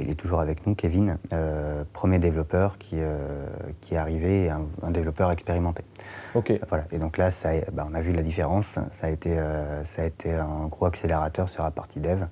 il 0.02 0.10
est 0.10 0.16
toujours 0.16 0.40
avec 0.40 0.66
nous, 0.66 0.76
Kevin, 0.76 1.18
euh, 1.34 1.84
premier 1.94 2.20
développeur 2.20 2.78
qui, 2.78 2.96
euh, 2.98 3.48
qui 3.82 3.96
est 3.96 3.98
arrivé, 3.98 4.50
un, 4.50 4.92
développeur 4.92 5.32
expérimenté. 5.32 5.84
Ok. 6.36 6.54
Voilà. 6.68 6.86
Et 6.92 6.98
donc 6.98 7.18
là, 7.18 7.32
ça, 7.32 7.50
bah, 7.74 7.88
on 7.90 7.94
a 7.96 8.02
vu 8.02 8.12
la 8.12 8.22
différence. 8.22 8.80
Ça 8.92 9.08
a 9.08 9.10
été, 9.10 9.38
ça 9.84 10.04
a 10.04 10.06
été 10.06 10.34
un 10.34 10.68
gros 10.68 10.86
accélérateur 10.86 11.50
sur 11.50 11.64
la 11.64 11.72
partie 11.72 12.00
dev. 12.00 12.24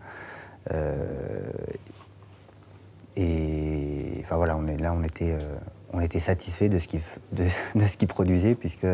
et 3.15 4.21
enfin 4.21 4.35
voilà, 4.35 4.57
on 4.57 4.67
est 4.67 4.77
là, 4.77 4.93
on 4.93 5.03
était, 5.03 5.37
on 5.93 5.99
était 6.01 6.19
satisfait 6.19 6.69
de 6.69 6.77
ce 6.79 6.87
qu'il 6.87 7.01
de, 7.31 7.45
de, 7.75 7.85
ce 7.85 7.97
qu'il 7.97 8.07
produisait 8.07 8.55
puisque 8.55 8.85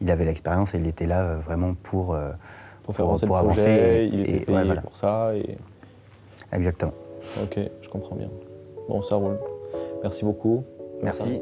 il 0.00 0.10
avait 0.10 0.24
l'expérience 0.24 0.74
et 0.74 0.78
il 0.78 0.86
était 0.86 1.06
là 1.06 1.22
euh, 1.22 1.38
vraiment 1.38 1.74
pour, 1.74 2.14
euh, 2.14 2.30
pour 2.84 2.96
faire 2.96 3.04
avancer 3.06 3.26
le 3.26 3.32
projet, 3.32 4.08
il 4.08 4.20
était 4.20 4.44
payé 4.44 4.74
pour 4.82 4.96
ça. 4.96 5.32
Et... 5.34 5.56
Exactement. 6.52 6.94
Ok, 7.42 7.58
je 7.88 7.92
comprends 7.92 8.16
bien. 8.16 8.30
Bon, 8.88 9.00
ça 9.02 9.16
roule. 9.16 9.38
Merci 10.02 10.24
beaucoup. 10.24 10.62
Merci. 11.02 11.40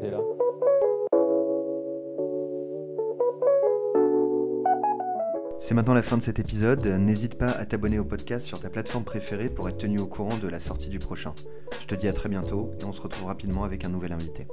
C'est 5.59 5.73
maintenant 5.73 5.93
la 5.93 6.03
fin 6.03 6.15
de 6.15 6.21
cet 6.21 6.39
épisode. 6.39 6.85
N'hésite 6.85 7.37
pas 7.37 7.49
à 7.49 7.65
t'abonner 7.65 7.99
au 7.99 8.05
podcast 8.05 8.47
sur 8.47 8.61
ta 8.61 8.69
plateforme 8.69 9.03
préférée 9.03 9.49
pour 9.49 9.67
être 9.67 9.77
tenu 9.77 9.99
au 9.99 10.07
courant 10.07 10.37
de 10.41 10.47
la 10.47 10.61
sortie 10.61 10.89
du 10.89 10.99
prochain. 10.99 11.33
Je 11.79 11.87
te 11.87 11.95
dis 11.95 12.07
à 12.07 12.13
très 12.13 12.29
bientôt 12.29 12.71
et 12.79 12.85
on 12.85 12.93
se 12.93 13.01
retrouve 13.01 13.27
rapidement 13.27 13.65
avec 13.65 13.83
un 13.83 13.89
nouvel 13.89 14.13
invité. 14.13 14.47